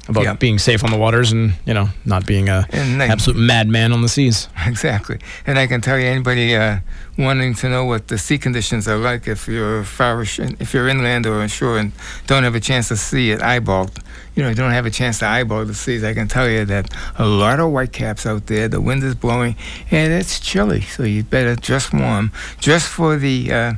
about 0.08 0.24
Yeah. 0.24 0.34
being 0.34 0.60
safe 0.60 0.84
on 0.84 0.92
the 0.92 0.98
waters 0.98 1.32
and 1.32 1.54
you 1.66 1.74
know 1.74 1.90
not 2.06 2.26
being 2.26 2.50
a 2.50 2.66
And 2.72 3.02
absolute 3.02 3.40
madman 3.40 3.92
on 3.94 4.02
the 4.02 4.10
seas. 4.10 4.48
Exactly. 4.68 5.20
And 5.46 5.60
I 5.60 5.68
can 5.68 5.82
tell 5.82 5.98
you, 6.00 6.06
anybody 6.08 6.56
uh, 6.56 6.80
wanting 7.18 7.54
to 7.56 7.70
know 7.70 7.86
what 7.86 8.08
the 8.08 8.18
sea 8.18 8.38
conditions 8.38 8.88
are 8.88 8.98
like, 8.98 9.28
if 9.28 9.48
you're 9.48 9.84
far, 9.84 10.22
if 10.60 10.74
you're 10.74 10.88
inland 10.88 11.26
or 11.26 11.42
ashore 11.44 11.78
and 11.78 11.92
don't 12.28 12.44
have 12.44 12.56
a 12.56 12.60
chance 12.60 12.88
to 12.88 12.96
see 12.98 13.32
it 13.32 13.42
eyeball, 13.42 13.90
you 14.36 14.42
know, 14.44 14.50
you 14.50 14.56
don't 14.56 14.72
have 14.72 14.86
a 14.86 14.92
chance 14.92 15.20
to 15.20 15.26
eyeball 15.28 15.66
the 15.66 15.74
seas, 15.74 16.04
I 16.04 16.14
can 16.14 16.28
tell 16.28 16.50
you 16.50 16.66
that 16.66 16.90
a 17.18 17.26
lot 17.26 17.60
of 17.60 17.70
whitecaps 17.72 18.26
out 18.26 18.48
there. 18.48 18.68
The 18.70 18.80
wind 18.82 19.04
is 19.04 19.14
blowing, 19.16 19.56
and 19.92 20.14
it's 20.14 20.40
chilly, 20.40 20.82
so 20.82 21.04
you 21.04 21.24
better 21.24 21.56
dress 21.56 21.92
warm, 21.94 22.32
just 22.60 22.88
for 22.88 23.18
the 23.18 23.52
uh, 23.52 23.74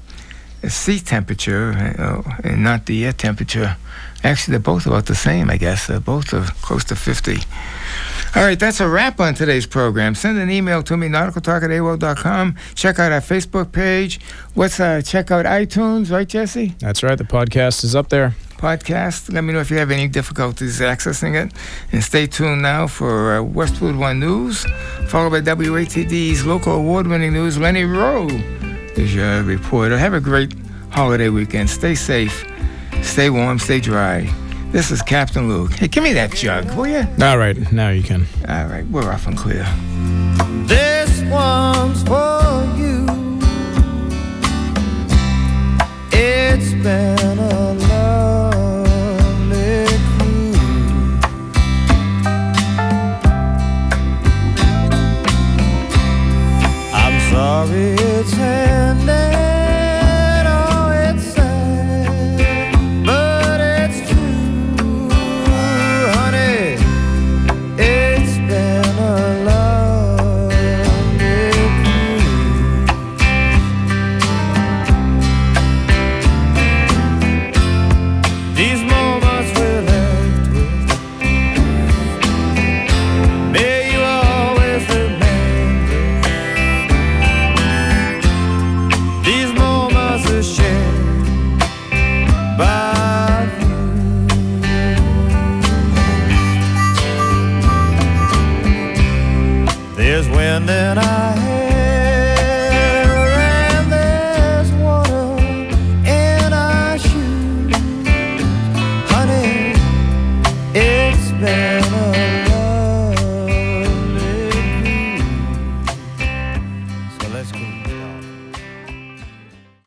sea 0.69 0.99
temperature 0.99 1.71
uh, 1.99 2.21
and 2.43 2.63
not 2.63 2.85
the 2.85 3.05
air 3.05 3.13
temperature. 3.13 3.75
Actually, 4.23 4.53
they're 4.53 4.59
both 4.59 4.85
about 4.85 5.05
the 5.05 5.15
same, 5.15 5.49
I 5.49 5.57
guess. 5.57 5.87
They're 5.87 5.99
both 5.99 6.33
are 6.33 6.45
close 6.61 6.83
to 6.85 6.95
50. 6.95 7.37
All 8.35 8.43
right, 8.43 8.59
that's 8.59 8.79
a 8.79 8.87
wrap 8.87 9.19
on 9.19 9.35
today's 9.35 9.67
program. 9.67 10.15
Send 10.15 10.39
an 10.39 10.49
email 10.49 10.81
to 10.83 10.97
me, 10.97 11.07
nauticaltalk 11.07 11.63
at 11.63 11.69
AOL.com. 11.69 12.55
Check 12.73 12.97
out 12.97 13.11
our 13.11 13.19
Facebook 13.21 13.71
page. 13.71 14.19
What's 14.55 14.79
uh, 14.79 15.01
check 15.01 15.29
out 15.29 15.45
iTunes, 15.45 16.11
right, 16.11 16.27
Jesse? 16.27 16.73
That's 16.79 17.03
right. 17.03 17.17
The 17.17 17.25
podcast 17.25 17.83
is 17.83 17.95
up 17.95 18.09
there. 18.09 18.33
Podcast. 18.57 19.31
Let 19.31 19.43
me 19.43 19.53
know 19.53 19.59
if 19.59 19.69
you 19.69 19.77
have 19.77 19.91
any 19.91 20.07
difficulties 20.07 20.79
accessing 20.79 21.35
it. 21.35 21.53
And 21.91 22.03
stay 22.03 22.25
tuned 22.25 22.61
now 22.61 22.87
for 22.87 23.35
uh, 23.35 23.43
Westwood 23.43 23.97
One 23.97 24.19
News, 24.19 24.65
followed 25.09 25.31
by 25.31 25.41
WATD's 25.41 26.45
local 26.45 26.73
award 26.73 27.05
winning 27.07 27.33
news. 27.33 27.57
Lenny 27.59 27.83
Rowe 27.83 28.27
is 28.95 29.13
your 29.13 29.43
reporter. 29.43 29.97
Have 29.97 30.13
a 30.13 30.21
great 30.21 30.55
holiday 30.89 31.29
weekend. 31.29 31.69
Stay 31.69 31.93
safe, 31.93 32.45
stay 33.03 33.29
warm, 33.29 33.59
stay 33.59 33.79
dry. 33.79 34.29
This 34.71 34.89
is 34.89 35.01
Captain 35.03 35.47
Luke. 35.47 35.73
Hey, 35.73 35.87
give 35.87 36.03
me 36.03 36.13
that 36.13 36.31
jug, 36.33 36.65
will 36.75 36.87
you? 36.87 37.05
All 37.21 37.37
right, 37.37 37.71
now 37.71 37.89
you 37.89 38.01
can. 38.01 38.25
All 38.47 38.65
right, 38.65 38.85
we're 38.87 39.11
off 39.11 39.27
and 39.27 39.37
clear. 39.37 39.65
This 40.65 41.21
one's 41.29 42.01
for 42.03 42.65
you. 42.75 43.05
It's 46.11 46.73
been 46.81 47.39
a 47.39 47.73
lovely 47.73 48.65
cruise. 50.17 50.57
I'm 56.93 57.19
sorry 57.31 57.93
it's 57.93 58.33
ended. 58.37 59.02